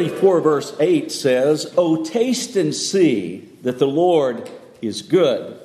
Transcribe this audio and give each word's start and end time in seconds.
Psalm 0.00 0.08
34, 0.08 0.40
verse 0.40 0.76
8 0.80 1.12
says, 1.12 1.74
O 1.76 2.02
taste 2.02 2.56
and 2.56 2.74
see 2.74 3.48
that 3.62 3.78
the 3.78 3.86
Lord 3.86 4.50
is 4.80 5.02
good. 5.02 5.58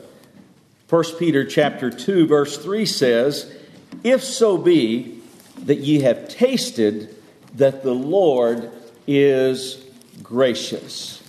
1 0.90 1.04
Peter 1.18 1.46
chapter 1.46 1.90
2, 1.90 2.28
verse 2.28 2.58
3 2.58 2.86
says, 2.86 3.56
If 4.04 4.24
so 4.24 4.58
be 4.58 5.22
that 5.60 5.78
ye 5.78 6.02
have 6.02 6.28
tasted 6.28 7.16
that 7.56 7.84
the 7.84 7.94
Lord 7.94 8.72
is 9.08 9.84
gracious. 10.22 11.24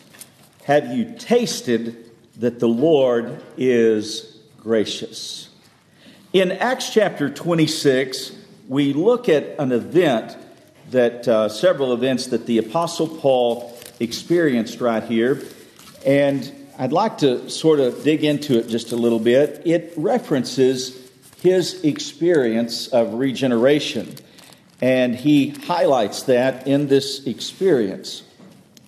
Have 0.65 0.89
you 0.89 1.15
tasted 1.17 2.11
that 2.39 2.59
the 2.59 2.69
Lord 2.69 3.41
is 3.57 4.37
gracious? 4.61 5.51
In 6.33 6.51
Acts 6.51 6.93
chapter 6.93 7.31
26, 7.31 8.33
we 8.69 8.93
look 8.93 9.29
at 9.29 9.59
an 9.61 9.71
event 9.71 10.37
that 10.91 11.27
uh, 11.27 11.49
several 11.49 11.93
events 11.93 12.27
that 12.29 12.47
the 12.47 12.59
Apostle 12.59 13.09
Paul 13.09 13.77
experienced 14.01 14.81
right 14.81 15.03
here. 15.03 15.43
And 16.05 16.53
I'd 16.79 16.93
like 16.93 17.19
to 17.19 17.49
sort 17.49 17.81
of 17.81 18.05
dig 18.05 18.23
into 18.23 18.59
it 18.59 18.69
just 18.69 18.93
a 18.93 18.97
little 18.97 19.19
bit. 19.19 19.63
It 19.65 19.95
references 19.97 21.11
his 21.41 21.83
experience 21.85 22.89
of 22.89 23.15
regeneration, 23.15 24.15
and 24.81 25.15
he 25.15 25.51
highlights 25.51 26.23
that 26.25 26.67
in 26.67 26.89
this 26.89 27.27
experience. 27.27 28.23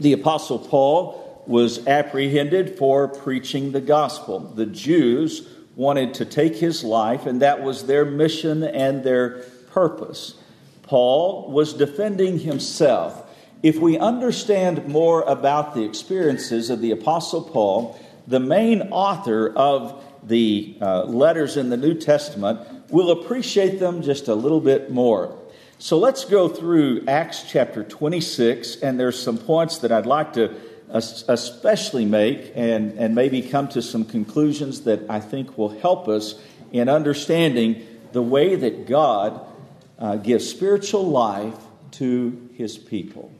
The 0.00 0.12
Apostle 0.12 0.58
Paul 0.58 1.42
was 1.46 1.86
apprehended 1.86 2.76
for 2.78 3.08
preaching 3.08 3.72
the 3.72 3.80
gospel. 3.80 4.40
The 4.40 4.66
Jews 4.66 5.48
wanted 5.76 6.14
to 6.14 6.24
take 6.24 6.56
his 6.56 6.84
life, 6.84 7.26
and 7.26 7.40
that 7.42 7.62
was 7.62 7.86
their 7.86 8.04
mission 8.04 8.62
and 8.62 9.02
their 9.02 9.44
purpose. 9.70 10.34
Paul 10.88 11.50
was 11.52 11.74
defending 11.74 12.38
himself. 12.38 13.30
If 13.62 13.78
we 13.78 13.98
understand 13.98 14.88
more 14.88 15.22
about 15.22 15.74
the 15.74 15.82
experiences 15.82 16.70
of 16.70 16.80
the 16.80 16.92
Apostle 16.92 17.42
Paul, 17.42 18.00
the 18.26 18.40
main 18.40 18.82
author 18.90 19.52
of 19.54 20.02
the 20.22 20.76
uh, 20.80 21.04
letters 21.04 21.58
in 21.58 21.68
the 21.68 21.76
New 21.76 21.94
Testament, 21.94 22.60
we'll 22.88 23.10
appreciate 23.10 23.78
them 23.78 24.02
just 24.02 24.28
a 24.28 24.34
little 24.34 24.62
bit 24.62 24.90
more. 24.90 25.36
So 25.78 25.98
let's 25.98 26.24
go 26.24 26.48
through 26.48 27.04
Acts 27.06 27.44
chapter 27.46 27.84
26, 27.84 28.76
and 28.76 28.98
there's 28.98 29.22
some 29.22 29.36
points 29.36 29.78
that 29.78 29.92
I'd 29.92 30.06
like 30.06 30.32
to 30.32 30.54
especially 30.90 32.06
make 32.06 32.52
and, 32.54 32.98
and 32.98 33.14
maybe 33.14 33.42
come 33.42 33.68
to 33.68 33.82
some 33.82 34.06
conclusions 34.06 34.82
that 34.82 35.02
I 35.10 35.20
think 35.20 35.58
will 35.58 35.78
help 35.80 36.08
us 36.08 36.34
in 36.72 36.88
understanding 36.88 37.86
the 38.12 38.22
way 38.22 38.56
that 38.56 38.86
God 38.86 39.44
uh, 39.98 40.16
give 40.16 40.42
spiritual 40.42 41.04
life 41.04 41.56
to 41.92 42.48
his 42.54 42.78
people. 42.78 43.32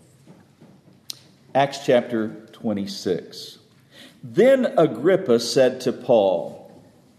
Acts 1.55 1.85
chapter 1.85 2.29
26. 2.53 3.59
Then 4.23 4.67
Agrippa 4.77 5.41
said 5.41 5.81
to 5.83 5.93
Paul, 5.93 6.57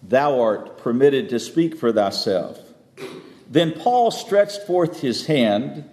Thou 0.03 0.39
art 0.39 0.77
permitted 0.77 1.29
to 1.29 1.39
speak 1.39 1.77
for 1.77 1.91
thyself. 1.91 2.59
Then 3.49 3.71
Paul 3.71 4.11
stretched 4.11 4.63
forth 4.63 5.01
his 5.01 5.25
hand 5.25 5.89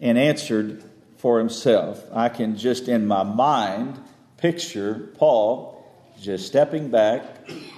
and 0.00 0.18
answered 0.18 0.82
for 1.18 1.38
himself. 1.38 2.02
I 2.12 2.28
can 2.28 2.56
just 2.56 2.88
in 2.88 3.06
my 3.06 3.22
mind 3.22 4.00
picture 4.38 5.10
Paul 5.14 5.72
just 6.20 6.46
stepping 6.46 6.90
back, 6.90 7.22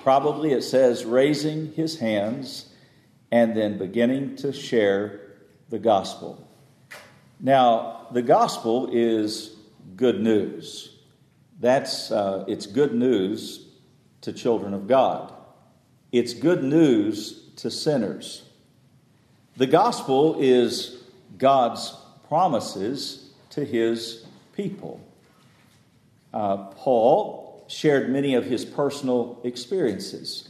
probably 0.03 0.53
it 0.53 0.63
says 0.63 1.05
raising 1.05 1.73
his 1.73 1.99
hands 1.99 2.67
and 3.37 3.55
then 3.55 3.77
beginning 3.77 4.35
to 4.35 4.51
share 4.51 5.21
the 5.69 5.79
gospel. 5.79 6.49
Now, 7.39 8.07
the 8.11 8.23
gospel 8.23 8.89
is 8.91 9.55
good 9.95 10.23
news. 10.23 10.97
That's 11.61 12.11
uh, 12.11 12.45
it's 12.49 12.67
good 12.67 12.95
news 12.95 13.67
to 14.23 14.33
children 14.33 14.73
of 14.73 14.87
God. 14.87 15.35
It's 16.13 16.33
good 16.33 16.65
news 16.65 17.51
to 17.57 17.71
sinners. 17.71 18.43
The 19.59 19.67
gospel 19.67 20.37
is 20.41 21.03
God's 21.37 21.95
promises 22.29 23.31
to 23.51 23.67
his 23.67 24.25
people. 24.55 24.99
Uh, 26.33 26.57
Paul 26.85 27.67
shared 27.69 28.09
many 28.09 28.35
of 28.35 28.47
his 28.47 28.65
personal 28.65 29.41
experiences, 29.45 30.49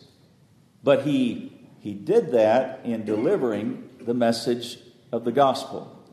but 0.84 1.02
he 1.02 1.55
he 1.86 1.94
did 1.94 2.32
that 2.32 2.80
in 2.82 3.04
delivering 3.04 3.88
the 4.00 4.12
message 4.12 4.76
of 5.12 5.24
the 5.24 5.30
gospel. 5.30 6.04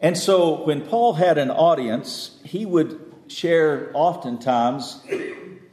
And 0.00 0.18
so 0.18 0.64
when 0.64 0.80
Paul 0.80 1.12
had 1.12 1.38
an 1.38 1.52
audience, 1.52 2.40
he 2.42 2.66
would 2.66 3.00
share 3.28 3.92
oftentimes 3.94 5.00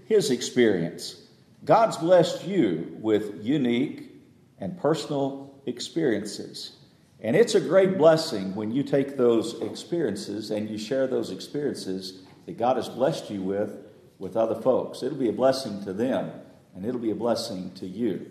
his 0.06 0.30
experience. 0.30 1.20
God's 1.66 1.98
blessed 1.98 2.46
you 2.46 2.96
with 3.00 3.44
unique 3.44 4.12
and 4.60 4.80
personal 4.80 5.60
experiences. 5.66 6.74
And 7.20 7.36
it's 7.36 7.56
a 7.56 7.62
great 7.62 7.98
blessing 7.98 8.54
when 8.54 8.72
you 8.72 8.84
take 8.84 9.18
those 9.18 9.60
experiences 9.62 10.52
and 10.52 10.70
you 10.70 10.78
share 10.78 11.08
those 11.08 11.32
experiences 11.32 12.22
that 12.46 12.60
God 12.60 12.76
has 12.76 12.90
blessed 12.90 13.32
you 13.32 13.42
with 13.42 13.76
with 14.20 14.38
other 14.38 14.62
folks. 14.62 15.02
It'll 15.02 15.18
be 15.18 15.30
a 15.30 15.34
blessing 15.34 15.84
to 15.86 15.94
them, 15.94 16.30
and 16.76 16.86
it'll 16.86 17.02
be 17.02 17.10
a 17.10 17.16
blessing 17.16 17.72
to 17.78 17.88
you. 17.88 18.30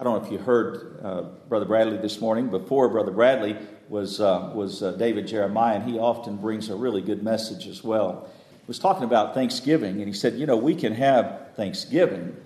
I 0.00 0.04
don't 0.04 0.20
know 0.20 0.24
if 0.24 0.30
you 0.30 0.38
heard 0.38 1.00
uh, 1.02 1.22
Brother 1.48 1.64
Bradley 1.64 1.96
this 1.96 2.20
morning. 2.20 2.50
Before 2.50 2.88
Brother 2.88 3.10
Bradley 3.10 3.56
was, 3.88 4.20
uh, 4.20 4.52
was 4.54 4.80
uh, 4.80 4.92
David 4.92 5.26
Jeremiah, 5.26 5.74
and 5.74 5.90
he 5.90 5.98
often 5.98 6.36
brings 6.36 6.68
a 6.68 6.76
really 6.76 7.02
good 7.02 7.24
message 7.24 7.66
as 7.66 7.82
well. 7.82 8.28
He 8.52 8.66
was 8.68 8.78
talking 8.78 9.02
about 9.02 9.34
Thanksgiving, 9.34 9.96
and 9.96 10.06
he 10.06 10.12
said, 10.12 10.34
You 10.34 10.46
know, 10.46 10.56
we 10.56 10.76
can 10.76 10.94
have 10.94 11.48
Thanksgiving, 11.56 12.36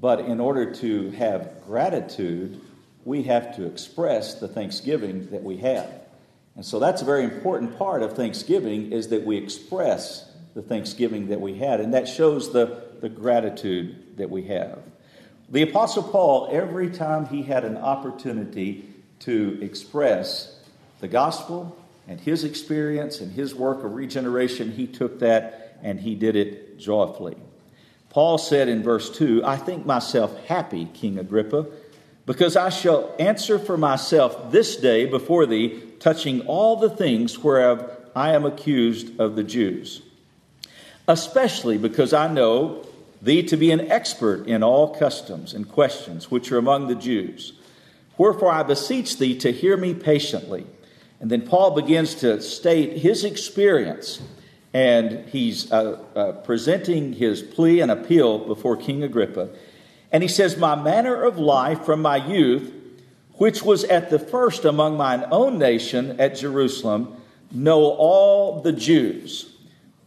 but 0.00 0.20
in 0.20 0.38
order 0.38 0.72
to 0.76 1.10
have 1.10 1.64
gratitude, 1.66 2.60
we 3.04 3.24
have 3.24 3.56
to 3.56 3.66
express 3.66 4.34
the 4.34 4.46
Thanksgiving 4.46 5.28
that 5.32 5.42
we 5.42 5.56
have. 5.56 5.90
And 6.54 6.64
so 6.64 6.78
that's 6.78 7.02
a 7.02 7.04
very 7.04 7.24
important 7.24 7.76
part 7.78 8.04
of 8.04 8.12
Thanksgiving 8.12 8.92
is 8.92 9.08
that 9.08 9.24
we 9.24 9.38
express 9.38 10.30
the 10.54 10.62
Thanksgiving 10.62 11.28
that 11.28 11.40
we 11.40 11.54
had, 11.58 11.80
and 11.80 11.94
that 11.94 12.06
shows 12.06 12.52
the, 12.52 12.84
the 13.00 13.08
gratitude 13.08 14.18
that 14.18 14.30
we 14.30 14.44
have. 14.44 14.78
The 15.52 15.60
Apostle 15.60 16.04
Paul, 16.04 16.48
every 16.50 16.88
time 16.88 17.26
he 17.26 17.42
had 17.42 17.64
an 17.64 17.76
opportunity 17.76 18.88
to 19.20 19.58
express 19.60 20.58
the 21.00 21.08
gospel 21.08 21.76
and 22.08 22.18
his 22.18 22.42
experience 22.42 23.20
and 23.20 23.30
his 23.30 23.54
work 23.54 23.84
of 23.84 23.92
regeneration, 23.92 24.72
he 24.72 24.86
took 24.86 25.18
that 25.18 25.76
and 25.82 26.00
he 26.00 26.14
did 26.14 26.36
it 26.36 26.78
joyfully. 26.78 27.36
Paul 28.08 28.38
said 28.38 28.66
in 28.66 28.82
verse 28.82 29.10
2 29.10 29.44
I 29.44 29.58
think 29.58 29.84
myself 29.84 30.34
happy, 30.46 30.86
King 30.86 31.18
Agrippa, 31.18 31.66
because 32.24 32.56
I 32.56 32.70
shall 32.70 33.14
answer 33.18 33.58
for 33.58 33.76
myself 33.76 34.52
this 34.52 34.76
day 34.76 35.04
before 35.04 35.44
thee, 35.44 35.82
touching 36.00 36.40
all 36.46 36.76
the 36.76 36.88
things 36.88 37.38
whereof 37.40 37.90
I 38.16 38.32
am 38.32 38.46
accused 38.46 39.20
of 39.20 39.36
the 39.36 39.44
Jews. 39.44 40.00
Especially 41.06 41.76
because 41.76 42.14
I 42.14 42.32
know 42.32 42.86
thee 43.22 43.42
to 43.44 43.56
be 43.56 43.70
an 43.70 43.90
expert 43.90 44.46
in 44.48 44.62
all 44.64 44.94
customs 44.94 45.54
and 45.54 45.68
questions 45.68 46.30
which 46.30 46.50
are 46.50 46.58
among 46.58 46.88
the 46.88 46.94
Jews. 46.96 47.52
Wherefore 48.18 48.52
I 48.52 48.64
beseech 48.64 49.16
thee 49.18 49.38
to 49.38 49.52
hear 49.52 49.76
me 49.76 49.94
patiently. 49.94 50.66
And 51.20 51.30
then 51.30 51.42
Paul 51.42 51.70
begins 51.70 52.16
to 52.16 52.42
state 52.42 52.98
his 52.98 53.22
experience, 53.22 54.20
and 54.74 55.28
he's 55.28 55.70
uh, 55.70 56.02
uh, 56.16 56.32
presenting 56.32 57.12
his 57.12 57.42
plea 57.42 57.80
and 57.80 57.92
appeal 57.92 58.40
before 58.40 58.76
King 58.76 59.04
Agrippa. 59.04 59.50
And 60.10 60.24
he 60.24 60.28
says, 60.28 60.56
My 60.56 60.74
manner 60.74 61.22
of 61.22 61.38
life 61.38 61.84
from 61.84 62.02
my 62.02 62.16
youth, 62.16 62.74
which 63.34 63.62
was 63.62 63.84
at 63.84 64.10
the 64.10 64.18
first 64.18 64.64
among 64.64 64.96
mine 64.96 65.24
own 65.30 65.60
nation 65.60 66.20
at 66.20 66.36
Jerusalem, 66.36 67.16
know 67.52 67.84
all 67.84 68.60
the 68.60 68.72
Jews, 68.72 69.54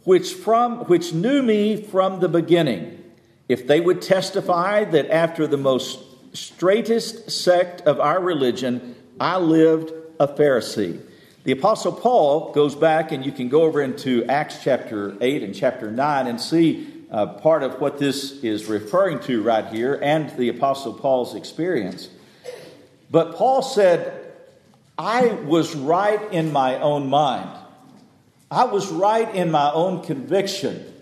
which, 0.03 0.33
from, 0.33 0.79
which 0.79 1.13
knew 1.13 1.41
me 1.41 1.81
from 1.81 2.19
the 2.19 2.29
beginning 2.29 3.03
if 3.47 3.67
they 3.67 3.79
would 3.79 4.01
testify 4.01 4.83
that 4.85 5.09
after 5.09 5.47
the 5.47 5.57
most 5.57 5.99
straightest 6.35 7.29
sect 7.31 7.81
of 7.81 7.99
our 7.99 8.19
religion, 8.19 8.95
I 9.19 9.37
lived 9.37 9.91
a 10.19 10.27
Pharisee. 10.27 11.01
The 11.43 11.51
Apostle 11.51 11.91
Paul 11.91 12.51
goes 12.53 12.75
back, 12.75 13.11
and 13.11 13.23
you 13.23 13.31
can 13.31 13.49
go 13.49 13.61
over 13.61 13.81
into 13.81 14.25
Acts 14.25 14.63
chapter 14.63 15.15
8 15.21 15.43
and 15.43 15.53
chapter 15.53 15.91
9 15.91 16.27
and 16.27 16.41
see 16.41 16.91
uh, 17.11 17.27
part 17.27 17.61
of 17.61 17.79
what 17.79 17.99
this 17.99 18.43
is 18.43 18.65
referring 18.65 19.19
to 19.21 19.43
right 19.43 19.67
here 19.67 19.99
and 20.01 20.35
the 20.37 20.49
Apostle 20.49 20.93
Paul's 20.93 21.35
experience. 21.35 22.09
But 23.11 23.35
Paul 23.35 23.61
said, 23.61 24.33
I 24.97 25.27
was 25.27 25.75
right 25.75 26.31
in 26.31 26.51
my 26.51 26.79
own 26.79 27.09
mind. 27.09 27.49
I 28.49 28.63
was 28.63 28.89
right 28.89 29.33
in 29.35 29.51
my 29.51 29.71
own 29.71 30.03
conviction. 30.03 30.93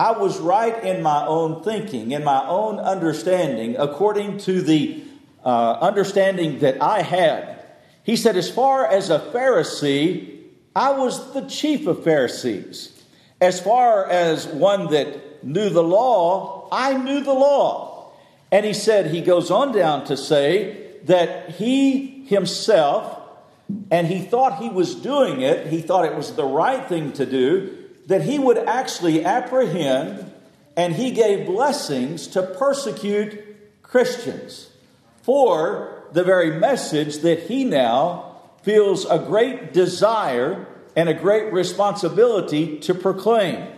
I 0.00 0.12
was 0.12 0.40
right 0.40 0.82
in 0.82 1.02
my 1.02 1.26
own 1.26 1.62
thinking, 1.62 2.12
in 2.12 2.24
my 2.24 2.42
own 2.48 2.78
understanding, 2.78 3.76
according 3.78 4.38
to 4.38 4.62
the 4.62 5.02
uh, 5.44 5.72
understanding 5.72 6.60
that 6.60 6.80
I 6.82 7.02
had. 7.02 7.62
He 8.02 8.16
said, 8.16 8.34
as 8.34 8.50
far 8.50 8.86
as 8.86 9.10
a 9.10 9.18
Pharisee, 9.18 10.38
I 10.74 10.92
was 10.92 11.34
the 11.34 11.42
chief 11.42 11.86
of 11.86 12.02
Pharisees. 12.02 12.98
As 13.42 13.60
far 13.60 14.06
as 14.08 14.46
one 14.46 14.90
that 14.90 15.44
knew 15.44 15.68
the 15.68 15.82
law, 15.82 16.66
I 16.72 16.94
knew 16.94 17.20
the 17.20 17.34
law. 17.34 18.14
And 18.50 18.64
he 18.64 18.72
said, 18.72 19.10
he 19.10 19.20
goes 19.20 19.50
on 19.50 19.70
down 19.70 20.06
to 20.06 20.16
say 20.16 20.94
that 21.04 21.50
he 21.50 22.24
himself, 22.24 23.20
and 23.90 24.06
he 24.06 24.22
thought 24.22 24.62
he 24.62 24.70
was 24.70 24.94
doing 24.94 25.42
it, 25.42 25.66
he 25.66 25.82
thought 25.82 26.06
it 26.06 26.14
was 26.14 26.36
the 26.36 26.46
right 26.46 26.88
thing 26.88 27.12
to 27.12 27.26
do, 27.26 27.79
that 28.10 28.22
he 28.22 28.40
would 28.40 28.58
actually 28.58 29.24
apprehend 29.24 30.32
and 30.76 30.96
he 30.96 31.12
gave 31.12 31.46
blessings 31.46 32.26
to 32.26 32.42
persecute 32.42 33.40
Christians 33.84 34.68
for 35.22 36.08
the 36.10 36.24
very 36.24 36.58
message 36.58 37.18
that 37.18 37.44
he 37.44 37.62
now 37.62 38.40
feels 38.62 39.04
a 39.04 39.20
great 39.20 39.72
desire 39.72 40.66
and 40.96 41.08
a 41.08 41.14
great 41.14 41.52
responsibility 41.52 42.80
to 42.80 42.94
proclaim. 42.94 43.68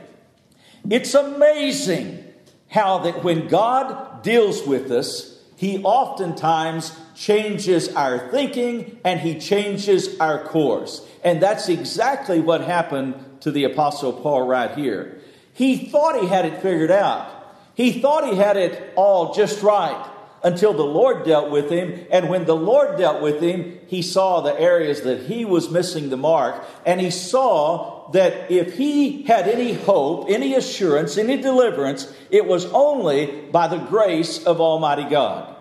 It's 0.88 1.12
amazing 1.12 2.24
how 2.70 3.00
that 3.00 3.22
when 3.22 3.48
God 3.48 4.22
deals 4.22 4.66
with 4.66 4.90
us, 4.90 5.42
he 5.56 5.82
oftentimes 5.84 6.98
changes 7.14 7.88
our 7.94 8.30
thinking 8.30 8.98
and 9.04 9.20
he 9.20 9.38
changes 9.38 10.18
our 10.18 10.44
course. 10.44 11.06
And 11.24 11.42
that's 11.42 11.68
exactly 11.68 12.40
what 12.40 12.62
happened 12.62 13.14
to 13.40 13.50
the 13.50 13.64
Apostle 13.64 14.12
Paul 14.12 14.46
right 14.46 14.76
here. 14.76 15.20
He 15.52 15.86
thought 15.86 16.20
he 16.20 16.26
had 16.26 16.46
it 16.46 16.62
figured 16.62 16.90
out, 16.90 17.28
he 17.74 18.00
thought 18.00 18.28
he 18.28 18.36
had 18.36 18.56
it 18.56 18.92
all 18.96 19.34
just 19.34 19.62
right 19.62 20.08
until 20.44 20.72
the 20.72 20.82
Lord 20.82 21.24
dealt 21.24 21.50
with 21.50 21.70
him. 21.70 22.06
And 22.10 22.28
when 22.28 22.44
the 22.44 22.56
Lord 22.56 22.98
dealt 22.98 23.22
with 23.22 23.40
him, 23.40 23.78
he 23.86 24.02
saw 24.02 24.40
the 24.40 24.58
areas 24.58 25.02
that 25.02 25.22
he 25.22 25.44
was 25.44 25.70
missing 25.70 26.10
the 26.10 26.16
mark. 26.16 26.64
And 26.84 27.00
he 27.00 27.10
saw 27.10 28.10
that 28.10 28.50
if 28.50 28.76
he 28.76 29.22
had 29.22 29.48
any 29.48 29.72
hope, 29.72 30.26
any 30.28 30.54
assurance, 30.54 31.16
any 31.16 31.40
deliverance, 31.40 32.12
it 32.30 32.46
was 32.46 32.66
only 32.72 33.26
by 33.52 33.68
the 33.68 33.78
grace 33.78 34.44
of 34.44 34.60
Almighty 34.60 35.04
God. 35.08 35.51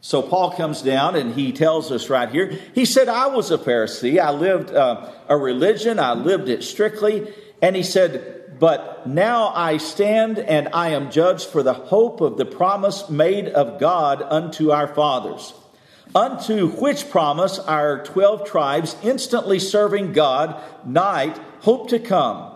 So 0.00 0.22
Paul 0.22 0.52
comes 0.52 0.82
down 0.82 1.16
and 1.16 1.34
he 1.34 1.52
tells 1.52 1.90
us 1.90 2.08
right 2.08 2.28
here. 2.28 2.58
He 2.74 2.84
said, 2.84 3.08
I 3.08 3.26
was 3.26 3.50
a 3.50 3.58
Pharisee. 3.58 4.20
I 4.20 4.30
lived 4.30 4.70
uh, 4.70 5.10
a 5.28 5.36
religion, 5.36 5.98
I 5.98 6.12
lived 6.12 6.48
it 6.48 6.62
strictly. 6.62 7.32
And 7.60 7.74
he 7.74 7.82
said, 7.82 8.58
but 8.58 9.06
now 9.06 9.48
I 9.48 9.76
stand 9.78 10.38
and 10.38 10.68
I 10.72 10.90
am 10.90 11.10
judged 11.10 11.48
for 11.48 11.62
the 11.62 11.74
hope 11.74 12.20
of 12.20 12.38
the 12.38 12.46
promise 12.46 13.10
made 13.10 13.48
of 13.48 13.78
God 13.80 14.22
unto 14.22 14.70
our 14.70 14.86
fathers, 14.86 15.52
unto 16.14 16.68
which 16.68 17.10
promise 17.10 17.58
our 17.58 18.04
twelve 18.04 18.48
tribes, 18.48 18.96
instantly 19.02 19.58
serving 19.58 20.12
God 20.12 20.62
night, 20.86 21.38
hope 21.60 21.88
to 21.90 21.98
come. 21.98 22.52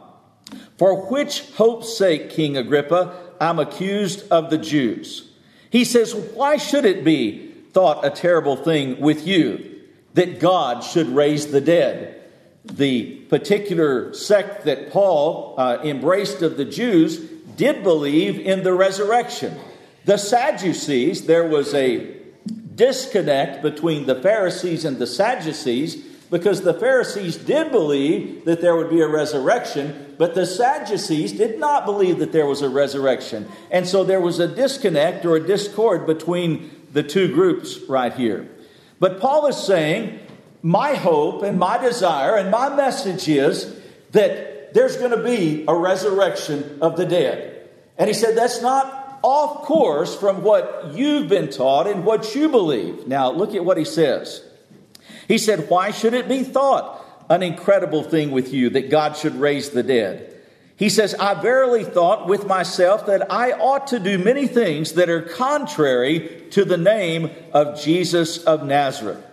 For 0.78 1.06
which 1.10 1.50
hope's 1.52 1.96
sake, 1.96 2.30
King 2.30 2.56
Agrippa, 2.56 3.14
I'm 3.40 3.58
accused 3.58 4.26
of 4.30 4.48
the 4.48 4.58
Jews. 4.58 5.29
He 5.70 5.84
says, 5.84 6.14
Why 6.14 6.56
should 6.56 6.84
it 6.84 7.04
be 7.04 7.52
thought 7.72 8.04
a 8.04 8.10
terrible 8.10 8.56
thing 8.56 9.00
with 9.00 9.26
you 9.26 9.80
that 10.14 10.40
God 10.40 10.82
should 10.82 11.08
raise 11.08 11.48
the 11.48 11.60
dead? 11.60 12.20
the 12.64 13.16
particular 13.28 14.12
sect 14.12 14.64
that 14.64 14.90
Paul 14.90 15.54
uh, 15.56 15.78
embraced 15.82 16.42
of 16.42 16.56
the 16.56 16.64
Jews 16.64 17.18
did 17.56 17.82
believe 17.82 18.38
in 18.38 18.62
the 18.62 18.72
resurrection. 18.72 19.58
The 20.04 20.18
Sadducees, 20.18 21.26
there 21.26 21.46
was 21.46 21.74
a 21.74 22.16
disconnect 22.74 23.62
between 23.62 24.06
the 24.06 24.14
Pharisees 24.14 24.84
and 24.84 24.98
the 24.98 25.06
Sadducees 25.06 26.04
because 26.30 26.62
the 26.62 26.74
Pharisees 26.74 27.36
did 27.36 27.72
believe 27.72 28.44
that 28.44 28.60
there 28.60 28.76
would 28.76 28.88
be 28.88 29.00
a 29.00 29.08
resurrection, 29.08 30.14
but 30.16 30.34
the 30.34 30.46
Sadducees 30.46 31.32
did 31.32 31.58
not 31.58 31.84
believe 31.84 32.18
that 32.20 32.32
there 32.32 32.46
was 32.46 32.62
a 32.62 32.68
resurrection. 32.68 33.48
And 33.70 33.86
so 33.86 34.04
there 34.04 34.20
was 34.20 34.38
a 34.38 34.46
disconnect 34.46 35.24
or 35.26 35.36
a 35.36 35.46
discord 35.46 36.06
between 36.06 36.70
the 36.92 37.02
two 37.02 37.32
groups 37.34 37.80
right 37.88 38.12
here. 38.14 38.48
But 39.00 39.20
Paul 39.20 39.46
is 39.46 39.56
saying 39.56 40.20
my 40.62 40.94
hope 40.94 41.42
and 41.42 41.58
my 41.58 41.78
desire 41.78 42.36
and 42.36 42.50
my 42.50 42.74
message 42.74 43.28
is 43.28 43.76
that 44.12 44.72
there's 44.72 44.96
going 44.96 45.10
to 45.10 45.24
be 45.24 45.64
a 45.66 45.74
resurrection 45.74 46.78
of 46.80 46.96
the 46.96 47.06
dead. 47.06 47.68
And 47.98 48.08
he 48.08 48.14
said, 48.14 48.36
that's 48.36 48.62
not 48.62 49.18
off 49.22 49.64
course 49.64 50.14
from 50.16 50.42
what 50.42 50.92
you've 50.94 51.28
been 51.28 51.50
taught 51.50 51.86
and 51.86 52.04
what 52.04 52.34
you 52.34 52.48
believe. 52.48 53.06
Now, 53.06 53.30
look 53.30 53.54
at 53.54 53.64
what 53.64 53.76
he 53.78 53.84
says. 53.84 54.44
He 55.30 55.38
said, 55.38 55.70
Why 55.70 55.92
should 55.92 56.12
it 56.12 56.28
be 56.28 56.42
thought 56.42 57.06
an 57.28 57.44
incredible 57.44 58.02
thing 58.02 58.32
with 58.32 58.52
you 58.52 58.68
that 58.70 58.90
God 58.90 59.16
should 59.16 59.36
raise 59.36 59.70
the 59.70 59.84
dead? 59.84 60.34
He 60.74 60.88
says, 60.88 61.14
I 61.14 61.40
verily 61.40 61.84
thought 61.84 62.26
with 62.26 62.48
myself 62.48 63.06
that 63.06 63.30
I 63.30 63.52
ought 63.52 63.86
to 63.88 64.00
do 64.00 64.18
many 64.18 64.48
things 64.48 64.94
that 64.94 65.08
are 65.08 65.22
contrary 65.22 66.46
to 66.50 66.64
the 66.64 66.76
name 66.76 67.30
of 67.52 67.80
Jesus 67.80 68.38
of 68.38 68.66
Nazareth. 68.66 69.24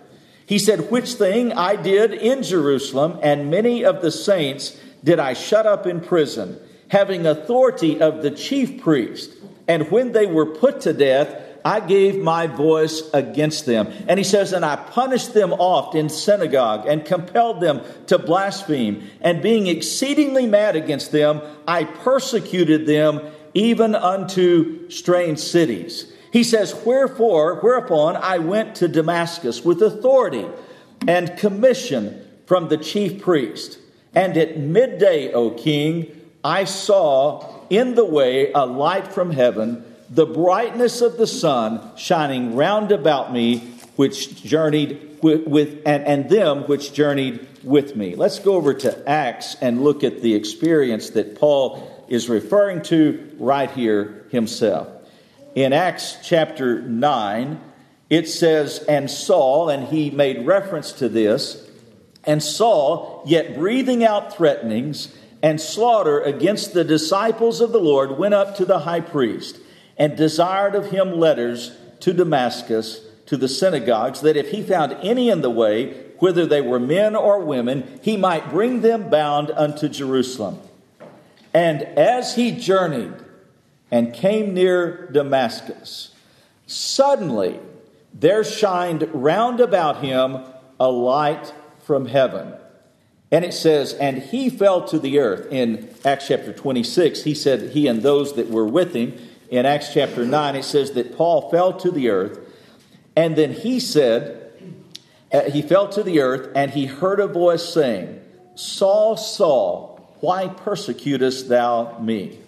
He 0.46 0.60
said, 0.60 0.88
Which 0.88 1.14
thing 1.14 1.52
I 1.52 1.74
did 1.74 2.12
in 2.12 2.44
Jerusalem, 2.44 3.18
and 3.20 3.50
many 3.50 3.84
of 3.84 4.00
the 4.00 4.12
saints 4.12 4.78
did 5.02 5.18
I 5.18 5.32
shut 5.32 5.66
up 5.66 5.84
in 5.84 6.00
prison, 6.00 6.60
having 6.90 7.26
authority 7.26 8.00
of 8.00 8.22
the 8.22 8.30
chief 8.30 8.80
priest. 8.80 9.32
And 9.66 9.90
when 9.90 10.12
they 10.12 10.26
were 10.26 10.46
put 10.46 10.80
to 10.82 10.92
death, 10.92 11.47
I 11.68 11.80
gave 11.80 12.16
my 12.16 12.46
voice 12.46 13.02
against 13.12 13.66
them. 13.66 13.92
And 14.08 14.16
he 14.16 14.24
says, 14.24 14.54
And 14.54 14.64
I 14.64 14.76
punished 14.76 15.34
them 15.34 15.52
oft 15.52 15.94
in 15.94 16.08
synagogue 16.08 16.86
and 16.86 17.04
compelled 17.04 17.60
them 17.60 17.82
to 18.06 18.18
blaspheme. 18.18 19.06
And 19.20 19.42
being 19.42 19.66
exceedingly 19.66 20.46
mad 20.46 20.76
against 20.76 21.12
them, 21.12 21.42
I 21.66 21.84
persecuted 21.84 22.86
them 22.86 23.20
even 23.52 23.94
unto 23.94 24.88
strange 24.88 25.40
cities. 25.40 26.10
He 26.32 26.42
says, 26.42 26.74
Wherefore, 26.86 27.60
whereupon 27.60 28.16
I 28.16 28.38
went 28.38 28.76
to 28.76 28.88
Damascus 28.88 29.62
with 29.62 29.82
authority 29.82 30.46
and 31.06 31.36
commission 31.36 32.26
from 32.46 32.70
the 32.70 32.78
chief 32.78 33.20
priest. 33.20 33.78
And 34.14 34.38
at 34.38 34.58
midday, 34.58 35.34
O 35.34 35.50
king, 35.50 36.18
I 36.42 36.64
saw 36.64 37.66
in 37.68 37.94
the 37.94 38.06
way 38.06 38.52
a 38.54 38.64
light 38.64 39.12
from 39.12 39.32
heaven, 39.32 39.84
the 40.10 40.26
brightness 40.26 41.00
of 41.00 41.16
the 41.16 41.26
sun 41.26 41.96
shining 41.96 42.56
round 42.56 42.92
about 42.92 43.32
me, 43.32 43.58
which 43.96 44.42
journeyed 44.42 45.18
with, 45.22 45.46
with 45.46 45.82
and, 45.86 46.04
and 46.04 46.30
them 46.30 46.62
which 46.62 46.92
journeyed 46.92 47.46
with 47.62 47.96
me. 47.96 48.14
Let's 48.14 48.38
go 48.38 48.54
over 48.54 48.74
to 48.74 49.08
Acts 49.08 49.56
and 49.60 49.82
look 49.82 50.04
at 50.04 50.22
the 50.22 50.34
experience 50.34 51.10
that 51.10 51.38
Paul 51.38 52.06
is 52.08 52.28
referring 52.28 52.82
to 52.82 53.36
right 53.38 53.70
here 53.70 54.26
himself 54.30 54.88
in 55.58 55.72
Acts 55.72 56.18
chapter 56.22 56.80
9, 56.80 57.60
it 58.08 58.28
says, 58.28 58.78
And 58.88 59.10
Saul, 59.10 59.68
and 59.68 59.88
he 59.88 60.08
made 60.10 60.46
reference 60.46 60.92
to 60.92 61.08
this, 61.08 61.68
and 62.22 62.40
Saul, 62.40 63.24
yet 63.26 63.56
breathing 63.56 64.04
out 64.04 64.36
threatenings 64.36 65.12
and 65.42 65.60
slaughter 65.60 66.20
against 66.20 66.74
the 66.74 66.84
disciples 66.84 67.60
of 67.60 67.72
the 67.72 67.80
Lord, 67.80 68.18
went 68.18 68.34
up 68.34 68.56
to 68.56 68.64
the 68.64 68.80
high 68.80 69.00
priest 69.00 69.58
and 69.98 70.16
desired 70.16 70.74
of 70.74 70.90
him 70.90 71.18
letters 71.18 71.76
to 72.00 72.12
Damascus, 72.12 73.00
to 73.26 73.36
the 73.36 73.48
synagogues, 73.48 74.20
that 74.20 74.36
if 74.36 74.50
he 74.50 74.62
found 74.62 74.92
any 75.02 75.28
in 75.28 75.42
the 75.42 75.50
way, 75.50 76.04
whether 76.18 76.46
they 76.46 76.60
were 76.60 76.80
men 76.80 77.14
or 77.14 77.40
women, 77.40 77.98
he 78.02 78.16
might 78.16 78.50
bring 78.50 78.80
them 78.80 79.10
bound 79.10 79.50
unto 79.50 79.88
Jerusalem. 79.88 80.60
And 81.52 81.82
as 81.82 82.36
he 82.36 82.52
journeyed, 82.52 83.14
and 83.90 84.14
came 84.14 84.54
near 84.54 85.08
Damascus. 85.10 86.14
Suddenly 86.66 87.58
there 88.12 88.44
shined 88.44 89.08
round 89.12 89.60
about 89.60 90.02
him 90.02 90.44
a 90.78 90.90
light 90.90 91.52
from 91.82 92.06
heaven. 92.06 92.54
And 93.30 93.44
it 93.44 93.52
says, 93.52 93.92
and 93.94 94.18
he 94.18 94.48
fell 94.48 94.86
to 94.88 94.98
the 94.98 95.18
earth. 95.18 95.50
In 95.52 95.90
Acts 96.04 96.28
chapter 96.28 96.52
26, 96.52 97.24
he 97.24 97.34
said, 97.34 97.72
he 97.72 97.86
and 97.86 98.02
those 98.02 98.34
that 98.36 98.48
were 98.48 98.66
with 98.66 98.94
him. 98.94 99.18
In 99.50 99.64
Acts 99.64 99.92
chapter 99.92 100.24
9, 100.24 100.56
it 100.56 100.64
says 100.64 100.92
that 100.92 101.16
Paul 101.16 101.50
fell 101.50 101.72
to 101.74 101.90
the 101.90 102.10
earth. 102.10 102.38
And 103.16 103.36
then 103.36 103.52
he 103.52 103.80
said, 103.80 104.52
uh, 105.32 105.42
he 105.50 105.62
fell 105.62 105.88
to 105.88 106.02
the 106.02 106.20
earth, 106.20 106.50
and 106.54 106.70
he 106.70 106.86
heard 106.86 107.20
a 107.20 107.26
voice 107.26 107.72
saying, 107.72 108.20
Saul, 108.54 109.16
Saul, 109.16 110.16
why 110.20 110.48
persecutest 110.48 111.48
thou 111.48 111.98
me? 111.98 112.38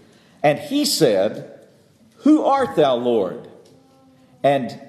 And 0.43 0.59
he 0.59 0.85
said, 0.85 1.61
Who 2.19 2.45
art 2.45 2.77
thou, 2.77 2.97
Lord? 2.97 3.49
And 4.43 4.81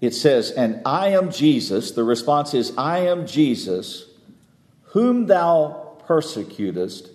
it 0.00 0.14
says, 0.14 0.50
And 0.50 0.80
I 0.86 1.08
am 1.08 1.30
Jesus. 1.30 1.90
The 1.90 2.04
response 2.04 2.54
is, 2.54 2.72
I 2.78 3.00
am 3.00 3.26
Jesus, 3.26 4.06
whom 4.82 5.26
thou 5.26 5.98
persecutest. 6.06 7.10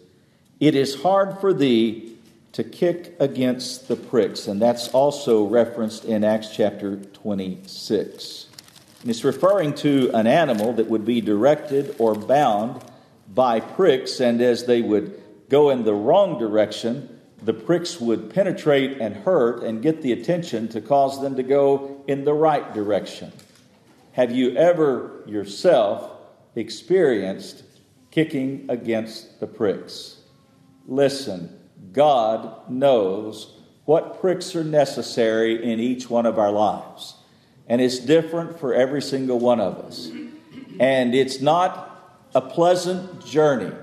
It 0.60 0.76
is 0.76 1.02
hard 1.02 1.40
for 1.40 1.54
thee 1.54 2.15
to 2.56 2.64
kick 2.64 3.14
against 3.20 3.90
the 3.90 3.98
pricks. 3.98 4.48
And 4.48 4.62
that's 4.62 4.88
also 4.88 5.46
referenced 5.46 6.06
in 6.06 6.24
Acts 6.24 6.56
chapter 6.56 6.96
26. 6.96 8.48
And 9.02 9.10
it's 9.10 9.26
referring 9.26 9.74
to 9.76 10.10
an 10.14 10.26
animal 10.26 10.72
that 10.74 10.88
would 10.88 11.04
be 11.04 11.20
directed 11.20 11.98
or 12.00 12.16
bound 12.16 12.82
by 13.34 13.60
pricks, 13.60 14.22
and 14.22 14.40
as 14.42 14.66
they 14.66 14.82
would 14.82 15.22
go 15.50 15.70
in 15.70 15.84
the 15.84 15.94
wrong 15.94 16.40
direction, 16.40 17.20
the 17.44 17.54
pricks 17.54 18.00
would 18.00 18.34
penetrate 18.34 19.02
and 19.02 19.18
hurt 19.18 19.62
and 19.62 19.82
get 19.82 20.02
the 20.02 20.14
attention 20.14 20.70
to 20.70 20.80
cause 20.80 21.22
them 21.22 21.36
to 21.36 21.44
go 21.44 22.06
in 22.08 22.24
the 22.24 22.34
right 22.34 22.74
direction. 22.74 23.34
Have 24.14 24.32
you 24.32 24.56
ever 24.56 25.24
yourself 25.26 26.10
experienced 26.56 27.64
kicking 28.12 28.66
against 28.70 29.42
the 29.42 29.48
pricks? 29.48 30.22
Listen, 30.88 31.50
God 31.92 32.70
knows 32.70 33.54
what 33.86 34.20
pricks 34.20 34.56
are 34.56 34.64
necessary 34.64 35.64
in 35.64 35.80
each 35.80 36.10
one 36.10 36.26
of 36.26 36.40
our 36.40 36.52
lives. 36.52 37.16
And 37.68 37.82
it's 37.82 38.00
different 38.00 38.60
for 38.60 38.74
every 38.74 39.02
single 39.02 39.40
one 39.40 39.60
of 39.60 39.78
us. 39.78 40.12
And 40.80 41.16
it's 41.16 41.42
not 41.42 42.30
a 42.34 42.42
pleasant 42.42 43.26
journey. 43.26 43.74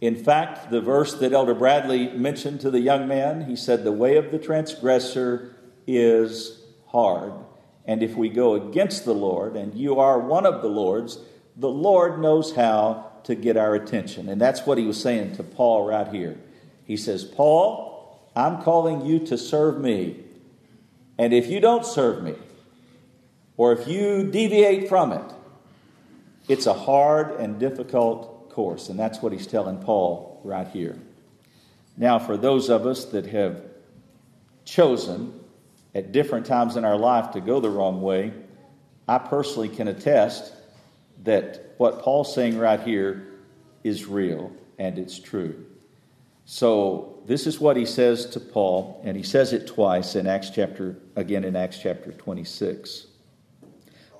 In 0.00 0.16
fact, 0.16 0.70
the 0.70 0.80
verse 0.80 1.14
that 1.14 1.32
Elder 1.32 1.54
Bradley 1.54 2.08
mentioned 2.10 2.60
to 2.60 2.70
the 2.70 2.80
young 2.80 3.08
man, 3.08 3.46
he 3.46 3.56
said, 3.56 3.82
The 3.82 3.92
way 3.92 4.16
of 4.16 4.30
the 4.30 4.38
transgressor 4.38 5.56
is 5.86 6.60
hard. 6.88 7.32
And 7.86 8.02
if 8.02 8.14
we 8.14 8.28
go 8.28 8.54
against 8.54 9.04
the 9.04 9.14
Lord, 9.14 9.56
and 9.56 9.74
you 9.74 9.98
are 9.98 10.18
one 10.18 10.46
of 10.46 10.62
the 10.62 10.68
Lord's, 10.68 11.18
the 11.56 11.68
Lord 11.68 12.20
knows 12.20 12.54
how 12.54 13.12
to 13.24 13.34
get 13.34 13.56
our 13.56 13.74
attention. 13.74 14.28
And 14.28 14.40
that's 14.40 14.66
what 14.66 14.78
he 14.78 14.84
was 14.84 15.00
saying 15.00 15.36
to 15.36 15.42
Paul 15.42 15.86
right 15.86 16.08
here. 16.08 16.38
He 16.84 16.96
says, 16.96 17.24
Paul, 17.24 18.30
I'm 18.36 18.62
calling 18.62 19.04
you 19.04 19.20
to 19.26 19.38
serve 19.38 19.80
me. 19.80 20.20
And 21.18 21.32
if 21.32 21.46
you 21.48 21.60
don't 21.60 21.86
serve 21.86 22.22
me, 22.22 22.34
or 23.56 23.72
if 23.72 23.86
you 23.86 24.30
deviate 24.30 24.88
from 24.88 25.12
it, 25.12 25.32
it's 26.48 26.66
a 26.66 26.74
hard 26.74 27.40
and 27.40 27.58
difficult 27.58 28.50
course. 28.50 28.88
And 28.88 28.98
that's 28.98 29.22
what 29.22 29.32
he's 29.32 29.46
telling 29.46 29.78
Paul 29.78 30.40
right 30.44 30.66
here. 30.68 30.98
Now, 31.96 32.18
for 32.18 32.36
those 32.36 32.68
of 32.68 32.86
us 32.86 33.04
that 33.06 33.26
have 33.26 33.62
chosen 34.64 35.40
at 35.94 36.12
different 36.12 36.44
times 36.46 36.76
in 36.76 36.84
our 36.84 36.96
life 36.96 37.30
to 37.32 37.40
go 37.40 37.60
the 37.60 37.70
wrong 37.70 38.02
way, 38.02 38.32
I 39.06 39.18
personally 39.18 39.68
can 39.68 39.88
attest 39.88 40.52
that 41.22 41.74
what 41.78 42.00
Paul's 42.00 42.34
saying 42.34 42.58
right 42.58 42.80
here 42.80 43.28
is 43.84 44.06
real 44.06 44.50
and 44.78 44.98
it's 44.98 45.18
true. 45.18 45.64
So, 46.46 47.22
this 47.26 47.46
is 47.46 47.58
what 47.58 47.76
he 47.76 47.86
says 47.86 48.26
to 48.26 48.40
Paul, 48.40 49.00
and 49.02 49.16
he 49.16 49.22
says 49.22 49.52
it 49.52 49.66
twice 49.66 50.14
in 50.14 50.26
Acts 50.26 50.50
chapter, 50.50 50.96
again 51.16 51.42
in 51.42 51.56
Acts 51.56 51.78
chapter 51.78 52.12
26. 52.12 53.06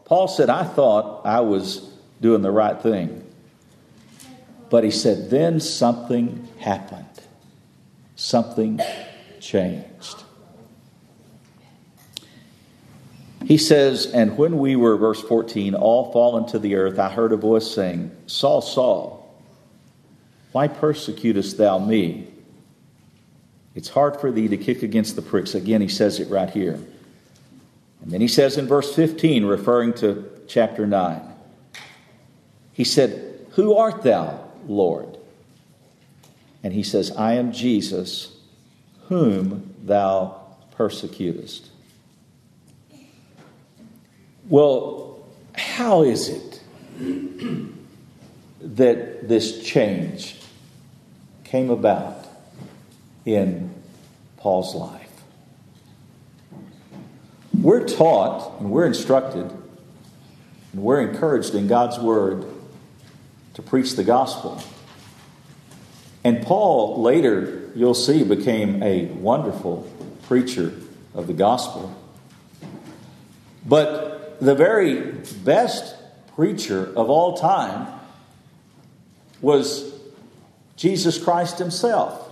Paul 0.04 0.28
said, 0.28 0.49
I 0.49 0.64
thought 0.64 1.25
I 1.26 1.40
was 1.40 1.90
doing 2.21 2.43
the 2.43 2.50
right 2.50 2.81
thing. 2.81 3.25
But 4.71 4.85
he 4.85 4.90
said, 4.90 5.31
then 5.31 5.61
something 5.61 6.49
happened. 6.59 7.04
Something 8.16 8.81
changed. 9.40 10.25
He 13.45 13.59
says, 13.59 14.07
And 14.07 14.38
when 14.38 14.59
we 14.59 14.75
were, 14.75 14.97
verse 14.97 15.21
14, 15.21 15.75
all 15.75 16.11
fallen 16.12 16.47
to 16.47 16.59
the 16.59 16.76
earth, 16.76 16.99
I 16.99 17.11
heard 17.11 17.33
a 17.33 17.37
voice 17.37 17.71
saying, 17.71 18.11
Saul, 18.26 18.62
Saul, 18.62 19.24
why 20.54 20.68
persecutest 20.68 21.58
thou 21.58 21.80
me? 21.80 22.28
It's 23.75 23.88
hard 23.88 24.20
for 24.20 24.30
thee 24.30 24.46
to 24.46 24.56
kick 24.56 24.84
against 24.84 25.16
the 25.16 25.23
pricks. 25.23 25.52
Again, 25.52 25.80
he 25.80 25.88
says 25.88 26.20
it 26.20 26.30
right 26.30 26.49
here. 26.49 26.75
And 28.00 28.12
then 28.12 28.20
he 28.20 28.28
says 28.28 28.56
in 28.56 28.68
verse 28.68 28.94
15, 28.94 29.46
referring 29.46 29.94
to 29.94 30.30
chapter 30.46 30.87
9, 30.87 31.20
he 32.73 32.84
said, 32.84 33.49
Who 33.54 33.75
art 33.75 34.04
thou, 34.04 34.49
Lord? 34.68 35.18
And 36.62 36.73
he 36.73 36.84
says, 36.84 37.11
I 37.11 37.32
am 37.32 37.50
Jesus, 37.50 38.32
whom 39.08 39.75
thou 39.82 40.40
persecutest. 40.76 41.68
Well, 44.49 45.18
how 45.56 46.04
is 46.04 46.28
it 46.28 46.62
that 48.61 49.28
this 49.28 49.64
change 49.64 50.38
came 51.54 51.70
about 51.70 52.26
in 53.25 53.73
Paul's 54.38 54.75
life? 54.75 55.23
We're 57.56 57.87
taught 57.87 58.58
and 58.58 58.73
we're 58.73 58.87
instructed 58.87 59.52
and 60.73 60.82
we're 60.82 61.00
encouraged 61.00 61.54
in 61.54 61.68
God's 61.68 61.96
Word 62.00 62.44
to 63.54 63.62
preach 63.62 63.94
the 63.94 64.02
gospel. 64.02 64.61
And 66.25 66.44
Paul 66.44 67.00
later, 67.00 67.70
you'll 67.76 67.94
see, 67.94 68.25
became 68.25 68.82
a 68.82 69.04
wonderful 69.04 69.88
preacher 70.25 70.75
of 71.14 71.28
the 71.28 71.34
gospel. 71.34 71.94
But 73.64 74.40
the 74.40 74.56
very 74.56 75.12
best 75.44 75.94
preacher 76.34 76.92
of 76.96 77.08
all 77.08 77.37
time 77.37 77.87
was 79.40 79.93
Jesus 80.76 81.23
Christ 81.23 81.59
himself. 81.59 82.31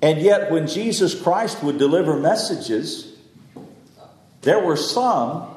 And 0.00 0.20
yet, 0.20 0.50
when 0.50 0.66
Jesus 0.66 1.20
Christ 1.20 1.62
would 1.62 1.78
deliver 1.78 2.18
messages, 2.18 3.16
there 4.40 4.58
were 4.58 4.76
some 4.76 5.48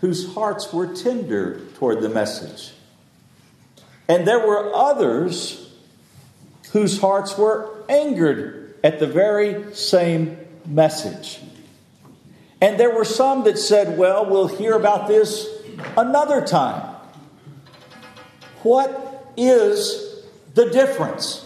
whose 0.00 0.32
hearts 0.34 0.72
were 0.72 0.94
tender 0.94 1.60
toward 1.74 2.00
the 2.00 2.08
message. 2.08 2.72
And 4.08 4.26
there 4.26 4.46
were 4.46 4.74
others 4.74 5.70
whose 6.72 7.00
hearts 7.00 7.36
were 7.36 7.84
angered 7.88 8.74
at 8.82 8.98
the 8.98 9.06
very 9.06 9.74
same 9.74 10.38
message. 10.64 11.40
And 12.60 12.80
there 12.80 12.94
were 12.94 13.04
some 13.04 13.44
that 13.44 13.58
said, 13.58 13.98
well, 13.98 14.24
we'll 14.24 14.48
hear 14.48 14.74
about 14.74 15.08
this 15.08 15.46
another 15.96 16.40
time. 16.40 16.94
What 18.62 19.15
is 19.36 20.24
the 20.54 20.70
difference? 20.70 21.42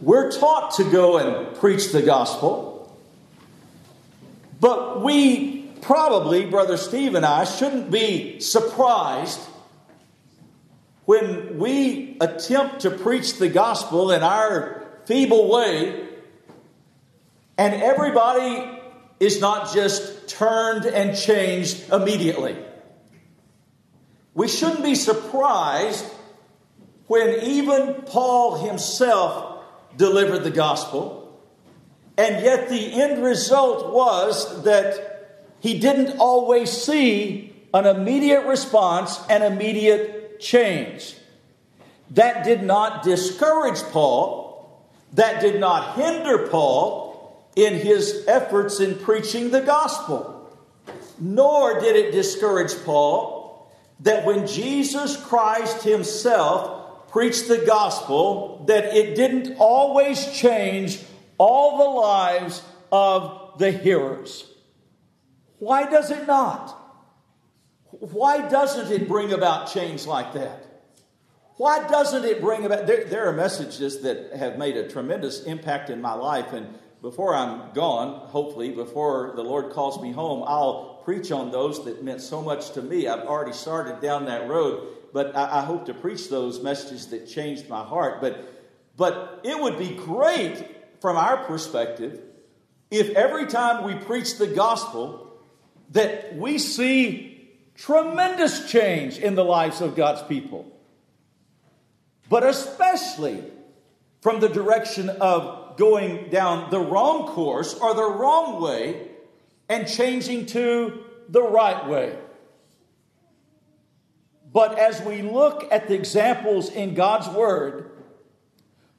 We're 0.00 0.30
taught 0.30 0.74
to 0.76 0.84
go 0.90 1.18
and 1.18 1.56
preach 1.56 1.92
the 1.92 2.02
gospel, 2.02 2.94
but 4.60 5.02
we 5.02 5.62
probably, 5.80 6.46
Brother 6.46 6.76
Steve 6.76 7.14
and 7.14 7.24
I, 7.24 7.44
shouldn't 7.44 7.90
be 7.90 8.40
surprised 8.40 9.40
when 11.04 11.58
we 11.58 12.16
attempt 12.20 12.80
to 12.80 12.90
preach 12.90 13.38
the 13.38 13.48
gospel 13.48 14.10
in 14.10 14.22
our 14.22 14.86
feeble 15.06 15.50
way 15.50 16.04
and 17.56 17.74
everybody 17.74 18.80
is 19.20 19.40
not 19.40 19.72
just 19.72 20.28
turned 20.28 20.86
and 20.86 21.16
changed 21.16 21.90
immediately. 21.92 22.56
We 24.34 24.48
shouldn't 24.48 24.82
be 24.82 24.96
surprised 24.96 26.04
when 27.06 27.42
even 27.42 28.02
Paul 28.02 28.66
himself 28.66 29.64
delivered 29.96 30.40
the 30.40 30.50
gospel, 30.50 31.20
and 32.16 32.44
yet 32.44 32.68
the 32.68 33.00
end 33.00 33.22
result 33.22 33.92
was 33.92 34.62
that 34.64 35.44
he 35.60 35.78
didn't 35.78 36.18
always 36.18 36.70
see 36.70 37.54
an 37.72 37.86
immediate 37.86 38.46
response 38.46 39.18
and 39.28 39.42
immediate 39.42 40.40
change. 40.40 41.16
That 42.10 42.44
did 42.44 42.62
not 42.62 43.02
discourage 43.02 43.82
Paul, 43.84 44.84
that 45.14 45.40
did 45.40 45.58
not 45.58 45.96
hinder 45.96 46.46
Paul 46.48 47.50
in 47.56 47.74
his 47.74 48.24
efforts 48.26 48.80
in 48.80 48.98
preaching 48.98 49.50
the 49.50 49.60
gospel. 49.60 50.30
Nor 51.18 51.80
did 51.80 51.96
it 51.96 52.12
discourage 52.12 52.74
Paul 52.84 53.72
that 54.00 54.24
when 54.24 54.46
Jesus 54.46 55.16
Christ 55.16 55.82
himself 55.82 56.83
preached 57.14 57.46
the 57.46 57.58
gospel, 57.58 58.64
that 58.66 58.86
it 58.86 59.14
didn't 59.14 59.56
always 59.60 60.32
change 60.32 61.00
all 61.38 61.78
the 61.78 62.00
lives 62.00 62.60
of 62.90 63.56
the 63.56 63.70
hearers. 63.70 64.44
Why 65.60 65.88
does 65.88 66.10
it 66.10 66.26
not? 66.26 66.76
Why 67.92 68.48
doesn't 68.48 68.90
it 68.90 69.06
bring 69.06 69.32
about 69.32 69.72
change 69.72 70.06
like 70.06 70.32
that? 70.32 70.66
Why 71.56 71.86
doesn't 71.86 72.24
it 72.24 72.40
bring 72.40 72.64
about? 72.64 72.88
There, 72.88 73.04
there, 73.04 73.28
are 73.28 73.32
messages 73.32 74.00
that 74.00 74.32
have 74.32 74.58
made 74.58 74.76
a 74.76 74.88
tremendous 74.88 75.44
impact 75.44 75.90
in 75.90 76.02
my 76.02 76.14
life, 76.14 76.52
and 76.52 76.66
before 77.00 77.32
I'm 77.32 77.72
gone, 77.74 78.26
hopefully, 78.26 78.70
before 78.70 79.34
the 79.36 79.44
Lord 79.44 79.72
calls 79.72 80.02
me 80.02 80.10
home, 80.10 80.42
I'll 80.48 81.00
preach 81.04 81.30
on 81.30 81.52
those 81.52 81.84
that 81.84 82.02
meant 82.02 82.22
so 82.22 82.42
much 82.42 82.72
to 82.72 82.82
me. 82.82 83.06
I've 83.06 83.20
already 83.28 83.52
started 83.52 84.00
down 84.00 84.24
that 84.24 84.48
road, 84.48 84.88
but 85.14 85.34
I, 85.36 85.60
I 85.60 85.62
hope 85.62 85.86
to 85.86 85.94
preach 85.94 86.28
those 86.28 86.60
messages 86.60 87.06
that 87.06 87.28
changed 87.28 87.68
my 87.68 87.84
heart. 87.84 88.20
But, 88.20 88.52
but 88.96 89.40
it 89.44 89.58
would 89.58 89.78
be 89.78 89.94
great 89.94 90.56
from 91.00 91.16
our 91.16 91.44
perspective 91.44 92.20
if 92.90 93.10
every 93.10 93.46
time 93.46 93.84
we 93.84 93.94
preach 93.94 94.38
the 94.38 94.48
gospel 94.48 95.32
that 95.92 96.36
we 96.36 96.58
see 96.58 97.48
tremendous 97.76 98.68
change 98.70 99.18
in 99.18 99.36
the 99.36 99.44
lives 99.44 99.80
of 99.80 99.94
God's 99.96 100.22
people. 100.22 100.70
but 102.28 102.42
especially 102.44 103.44
from 104.20 104.40
the 104.40 104.48
direction 104.48 105.08
of 105.08 105.76
going 105.76 106.30
down 106.30 106.70
the 106.70 106.80
wrong 106.80 107.28
course 107.28 107.74
or 107.74 107.94
the 107.94 108.02
wrong 108.02 108.60
way 108.60 109.08
and 109.68 109.86
changing 109.86 110.46
to 110.46 111.04
the 111.28 111.42
right 111.42 111.86
way. 111.88 112.16
But 114.54 114.78
as 114.78 115.02
we 115.02 115.20
look 115.20 115.66
at 115.72 115.88
the 115.88 115.94
examples 115.94 116.70
in 116.70 116.94
God's 116.94 117.28
Word, 117.28 117.90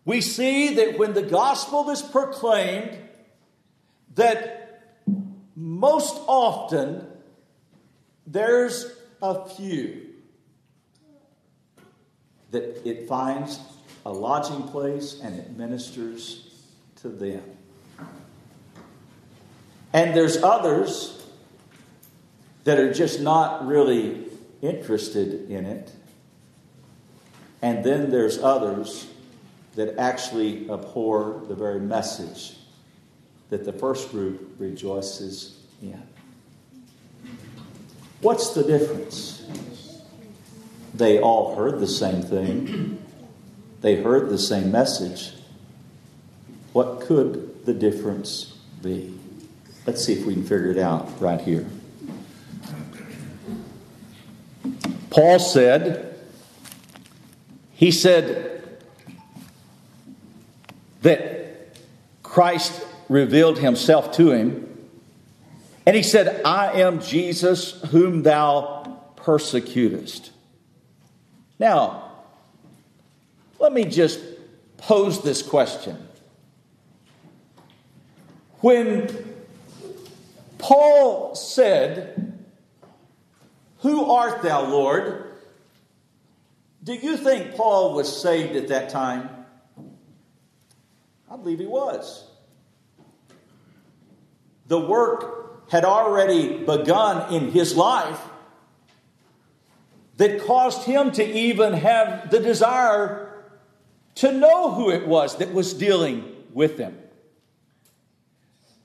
we 0.03 0.19
see 0.19 0.75
that 0.75 1.00
when 1.00 1.13
the 1.13 1.21
gospel 1.21 1.89
is 1.89 2.01
proclaimed, 2.01 2.97
that 4.15 4.91
most 5.55 6.21
often 6.27 7.07
there's 8.27 8.85
a 9.21 9.47
few 9.47 10.07
that 12.51 12.85
it 12.85 13.07
finds 13.07 13.59
a 14.05 14.12
lodging 14.12 14.63
place 14.63 15.21
and 15.24 15.39
it 15.39 15.55
ministers 15.55 16.53
to 16.97 17.07
them. 17.07 17.43
And 19.93 20.13
there's 20.13 20.43
others 20.43 21.25
that 22.65 22.77
are 22.77 22.93
just 22.93 23.21
not 23.21 23.65
really 23.65 24.25
interested 24.67 25.50
in 25.50 25.65
it. 25.65 25.91
And 27.62 27.84
then 27.84 28.12
there's 28.12 28.38
others 28.38 29.07
that 29.75 29.98
actually 29.98 30.69
abhor 30.69 31.43
the 31.48 31.55
very 31.55 31.79
message 31.79 32.57
that 33.50 33.65
the 33.65 33.74
first 33.74 34.12
group 34.12 34.55
rejoices 34.57 35.60
in. 35.81 36.01
What's 38.22 38.53
the 38.53 38.63
difference? 38.63 39.43
They 40.93 41.19
all 41.19 41.55
heard 41.55 41.79
the 41.79 41.88
same 41.88 42.22
thing, 42.22 43.03
they 43.81 44.01
heard 44.01 44.29
the 44.29 44.38
same 44.38 44.72
message. 44.72 45.34
What 46.74 47.01
could 47.01 47.65
the 47.65 47.74
difference 47.74 48.55
be? 48.81 49.17
Let's 49.86 50.03
see 50.03 50.13
if 50.13 50.25
we 50.25 50.34
can 50.34 50.43
figure 50.43 50.72
it 50.72 50.77
out 50.77 51.22
right 51.22 51.39
here. 51.39 51.65
Paul 55.15 55.39
said, 55.39 56.13
he 57.72 57.89
said 57.89 58.67
that 61.03 61.77
Christ 62.22 62.86
revealed 63.07 63.57
himself 63.60 64.12
to 64.17 64.31
him. 64.31 64.77
And 65.86 65.95
he 65.95 66.03
said, 66.03 66.41
I 66.43 66.81
am 66.81 67.00
Jesus 67.00 67.81
whom 67.91 68.24
thou 68.24 69.00
persecutest. 69.15 70.31
Now, 71.60 72.12
let 73.57 73.72
me 73.72 73.86
just 73.86 74.19
pose 74.75 75.24
this 75.24 75.41
question. 75.41 76.10
When 78.60 79.07
Paul 80.57 81.36
said, 81.36 82.25
Who 83.86 84.10
art 84.10 84.42
thou, 84.42 84.65
Lord? 84.65 85.25
Do 86.84 86.96
you 86.96 87.18
think 87.18 87.54
Paul 87.54 87.94
was 87.94 88.20
saved 88.20 88.56
at 88.56 88.70
that 88.70 88.89
time? 88.89 89.30
I 91.30 91.38
believe 91.38 91.60
he 91.60 91.68
was. 91.68 92.27
The 94.65 94.80
work 94.80 95.69
had 95.69 95.86
already 95.86 96.65
begun 96.65 97.32
in 97.32 97.52
his 97.52 97.76
life 97.76 98.19
that 100.17 100.41
caused 100.41 100.86
him 100.86 101.12
to 101.12 101.24
even 101.24 101.74
have 101.74 102.32
the 102.32 102.39
desire 102.39 103.45
to 104.15 104.32
know 104.32 104.71
who 104.71 104.89
it 104.89 105.06
was 105.06 105.38
that 105.38 105.54
was 105.54 105.76
dealing 105.76 106.26
with 106.56 106.80
him. 106.80 106.98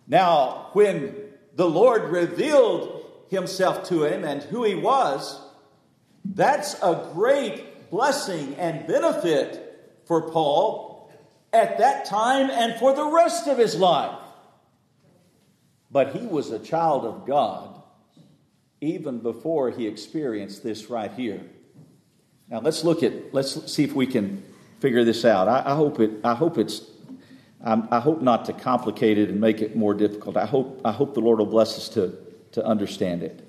Now, 0.07 0.69
when 0.75 1.17
the 1.57 1.71
Lord 1.71 2.11
revealed 2.11 3.00
himself 3.31 3.89
to 3.89 4.05
him 4.05 4.25
and 4.25 4.43
who 4.43 4.65
he 4.65 4.75
was, 4.75 5.41
that's 6.25 6.75
a 6.83 7.09
great 7.15 7.91
blessing 7.91 8.55
and 8.57 8.87
benefit 8.87 10.01
for 10.07 10.31
Paul 10.31 11.11
at 11.53 11.79
that 11.79 12.05
time 12.05 12.51
and 12.51 12.79
for 12.79 12.95
the 12.95 13.07
rest 13.07 13.47
of 13.47 13.57
his 13.57 13.77
life. 13.77 14.19
But 15.91 16.15
he 16.15 16.27
was 16.27 16.51
a 16.51 16.59
child 16.59 17.05
of 17.05 17.27
God 17.27 17.83
even 18.81 19.19
before 19.19 19.71
he 19.71 19.87
experienced 19.87 20.63
this 20.63 20.89
right 20.89 21.13
here. 21.13 21.43
Now 22.49 22.61
let's 22.61 22.85
look 22.85 23.03
at 23.03 23.33
let's 23.33 23.73
see 23.73 23.85
if 23.85 23.93
we 23.93 24.07
can 24.07 24.43
figure 24.81 25.05
this 25.05 25.25
out. 25.25 25.49
I, 25.49 25.63
I 25.73 25.75
hope 25.75 26.01
it 26.01 26.11
I 26.25 26.35
hope 26.35 26.59
it's 26.59 26.83
I'm, 27.63 27.87
i 27.91 28.01
hope 28.01 28.23
not 28.23 28.47
to 28.47 28.55
complicate 28.55 29.19
it 29.19 29.29
and 29.29 29.41
make 29.41 29.61
it 29.61 29.77
more 29.77 29.95
difficult. 29.95 30.37
I 30.37 30.47
hope 30.47 30.81
I 30.85 30.93
hope 30.93 31.15
the 31.15 31.21
Lord 31.21 31.39
will 31.39 31.47
bless 31.47 31.77
us 31.77 31.89
to 31.91 32.17
to 32.53 32.65
understand 32.65 33.23
it. 33.23 33.47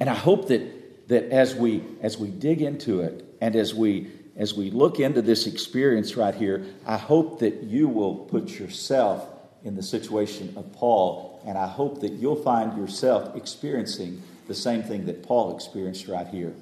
And 0.00 0.08
I 0.08 0.14
hope 0.14 0.48
that 0.48 1.08
that 1.08 1.30
as 1.30 1.54
we 1.54 1.82
as 2.00 2.18
we 2.18 2.28
dig 2.28 2.62
into 2.62 3.00
it 3.00 3.24
and 3.40 3.54
as 3.56 3.74
we 3.74 4.10
as 4.36 4.54
we 4.54 4.70
look 4.70 4.98
into 4.98 5.20
this 5.20 5.46
experience 5.46 6.16
right 6.16 6.34
here, 6.34 6.64
I 6.86 6.96
hope 6.96 7.40
that 7.40 7.64
you 7.64 7.88
will 7.88 8.14
put 8.14 8.58
yourself 8.58 9.28
in 9.62 9.76
the 9.76 9.82
situation 9.82 10.54
of 10.56 10.72
Paul, 10.72 11.40
and 11.46 11.58
I 11.58 11.66
hope 11.66 12.00
that 12.00 12.12
you'll 12.12 12.42
find 12.42 12.76
yourself 12.78 13.36
experiencing 13.36 14.22
the 14.48 14.54
same 14.54 14.82
thing 14.82 15.06
that 15.06 15.22
Paul 15.22 15.54
experienced 15.54 16.08
right 16.08 16.26
here. 16.26 16.54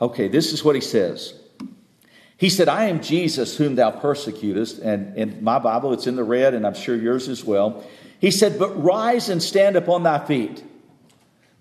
Okay, 0.00 0.28
this 0.28 0.52
is 0.52 0.62
what 0.62 0.74
he 0.74 0.80
says. 0.80 1.34
He 2.36 2.50
said, 2.50 2.68
I 2.68 2.84
am 2.84 3.00
Jesus 3.00 3.56
whom 3.56 3.76
thou 3.76 3.90
persecutest. 3.90 4.78
And 4.78 5.16
in 5.16 5.42
my 5.42 5.58
Bible, 5.58 5.94
it's 5.94 6.06
in 6.06 6.16
the 6.16 6.24
red, 6.24 6.52
and 6.52 6.66
I'm 6.66 6.74
sure 6.74 6.94
yours 6.94 7.28
as 7.28 7.42
well. 7.42 7.82
He 8.20 8.30
said, 8.30 8.58
But 8.58 8.82
rise 8.82 9.28
and 9.28 9.42
stand 9.42 9.76
upon 9.76 10.02
thy 10.02 10.24
feet. 10.24 10.64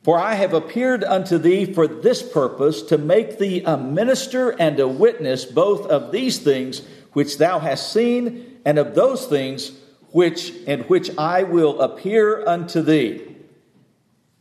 For 0.04 0.20
I 0.20 0.36
have 0.36 0.54
appeared 0.54 1.04
unto 1.04 1.38
thee 1.38 1.66
for 1.66 1.88
this 1.88 2.22
purpose, 2.22 2.84
to 2.84 2.98
make 2.98 3.40
thee 3.40 3.64
a 3.66 3.76
minister 3.76 4.52
and 4.52 4.80
a 4.80 4.88
witness 4.88 5.46
both 5.46 5.88
of 5.88 6.12
these 6.12 6.38
things 6.38 6.84
which 7.14 7.38
thou 7.38 7.60
hast 7.60 7.92
seen, 7.92 8.60
and 8.66 8.78
of 8.78 8.94
those 8.94 9.26
things 9.26 9.72
which 10.12 10.52
in 10.68 10.82
which 10.82 11.10
I 11.18 11.44
will 11.44 11.82
appear 11.82 12.46
unto 12.48 12.82
thee. 12.82 13.36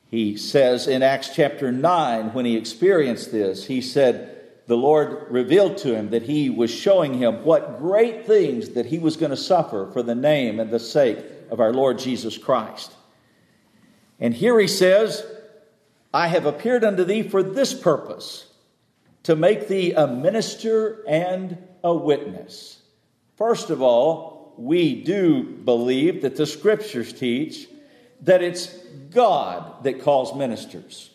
He 0.06 0.36
says 0.36 0.86
in 0.86 1.02
Acts 1.02 1.34
chapter 1.34 1.72
9, 1.72 2.34
when 2.34 2.44
he 2.44 2.56
experienced 2.56 3.32
this, 3.32 3.66
he 3.66 3.80
said, 3.80 4.38
The 4.66 4.76
Lord 4.76 5.26
revealed 5.30 5.78
to 5.78 5.94
him 5.94 6.10
that 6.10 6.22
he 6.22 6.50
was 6.50 6.70
showing 6.70 7.14
him 7.14 7.42
what 7.42 7.78
great 7.78 8.26
things 8.26 8.70
that 8.70 8.86
he 8.86 8.98
was 8.98 9.16
going 9.16 9.30
to 9.30 9.36
suffer 9.36 9.90
for 9.92 10.02
the 10.02 10.14
name 10.14 10.60
and 10.60 10.70
the 10.70 10.78
sake 10.78 11.18
of 11.54 11.60
our 11.60 11.72
Lord 11.72 12.00
Jesus 12.00 12.36
Christ. 12.36 12.92
And 14.18 14.34
here 14.34 14.58
he 14.58 14.66
says, 14.66 15.24
I 16.12 16.26
have 16.26 16.46
appeared 16.46 16.82
unto 16.82 17.04
thee 17.04 17.22
for 17.22 17.44
this 17.44 17.72
purpose, 17.72 18.52
to 19.22 19.36
make 19.36 19.68
thee 19.68 19.92
a 19.92 20.08
minister 20.08 21.04
and 21.06 21.56
a 21.84 21.94
witness. 21.94 22.82
First 23.36 23.70
of 23.70 23.80
all, 23.80 24.52
we 24.58 25.00
do 25.00 25.44
believe 25.44 26.22
that 26.22 26.34
the 26.34 26.44
scriptures 26.44 27.12
teach 27.12 27.68
that 28.22 28.42
it's 28.42 28.66
God 29.10 29.84
that 29.84 30.02
calls 30.02 30.34
ministers. 30.34 31.10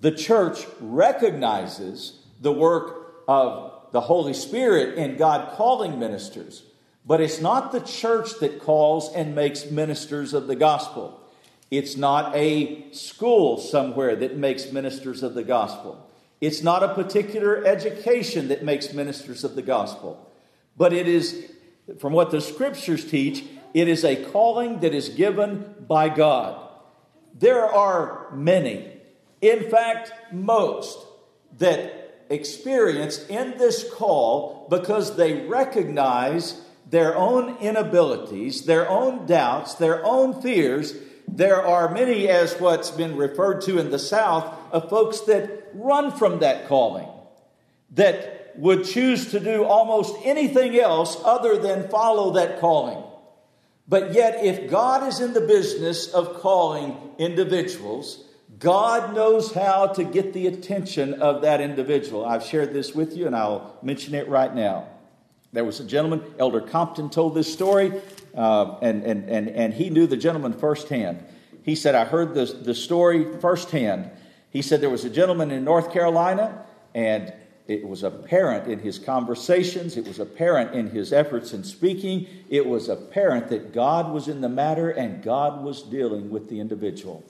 The 0.00 0.12
church 0.12 0.66
recognizes 0.80 2.22
the 2.40 2.52
work 2.52 3.22
of 3.28 3.72
the 3.92 4.00
Holy 4.00 4.32
Spirit 4.32 4.96
in 4.96 5.18
God 5.18 5.56
calling 5.56 5.98
ministers, 5.98 6.62
but 7.08 7.22
it's 7.22 7.40
not 7.40 7.72
the 7.72 7.80
church 7.80 8.38
that 8.40 8.60
calls 8.60 9.10
and 9.14 9.34
makes 9.34 9.70
ministers 9.70 10.34
of 10.34 10.46
the 10.46 10.54
gospel. 10.54 11.18
It's 11.70 11.96
not 11.96 12.36
a 12.36 12.92
school 12.92 13.56
somewhere 13.58 14.14
that 14.16 14.36
makes 14.36 14.70
ministers 14.70 15.22
of 15.22 15.32
the 15.32 15.42
gospel. 15.42 16.06
It's 16.42 16.62
not 16.62 16.82
a 16.82 16.94
particular 16.94 17.66
education 17.66 18.48
that 18.48 18.62
makes 18.62 18.92
ministers 18.92 19.42
of 19.42 19.54
the 19.54 19.62
gospel. 19.62 20.30
But 20.76 20.92
it 20.92 21.08
is 21.08 21.50
from 21.98 22.12
what 22.12 22.30
the 22.30 22.42
scriptures 22.42 23.10
teach, 23.10 23.42
it 23.72 23.88
is 23.88 24.04
a 24.04 24.22
calling 24.26 24.80
that 24.80 24.94
is 24.94 25.08
given 25.08 25.74
by 25.88 26.10
God. 26.10 26.60
There 27.38 27.64
are 27.64 28.28
many, 28.34 28.86
in 29.40 29.70
fact, 29.70 30.12
most, 30.30 30.98
that 31.56 32.26
experience 32.28 33.26
in 33.28 33.56
this 33.56 33.90
call 33.94 34.66
because 34.68 35.16
they 35.16 35.46
recognize 35.46 36.60
their 36.90 37.16
own 37.16 37.56
inabilities, 37.58 38.62
their 38.62 38.88
own 38.88 39.26
doubts, 39.26 39.74
their 39.74 40.04
own 40.04 40.40
fears. 40.40 40.94
There 41.26 41.64
are 41.64 41.92
many, 41.92 42.28
as 42.28 42.58
what's 42.58 42.90
been 42.90 43.16
referred 43.16 43.60
to 43.62 43.78
in 43.78 43.90
the 43.90 43.98
South, 43.98 44.54
of 44.72 44.88
folks 44.88 45.20
that 45.22 45.68
run 45.74 46.10
from 46.10 46.38
that 46.40 46.66
calling, 46.66 47.08
that 47.92 48.54
would 48.56 48.84
choose 48.84 49.30
to 49.30 49.40
do 49.40 49.64
almost 49.64 50.16
anything 50.24 50.78
else 50.78 51.16
other 51.24 51.58
than 51.58 51.88
follow 51.88 52.32
that 52.32 52.58
calling. 52.60 53.02
But 53.86 54.12
yet, 54.14 54.44
if 54.44 54.70
God 54.70 55.06
is 55.06 55.20
in 55.20 55.32
the 55.32 55.40
business 55.40 56.12
of 56.12 56.40
calling 56.40 56.96
individuals, 57.18 58.24
God 58.58 59.14
knows 59.14 59.52
how 59.52 59.88
to 59.88 60.04
get 60.04 60.32
the 60.32 60.46
attention 60.46 61.22
of 61.22 61.42
that 61.42 61.60
individual. 61.60 62.24
I've 62.24 62.44
shared 62.44 62.72
this 62.72 62.94
with 62.94 63.16
you, 63.16 63.26
and 63.26 63.36
I'll 63.36 63.78
mention 63.82 64.14
it 64.14 64.28
right 64.28 64.54
now. 64.54 64.88
There 65.52 65.64
was 65.64 65.80
a 65.80 65.84
gentleman, 65.84 66.22
Elder 66.38 66.60
Compton 66.60 67.08
told 67.08 67.34
this 67.34 67.50
story, 67.50 67.92
uh, 68.34 68.76
and, 68.82 69.02
and, 69.02 69.28
and, 69.28 69.48
and 69.48 69.72
he 69.72 69.88
knew 69.88 70.06
the 70.06 70.16
gentleman 70.16 70.52
firsthand. 70.52 71.24
He 71.62 71.74
said, 71.74 71.94
I 71.94 72.04
heard 72.04 72.34
the, 72.34 72.44
the 72.44 72.74
story 72.74 73.38
firsthand. 73.40 74.10
He 74.50 74.62
said 74.62 74.80
there 74.80 74.90
was 74.90 75.04
a 75.04 75.10
gentleman 75.10 75.50
in 75.50 75.64
North 75.64 75.92
Carolina, 75.92 76.64
and 76.94 77.32
it 77.66 77.86
was 77.86 78.02
apparent 78.02 78.70
in 78.70 78.78
his 78.78 78.98
conversations, 78.98 79.98
it 79.98 80.06
was 80.06 80.18
apparent 80.18 80.74
in 80.74 80.88
his 80.88 81.12
efforts 81.12 81.52
in 81.52 81.62
speaking, 81.62 82.26
it 82.48 82.66
was 82.66 82.88
apparent 82.88 83.48
that 83.48 83.74
God 83.74 84.12
was 84.12 84.26
in 84.26 84.40
the 84.40 84.48
matter 84.48 84.90
and 84.90 85.22
God 85.22 85.62
was 85.62 85.82
dealing 85.82 86.30
with 86.30 86.48
the 86.48 86.60
individual. 86.60 87.22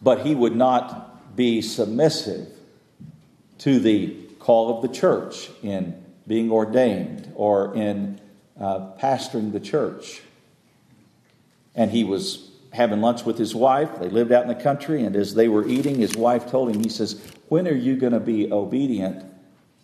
But 0.00 0.20
he 0.20 0.34
would 0.34 0.54
not 0.54 1.34
be 1.34 1.60
submissive 1.60 2.48
to 3.58 3.80
the 3.80 4.23
call 4.44 4.76
of 4.76 4.82
the 4.82 4.94
church 4.94 5.48
in 5.62 6.04
being 6.26 6.52
ordained 6.52 7.32
or 7.34 7.74
in 7.74 8.20
uh, 8.60 8.92
pastoring 9.00 9.52
the 9.52 9.60
church. 9.60 10.20
And 11.74 11.90
he 11.90 12.04
was 12.04 12.50
having 12.70 13.00
lunch 13.00 13.24
with 13.24 13.38
his 13.38 13.54
wife. 13.54 13.98
They 13.98 14.10
lived 14.10 14.32
out 14.32 14.42
in 14.42 14.48
the 14.48 14.62
country, 14.62 15.02
and 15.02 15.16
as 15.16 15.34
they 15.34 15.48
were 15.48 15.66
eating, 15.66 15.96
his 15.96 16.14
wife 16.14 16.50
told 16.50 16.68
him, 16.68 16.82
He 16.82 16.90
says, 16.90 17.18
When 17.48 17.66
are 17.66 17.74
you 17.74 17.96
going 17.96 18.12
to 18.12 18.20
be 18.20 18.52
obedient 18.52 19.24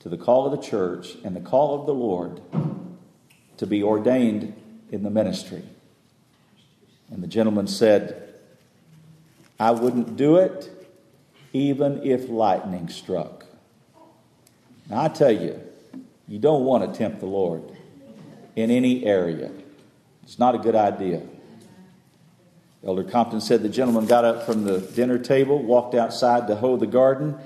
to 0.01 0.11
the 0.11 0.19
call 0.19 0.45
of 0.45 0.53
the 0.53 0.67
church 0.67 1.17
and 1.25 1.35
the 1.35 1.41
call 1.41 1.81
of 1.81 1.87
the 1.87 1.95
Lord 1.95 2.43
to 3.57 3.67
be 3.67 3.83
ordained 3.83 4.55
in 4.91 5.03
the 5.03 5.11
ministry? 5.11 5.63
And 7.11 7.23
the 7.23 7.29
gentleman 7.29 7.67
said, 7.67 8.35
I 9.59 9.71
wouldn't 9.71 10.17
do 10.17 10.37
it 10.37 10.71
even 11.55 12.03
if 12.05 12.29
lightning 12.29 12.91
struck. 12.91 13.47
Now, 14.91 15.05
I 15.05 15.09
tell 15.09 15.31
you, 15.31 15.61
you 16.27 16.41
don't 16.41 16.65
want 16.65 16.93
to 16.93 16.99
tempt 16.99 17.21
the 17.21 17.27
Lord 17.27 17.63
in 18.57 18.73
any 18.73 19.07
area. 19.07 19.53
It's 20.25 20.37
not 20.39 20.57
a 20.57 20.59
good 20.59 20.75
idea. 20.75 21.23
Elder 22.85 23.05
Compton 23.05 23.41
said 23.41 23.63
the 23.63 23.69
gentleman 23.69 24.07
got 24.07 24.25
up 24.25 24.45
from 24.45 24.65
the 24.65 24.81
dinner 24.81 25.19
table, 25.19 25.63
walked 25.63 25.95
outside 25.95 26.49
to 26.49 26.57
hoe 26.57 26.77
the 26.77 26.89
garden, 26.89 27.39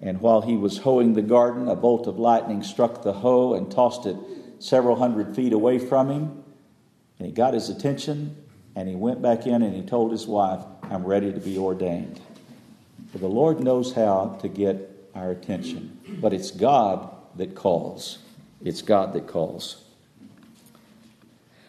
and 0.00 0.20
while 0.20 0.42
he 0.42 0.56
was 0.56 0.78
hoeing 0.78 1.14
the 1.14 1.22
garden, 1.22 1.66
a 1.66 1.74
bolt 1.74 2.06
of 2.06 2.20
lightning 2.20 2.62
struck 2.62 3.02
the 3.02 3.12
hoe 3.12 3.54
and 3.54 3.70
tossed 3.70 4.06
it 4.06 4.16
several 4.60 4.94
hundred 4.94 5.34
feet 5.34 5.52
away 5.52 5.80
from 5.80 6.08
him. 6.08 6.44
And 7.18 7.26
he 7.26 7.32
got 7.32 7.54
his 7.54 7.68
attention, 7.68 8.36
and 8.76 8.88
he 8.88 8.94
went 8.94 9.20
back 9.20 9.46
in 9.46 9.62
and 9.62 9.74
he 9.74 9.82
told 9.82 10.12
his 10.12 10.26
wife, 10.26 10.60
I'm 10.84 11.04
ready 11.04 11.32
to 11.32 11.40
be 11.40 11.58
ordained. 11.58 12.20
For 13.10 13.18
the 13.18 13.28
Lord 13.28 13.60
knows 13.60 13.92
how 13.92 14.38
to 14.40 14.48
get 14.48 14.91
our 15.14 15.30
attention, 15.30 15.98
but 16.20 16.32
it's 16.32 16.50
God 16.50 17.10
that 17.36 17.54
calls. 17.54 18.18
It's 18.64 18.82
God 18.82 19.12
that 19.14 19.26
calls. 19.26 19.84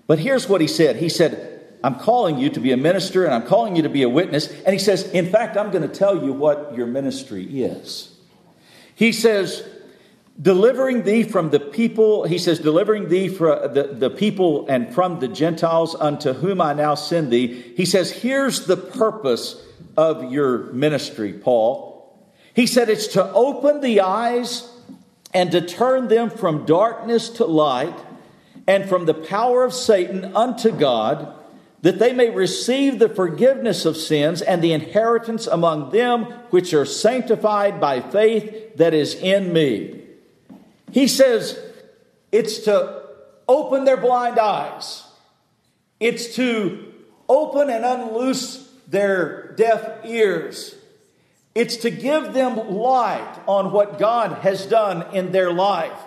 But 0.07 0.19
here's 0.19 0.47
what 0.47 0.61
he 0.61 0.67
said 0.67 0.97
He 0.97 1.09
said, 1.09 1.61
I'm 1.83 1.95
calling 1.95 2.37
you 2.37 2.49
to 2.49 2.59
be 2.59 2.71
a 2.71 2.77
minister 2.77 3.25
and 3.25 3.33
I'm 3.33 3.45
calling 3.45 3.75
you 3.75 3.83
to 3.83 3.89
be 3.89 4.03
a 4.03 4.09
witness. 4.09 4.49
And 4.63 4.73
he 4.73 4.79
says, 4.79 5.09
In 5.11 5.29
fact, 5.29 5.57
I'm 5.57 5.71
going 5.71 5.87
to 5.87 5.93
tell 5.93 6.23
you 6.23 6.31
what 6.31 6.75
your 6.75 6.87
ministry 6.87 7.63
is. 7.63 8.15
He 8.95 9.11
says, 9.11 9.67
delivering 10.41 11.03
thee 11.03 11.23
from 11.23 11.49
the 11.49 11.59
people, 11.59 12.25
he 12.25 12.37
says, 12.37 12.59
delivering 12.59 13.09
thee 13.09 13.27
from 13.27 13.73
the, 13.73 13.83
the 13.83 14.09
people 14.09 14.67
and 14.67 14.93
from 14.93 15.19
the 15.19 15.27
Gentiles 15.27 15.95
unto 15.95 16.33
whom 16.33 16.61
I 16.61 16.73
now 16.73 16.95
send 16.95 17.31
thee. 17.31 17.73
He 17.75 17.85
says, 17.85 18.11
here's 18.11 18.65
the 18.65 18.77
purpose 18.77 19.61
of 19.97 20.31
your 20.31 20.71
ministry, 20.73 21.33
Paul. 21.33 21.92
He 22.53 22.67
said, 22.67 22.89
it's 22.89 23.07
to 23.07 23.31
open 23.33 23.81
the 23.81 24.01
eyes 24.01 24.69
and 25.33 25.51
to 25.51 25.61
turn 25.61 26.07
them 26.07 26.29
from 26.29 26.65
darkness 26.65 27.29
to 27.29 27.45
light 27.45 27.97
and 28.67 28.87
from 28.87 29.05
the 29.05 29.13
power 29.13 29.63
of 29.63 29.73
Satan 29.73 30.35
unto 30.35 30.71
God 30.71 31.35
that 31.81 31.99
they 31.99 32.13
may 32.13 32.29
receive 32.29 32.97
the 32.97 33.09
forgiveness 33.09 33.85
of 33.85 33.97
sins 33.97 34.41
and 34.41 34.61
the 34.61 34.71
inheritance 34.71 35.47
among 35.47 35.91
them 35.91 36.23
which 36.49 36.73
are 36.73 36.85
sanctified 36.85 37.81
by 37.81 37.99
faith 37.99 38.77
that 38.77 38.93
is 38.93 39.15
in 39.15 39.51
me. 39.51 40.01
He 40.91 41.07
says 41.07 41.59
it's 42.31 42.59
to 42.59 43.03
open 43.49 43.83
their 43.83 43.97
blind 43.97 44.39
eyes, 44.39 45.03
it's 45.99 46.35
to 46.35 46.93
open 47.27 47.69
and 47.69 47.83
unloose 47.83 48.69
their 48.87 49.51
deaf 49.53 50.05
ears. 50.05 50.75
It's 51.55 51.77
to 51.77 51.91
give 51.91 52.33
them 52.33 52.73
light 52.73 53.39
on 53.47 53.71
what 53.71 53.99
God 53.99 54.39
has 54.39 54.65
done 54.65 55.13
in 55.15 55.31
their 55.31 55.53
life. 55.53 55.97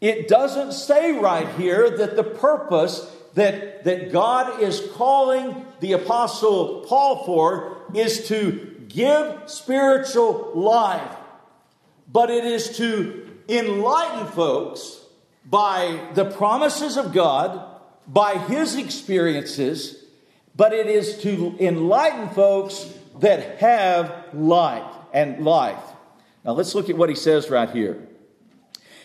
It 0.00 0.28
doesn't 0.28 0.72
say 0.72 1.12
right 1.12 1.48
here 1.56 1.90
that 1.98 2.16
the 2.16 2.24
purpose 2.24 3.08
that, 3.34 3.84
that 3.84 4.12
God 4.12 4.62
is 4.62 4.88
calling 4.94 5.66
the 5.80 5.92
Apostle 5.92 6.84
Paul 6.86 7.24
for 7.24 7.78
is 7.94 8.28
to 8.28 8.84
give 8.88 9.42
spiritual 9.46 10.52
life, 10.54 11.16
but 12.10 12.30
it 12.30 12.44
is 12.44 12.76
to 12.76 13.30
enlighten 13.48 14.26
folks 14.28 15.00
by 15.44 16.08
the 16.14 16.24
promises 16.24 16.96
of 16.96 17.12
God, 17.12 17.64
by 18.06 18.38
his 18.38 18.76
experiences, 18.76 20.04
but 20.54 20.72
it 20.72 20.86
is 20.86 21.18
to 21.22 21.56
enlighten 21.58 22.28
folks 22.28 22.92
that 23.20 23.58
have 23.58 24.26
life 24.32 24.90
and 25.12 25.44
life. 25.44 25.82
Now 26.44 26.52
let's 26.52 26.74
look 26.74 26.90
at 26.90 26.96
what 26.96 27.08
he 27.08 27.14
says 27.14 27.50
right 27.50 27.70
here. 27.70 28.08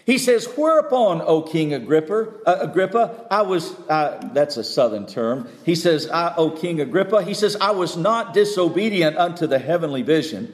He 0.07 0.17
says, 0.17 0.45
Whereupon, 0.55 1.21
O 1.21 1.41
King 1.41 1.73
Agrippa, 1.73 2.29
uh, 2.45 2.59
Agrippa, 2.61 3.27
I 3.29 3.41
was, 3.41 3.77
uh, 3.89 4.29
that's 4.31 4.55
a 4.55 4.63
southern 4.63 5.05
term. 5.05 5.49
He 5.65 5.75
says, 5.75 6.07
O 6.11 6.49
King 6.49 6.79
Agrippa, 6.79 7.23
he 7.23 7.33
says, 7.33 7.57
I 7.59 7.71
was 7.71 7.97
not 7.97 8.33
disobedient 8.33 9.17
unto 9.17 9.47
the 9.47 9.59
heavenly 9.59 10.03
vision, 10.03 10.53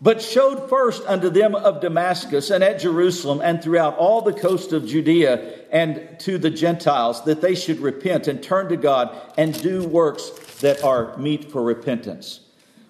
but 0.00 0.22
showed 0.22 0.70
first 0.70 1.02
unto 1.06 1.28
them 1.28 1.54
of 1.54 1.82
Damascus 1.82 2.48
and 2.48 2.64
at 2.64 2.80
Jerusalem 2.80 3.42
and 3.44 3.62
throughout 3.62 3.98
all 3.98 4.22
the 4.22 4.32
coast 4.32 4.72
of 4.72 4.86
Judea 4.86 5.66
and 5.70 6.18
to 6.20 6.38
the 6.38 6.50
Gentiles 6.50 7.24
that 7.24 7.42
they 7.42 7.54
should 7.54 7.80
repent 7.80 8.26
and 8.26 8.42
turn 8.42 8.70
to 8.70 8.76
God 8.78 9.14
and 9.36 9.60
do 9.60 9.86
works 9.86 10.30
that 10.60 10.82
are 10.82 11.14
meet 11.18 11.52
for 11.52 11.62
repentance. 11.62 12.40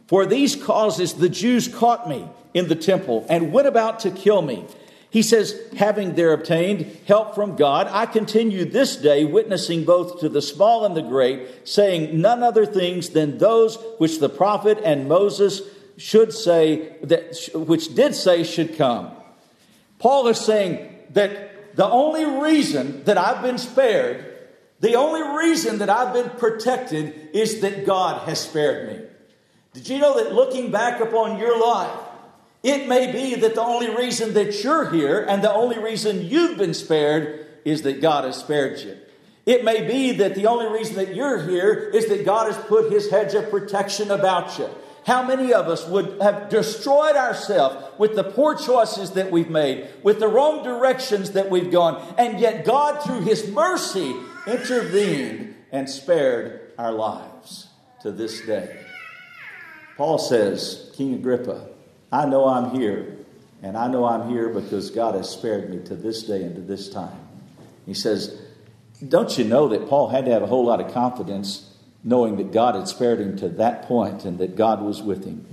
For 0.09 0.25
these 0.25 0.57
causes 0.57 1.15
the 1.15 1.29
Jews 1.29 1.69
caught 1.69 2.09
me 2.09 2.27
in 2.55 2.69
the 2.69 2.75
temple 2.75 3.27
and 3.29 3.53
went 3.53 3.69
about 3.69 4.01
to 4.01 4.11
kill 4.11 4.43
me. 4.43 4.65
He 5.11 5.23
says, 5.23 5.59
having 5.77 6.15
there 6.15 6.33
obtained 6.33 6.99
help 7.07 7.35
from 7.35 7.57
God, 7.57 7.89
I 7.91 8.07
continue 8.07 8.65
this 8.65 8.97
day 8.97 9.25
witnessing 9.25 9.85
both 9.85 10.21
to 10.21 10.29
the 10.29 10.43
small 10.43 10.85
and 10.85 10.97
the 10.97 11.03
great, 11.03 11.69
saying 11.69 12.21
none 12.21 12.43
other 12.43 12.67
things 12.67 13.11
than 13.11 13.39
those 13.39 13.77
which 13.99 14.19
the 14.19 14.29
prophet 14.29 14.79
and 14.85 15.09
Moses 15.09 15.63
should 15.99 16.33
say, 16.33 16.97
that, 17.03 17.49
which 17.55 17.95
did 17.95 18.15
say 18.15 18.45
should 18.45 18.77
come. 18.77 19.13
Paul 19.99 20.29
is 20.29 20.39
saying 20.39 20.95
that 21.11 21.77
the 21.77 21.89
only 21.89 22.25
reason 22.25 23.05
that 23.05 23.19
I've 23.19 23.43
been 23.43 23.59
spared, 23.59 24.25
the 24.81 24.95
only 24.95 25.23
reason 25.39 25.79
that 25.79 25.91
I've 25.91 26.15
been 26.15 26.31
protected 26.31 27.31
is 27.35 27.61
that 27.61 27.85
God 27.85 28.27
has 28.29 28.41
spared 28.41 28.89
me. 28.89 29.07
Did 29.79 29.91
you 29.91 29.99
know 30.01 30.21
that 30.21 30.35
looking 30.35 30.73
back 30.73 31.01
upon 31.01 31.39
your 31.39 31.61
life, 31.61 32.01
it 32.65 32.89
may 32.89 33.13
be 33.13 33.37
that 33.37 33.55
the 33.55 33.63
only 33.63 33.95
reason 33.95 34.35
that 34.35 34.65
you're 34.65 34.91
here 34.91 35.21
and 35.23 35.41
the 35.41 35.53
only 35.53 35.79
reason 35.79 36.27
you've 36.27 36.59
been 36.59 36.75
spared 36.75 37.47
is 37.65 37.83
that 37.83 38.01
God 38.01 38.25
has 38.25 38.37
spared 38.37 38.81
you. 38.81 38.97
It 39.47 39.63
may 39.63 39.87
be 39.87 40.11
that 40.17 40.35
the 40.35 40.49
only 40.49 40.67
reason 40.67 40.97
that 40.97 41.15
you're 41.15 41.47
here 41.47 41.91
is 41.95 42.09
that 42.09 42.25
God 42.25 42.53
has 42.53 42.57
put 42.65 42.91
his 42.91 43.09
hedge 43.09 43.35
of 43.35 43.51
protection 43.51 44.11
about 44.11 44.59
you. 44.59 44.69
How 45.07 45.23
many 45.23 45.53
of 45.55 45.69
us 45.69 45.87
would 45.87 46.21
have 46.21 46.49
destroyed 46.49 47.15
ourselves 47.15 47.77
with 47.99 48.17
the 48.17 48.25
poor 48.25 48.57
choices 48.57 49.13
that 49.13 49.31
we've 49.31 49.49
made, 49.49 49.89
with 50.03 50.19
the 50.19 50.27
wrong 50.27 50.65
directions 50.65 51.31
that 51.33 51.51
we've 51.51 51.71
gone, 51.71 52.03
and 52.19 52.41
yet 52.41 52.65
God, 52.65 53.01
through 53.05 53.21
his 53.21 53.49
mercy, 53.49 54.13
intervened 54.49 55.55
and 55.71 55.89
spared 55.89 56.73
our 56.77 56.91
lives 56.93 57.69
to 58.03 58.11
this 58.11 58.45
day? 58.45 58.87
Paul 59.99 60.19
says, 60.19 60.93
King 60.95 61.15
Agrippa, 61.15 61.67
I 62.13 62.25
know 62.25 62.47
I'm 62.47 62.71
here, 62.71 63.17
and 63.65 63.77
I 63.77 63.89
know 63.89 64.05
I'm 64.05 64.31
here 64.31 64.49
because 64.49 64.93
God 64.93 65.17
has 65.17 65.29
spared 65.29 65.71
me 65.71 65.83
to 65.87 65.97
this 65.97 66.23
day 66.23 66.45
and 66.45 66.55
to 66.55 66.61
this 66.61 66.89
time. 66.89 67.19
He 67.85 67.95
says, 67.95 68.41
Don't 69.07 69.37
you 69.37 69.45
know 69.45 69.67
that 69.69 69.89
Paul 69.89 70.09
had 70.09 70.25
to 70.27 70.31
have 70.31 70.43
a 70.43 70.47
whole 70.47 70.65
lot 70.65 70.81
of 70.81 70.95
confidence 70.95 71.75
knowing 72.05 72.37
that 72.37 72.53
God 72.53 72.77
had 72.77 72.87
spared 72.87 73.19
him 73.19 73.37
to 73.39 73.49
that 73.49 73.83
point 73.83 74.25
and 74.25 74.39
that 74.39 74.55
God 74.55 74.83
was 74.83 75.03
with 75.03 75.25
him? 75.25 75.45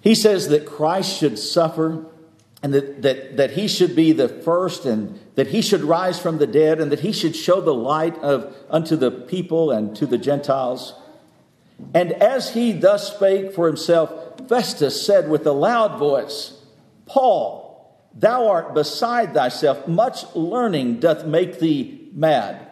He 0.00 0.16
says 0.16 0.48
that 0.48 0.66
Christ 0.66 1.16
should 1.16 1.38
suffer 1.38 2.04
and 2.64 2.74
that, 2.74 3.02
that, 3.02 3.36
that 3.36 3.50
he 3.52 3.68
should 3.68 3.94
be 3.94 4.10
the 4.10 4.28
first 4.28 4.86
and 4.86 5.20
that 5.36 5.48
he 5.48 5.62
should 5.62 5.82
rise 5.82 6.18
from 6.18 6.38
the 6.38 6.48
dead 6.48 6.80
and 6.80 6.90
that 6.90 7.00
he 7.00 7.12
should 7.12 7.36
show 7.36 7.60
the 7.60 7.74
light 7.74 8.18
of 8.18 8.56
unto 8.68 8.96
the 8.96 9.12
people 9.12 9.70
and 9.70 9.94
to 9.94 10.04
the 10.04 10.18
Gentiles. 10.18 10.94
And 11.94 12.12
as 12.12 12.54
he 12.54 12.72
thus 12.72 13.14
spake 13.14 13.52
for 13.52 13.66
himself, 13.66 14.48
Festus 14.48 15.04
said 15.04 15.28
with 15.28 15.46
a 15.46 15.52
loud 15.52 15.98
voice, 15.98 16.62
Paul, 17.06 18.00
thou 18.14 18.48
art 18.48 18.74
beside 18.74 19.34
thyself, 19.34 19.86
much 19.86 20.24
learning 20.34 21.00
doth 21.00 21.26
make 21.26 21.58
thee 21.58 22.08
mad. 22.12 22.70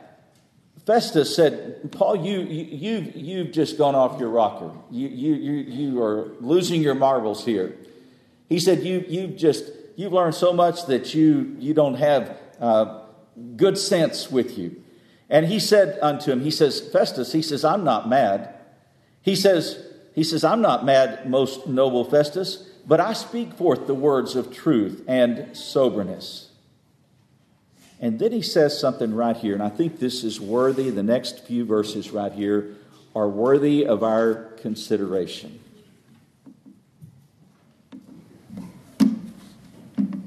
Festus 0.87 1.35
said, 1.35 1.91
Paul, 1.93 2.17
you, 2.17 2.41
you, 2.41 3.13
you, 3.15 3.39
have 3.45 3.53
just 3.53 3.79
gone 3.79 3.95
off 3.95 4.21
your 4.21 4.29
rocker. 4.29 4.71
You, 4.91 5.09
you, 5.09 5.35
you, 5.35 5.53
you 5.53 6.03
are 6.03 6.33
losing 6.41 6.83
your 6.83 6.95
marbles 6.95 7.45
here. 7.45 7.75
He 8.51 8.61
said, 8.61 8.83
you, 8.83 9.03
you've 9.09 9.37
just, 9.37 9.71
you've 9.97 10.13
learned 10.13 10.35
so 10.35 10.53
much 10.53 10.87
that 10.87 11.15
you, 11.15 11.57
you 11.59 11.73
don't 11.73 11.95
have 11.95 12.39
uh, 12.61 13.01
good 13.57 13.79
sense 13.79 14.31
with 14.31 14.59
you. 14.59 14.83
And 15.31 15.47
he 15.47 15.59
said 15.59 15.99
unto 16.03 16.31
him, 16.31 16.41
he 16.41 16.51
says, 16.51 16.81
Festus, 16.93 17.33
he 17.33 17.41
says, 17.41 17.65
I'm 17.65 17.83
not 17.83 18.07
mad. 18.07 18.55
He 19.25 19.35
says, 19.35 19.83
he 20.15 20.23
says, 20.23 20.45
I'm 20.45 20.61
not 20.61 20.85
mad, 20.85 21.29
most 21.29 21.67
noble 21.67 22.05
Festus, 22.05 22.69
but 22.87 23.01
I 23.01 23.15
speak 23.15 23.55
forth 23.55 23.87
the 23.87 23.95
words 23.95 24.37
of 24.37 24.53
truth 24.53 25.03
and 25.09 25.57
soberness. 25.57 26.51
And 28.01 28.19
then 28.19 28.33
he 28.33 28.43
says 28.43 28.79
something 28.79 29.15
right 29.15 29.37
here, 29.37 29.55
and 29.55 29.63
I 29.63 29.71
think 29.71 29.99
this 29.99 30.25
is 30.25 30.39
worthy, 30.39 30.91
the 30.91 31.03
next 31.03 31.47
few 31.47 31.65
verses 31.65 32.11
right 32.11 32.33
here 32.33 32.77
are 33.17 33.29
worthy 33.29 33.87
of 33.87 34.03
our 34.03 34.51
consideration. 34.59 35.59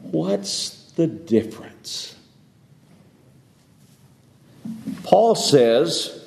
What's 0.09 0.91
the 0.93 1.05
difference? 1.05 2.15
Paul 5.03 5.35
says, 5.35 6.25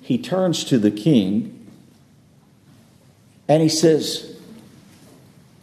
he 0.00 0.16
turns 0.16 0.64
to 0.64 0.78
the 0.78 0.90
king 0.90 1.61
and 3.48 3.62
he 3.62 3.68
says, 3.68 4.36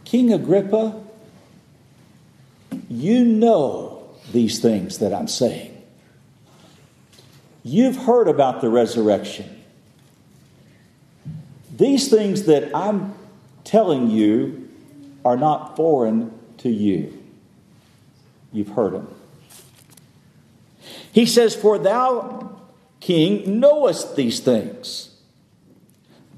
King 0.06 0.34
Agrippa, 0.34 1.02
you 2.90 3.24
know 3.24 4.08
these 4.32 4.60
things 4.60 5.00
that 5.00 5.14
I'm 5.14 5.28
saying. 5.28 5.76
You've 7.64 7.98
heard 7.98 8.28
about 8.28 8.62
the 8.62 8.70
resurrection. 8.70 9.64
These 11.76 12.10
things 12.10 12.44
that 12.44 12.76
I'm 12.76 13.14
telling 13.64 14.10
you 14.10 14.70
are 15.24 15.38
not 15.38 15.76
foreign 15.76 16.34
to 16.58 16.70
you. 16.70 17.16
You've 18.52 18.70
heard 18.70 18.94
them. 18.94 19.08
He 21.12 21.26
says, 21.26 21.56
For 21.56 21.78
thou, 21.78 22.60
king, 23.00 23.60
knowest 23.60 24.16
these 24.16 24.40
things, 24.40 25.09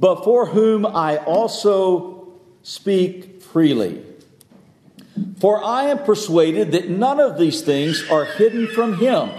but 0.02 0.24
for 0.24 0.48
whom 0.48 0.84
I 0.84 1.18
also 1.18 2.28
speak 2.64 3.42
freely. 3.42 4.04
For 5.40 5.64
I 5.64 5.86
am 5.86 6.00
persuaded 6.00 6.72
that 6.72 6.90
none 6.90 7.20
of 7.20 7.38
these 7.38 7.62
things 7.62 8.04
are 8.10 8.26
hidden 8.26 8.68
from 8.68 8.98
him. 8.98 9.30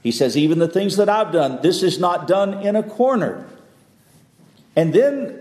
He 0.00 0.12
says, 0.12 0.36
even 0.36 0.60
the 0.60 0.68
things 0.68 0.96
that 0.96 1.08
I've 1.08 1.32
done, 1.32 1.58
this 1.60 1.82
is 1.82 1.98
not 1.98 2.28
done 2.28 2.64
in 2.64 2.76
a 2.76 2.84
corner. 2.84 3.46
And 4.76 4.94
then 4.94 5.40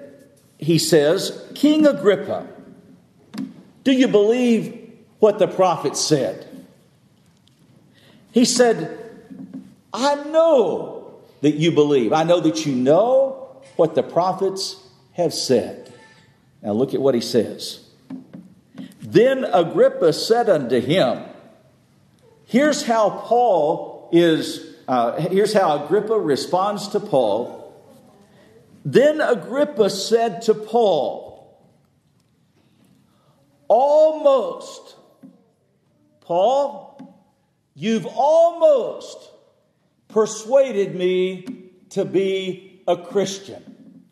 he 0.58 0.80
says, 0.80 1.47
King 1.53 1.86
Agrippa, 1.86 2.47
do 3.84 3.91
you 3.91 4.08
believe 4.08 4.93
what 5.19 5.38
the 5.38 5.47
prophet 5.47 5.95
said? 5.95 6.65
He 8.32 8.45
said, 8.45 8.97
I 9.93 10.15
know 10.23 11.19
that 11.41 11.53
you 11.53 11.71
believe. 11.71 12.13
I 12.13 12.23
know 12.23 12.39
that 12.39 12.65
you 12.65 12.73
know 12.73 13.26
what 13.77 13.95
the 13.95 14.03
prophets 14.03 14.75
have 15.13 15.33
said. 15.33 15.93
Now 16.61 16.73
look 16.73 16.93
at 16.93 17.01
what 17.01 17.15
he 17.15 17.21
says. 17.21 17.87
Then 19.01 19.45
Agrippa 19.45 20.11
said 20.11 20.49
unto 20.49 20.81
him, 20.81 21.23
Here's 22.45 22.83
how 22.83 23.09
Paul 23.09 24.09
is, 24.11 24.75
uh, 24.87 25.19
here's 25.19 25.53
how 25.53 25.85
Agrippa 25.85 26.17
responds 26.17 26.89
to 26.89 26.99
Paul. 26.99 27.55
Then 28.83 29.21
Agrippa 29.21 29.89
said 29.89 30.41
to 30.43 30.53
Paul, 30.53 31.27
Almost, 33.67 34.95
Paul, 36.21 37.15
you've 37.75 38.05
almost 38.05 39.17
persuaded 40.07 40.95
me 40.95 41.45
to 41.89 42.05
be 42.05 42.66
a 42.88 42.95
Christian. 42.95 44.06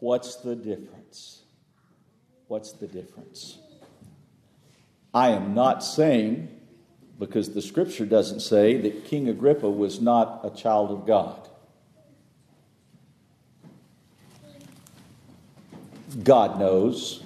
What's 0.00 0.36
the 0.36 0.56
difference? 0.56 1.42
What's 2.48 2.72
the 2.72 2.88
difference? 2.88 3.58
I 5.14 5.28
am 5.28 5.54
not 5.54 5.84
saying, 5.84 6.48
because 7.18 7.54
the 7.54 7.62
scripture 7.62 8.04
doesn't 8.04 8.40
say, 8.40 8.76
that 8.78 9.04
King 9.04 9.28
Agrippa 9.28 9.70
was 9.70 10.00
not 10.00 10.40
a 10.42 10.50
child 10.50 10.90
of 10.90 11.06
God. 11.06 11.48
God 16.24 16.58
knows, 16.58 17.22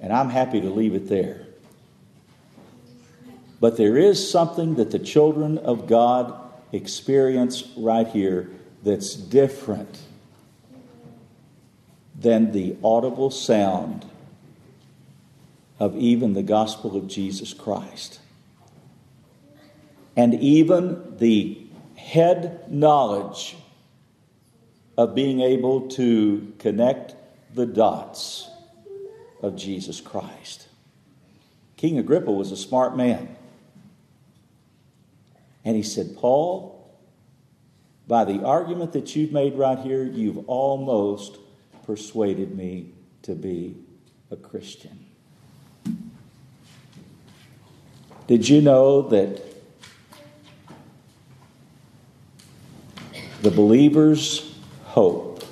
and 0.00 0.12
I'm 0.12 0.30
happy 0.30 0.60
to 0.60 0.70
leave 0.70 0.94
it 0.94 1.08
there. 1.08 1.46
But 3.60 3.76
there 3.76 3.98
is 3.98 4.30
something 4.30 4.76
that 4.76 4.90
the 4.90 4.98
children 4.98 5.58
of 5.58 5.86
God 5.86 6.34
experience 6.72 7.64
right 7.76 8.06
here 8.06 8.50
that's 8.82 9.14
different 9.14 9.98
than 12.18 12.52
the 12.52 12.76
audible 12.84 13.30
sound 13.30 14.06
of 15.78 15.96
even 15.96 16.34
the 16.34 16.42
gospel 16.42 16.96
of 16.96 17.08
Jesus 17.08 17.54
Christ. 17.54 18.20
And 20.16 20.34
even 20.34 21.16
the 21.18 21.66
head 21.96 22.70
knowledge 22.70 23.56
of 24.98 25.14
being 25.14 25.40
able 25.40 25.88
to 25.88 26.52
connect 26.58 27.14
the 27.54 27.64
dots 27.64 28.50
of 29.42 29.56
Jesus 29.56 30.00
Christ. 30.00 30.68
King 31.76 31.98
Agrippa 31.98 32.30
was 32.30 32.52
a 32.52 32.56
smart 32.56 32.94
man. 32.94 33.36
And 35.64 35.76
he 35.76 35.82
said, 35.82 36.16
Paul, 36.16 36.79
by 38.10 38.24
the 38.24 38.42
argument 38.44 38.92
that 38.92 39.14
you've 39.14 39.30
made 39.30 39.54
right 39.54 39.78
here, 39.78 40.02
you've 40.02 40.48
almost 40.48 41.38
persuaded 41.86 42.56
me 42.56 42.92
to 43.22 43.36
be 43.36 43.76
a 44.32 44.36
Christian. 44.36 45.06
Did 48.26 48.48
you 48.48 48.62
know 48.62 49.02
that 49.10 49.40
the 53.42 53.50
believer's 53.52 54.56
hope, 54.86 55.44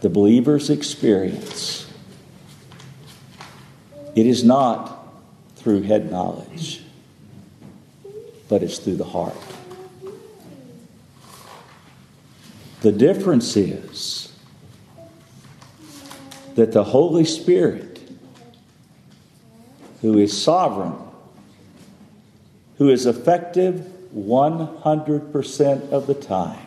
the 0.00 0.08
believer's 0.08 0.68
experience, 0.68 1.88
it 4.16 4.26
is 4.26 4.42
not 4.42 5.14
through 5.54 5.82
head 5.82 6.10
knowledge, 6.10 6.82
but 8.48 8.64
it's 8.64 8.78
through 8.78 8.96
the 8.96 9.04
heart. 9.04 9.36
The 12.80 12.92
difference 12.92 13.56
is 13.56 14.32
that 16.54 16.72
the 16.72 16.84
Holy 16.84 17.24
Spirit 17.24 17.90
who 20.00 20.18
is 20.18 20.40
sovereign, 20.40 20.94
who 22.78 22.88
is 22.88 23.06
effective 23.06 23.86
100% 24.14 25.90
of 25.90 26.06
the 26.06 26.14
time. 26.14 26.66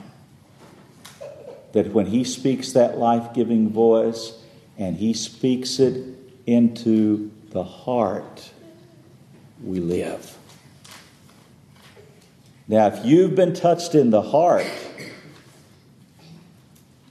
That 1.72 1.92
when 1.92 2.06
he 2.06 2.24
speaks 2.24 2.74
that 2.74 2.98
life 3.00 3.34
giving 3.34 3.70
voice 3.70 4.40
and 4.78 4.96
he 4.98 5.14
speaks 5.14 5.80
it 5.80 6.16
into 6.46 7.32
the 7.50 7.64
heart, 7.64 8.52
we 9.64 9.80
live. 9.80 10.38
Now, 12.68 12.88
if 12.88 13.04
you've 13.06 13.36
been 13.36 13.54
touched 13.54 13.96
in 13.96 14.12
the 14.12 14.22
heart 14.22 14.68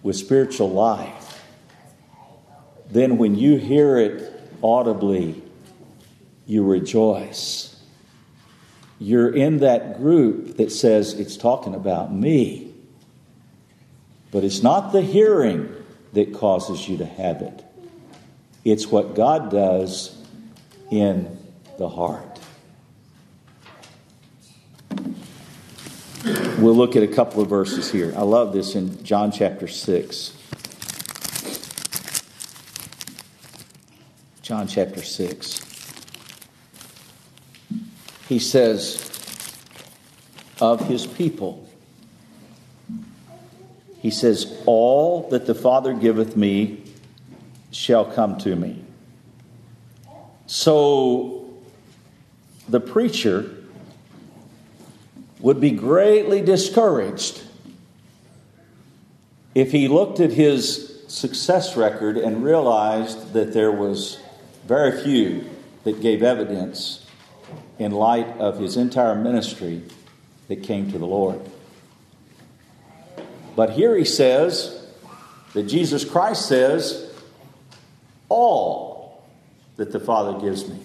with 0.03 0.17
spiritual 0.17 0.71
life, 0.71 1.45
then 2.91 3.17
when 3.19 3.35
you 3.35 3.57
hear 3.57 3.97
it 3.97 4.29
audibly 4.63 5.43
you 6.47 6.65
rejoice. 6.65 7.81
You're 8.99 9.35
in 9.35 9.59
that 9.59 9.99
group 9.99 10.57
that 10.59 10.71
says 10.71 11.15
it's 11.15 11.37
talking 11.37 11.75
about 11.75 12.13
me. 12.13 12.73
But 14.31 14.45
it's 14.45 14.63
not 14.63 14.93
the 14.93 15.03
hearing 15.03 15.75
that 16.13 16.35
causes 16.35 16.89
you 16.89 16.99
to 16.99 17.07
have 17.07 17.43
it, 17.43 17.65
it's 18.65 18.87
what 18.87 19.15
God 19.15 19.51
does 19.51 20.17
in 20.91 21.39
the 21.79 21.89
heart. 21.89 22.32
We'll 26.63 26.77
look 26.77 26.95
at 26.95 27.03
a 27.03 27.09
couple 27.09 27.43
of 27.43 27.49
verses 27.49 27.91
here. 27.91 28.15
I 28.17 28.23
love 28.23 28.53
this 28.53 28.77
in 28.77 29.03
John 29.03 29.33
chapter 29.33 29.67
6. 29.67 30.33
John 34.43 34.69
chapter 34.69 35.03
6. 35.03 35.61
He 38.29 38.39
says, 38.39 39.11
of 40.61 40.87
his 40.87 41.05
people, 41.05 41.69
he 43.99 44.13
says, 44.13 44.57
All 44.65 45.29
that 45.31 45.47
the 45.47 45.57
Father 45.57 45.93
giveth 45.95 46.37
me 46.37 46.85
shall 47.73 48.05
come 48.05 48.39
to 48.39 48.55
me. 48.55 48.85
So 50.47 51.45
the 52.69 52.79
preacher 52.79 53.53
would 55.43 55.61
be 55.61 55.73
greatly 55.73 56.41
discouraged 56.41 57.43
if 59.55 59.73
he 59.73 59.89
looked 59.89 60.21
at 60.21 60.31
his 60.33 61.05
success 61.09 61.77
record 61.77 62.17
and 62.17 62.43
realized 62.43 63.35
that 63.35 63.53
there 63.53 63.73
was 63.73 64.19
very 64.67 65.03
few 65.03 65.45
that 65.85 66.01
gave 66.01 66.23
evidence 66.23 67.05
in 67.79 67.93
light 67.93 68.29
of 68.39 68.59
his 68.59 68.77
entire 68.77 69.17
ministry 69.17 69.83
that 70.49 70.63
came 70.63 70.91
to 70.93 70.99
the 70.99 71.07
Lord. 71.07 71.41
But 73.57 73.71
here 73.71 73.97
he 73.97 74.05
says 74.05 74.87
that 75.53 75.65
Jesus 75.65 76.05
Christ 76.05 76.47
says, 76.47 77.13
All 78.29 79.25
that 79.77 79.93
the 79.93 80.01
Father 80.01 80.41
gives 80.41 80.69
me. 80.69 80.79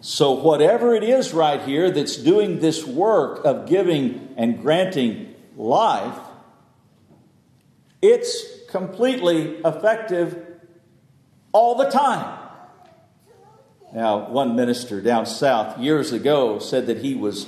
So, 0.00 0.32
whatever 0.32 0.94
it 0.94 1.02
is 1.02 1.34
right 1.34 1.60
here 1.60 1.90
that's 1.90 2.16
doing 2.16 2.60
this 2.60 2.86
work 2.86 3.44
of 3.44 3.66
giving 3.66 4.34
and 4.36 4.62
granting 4.62 5.34
life, 5.56 6.18
it's 8.00 8.44
completely 8.70 9.56
effective 9.58 10.46
all 11.52 11.74
the 11.74 11.90
time. 11.90 12.38
Now, 13.92 14.30
one 14.30 14.56
minister 14.56 15.02
down 15.02 15.26
south 15.26 15.78
years 15.78 16.12
ago 16.12 16.58
said 16.60 16.86
that 16.86 16.98
he 16.98 17.14
was 17.14 17.46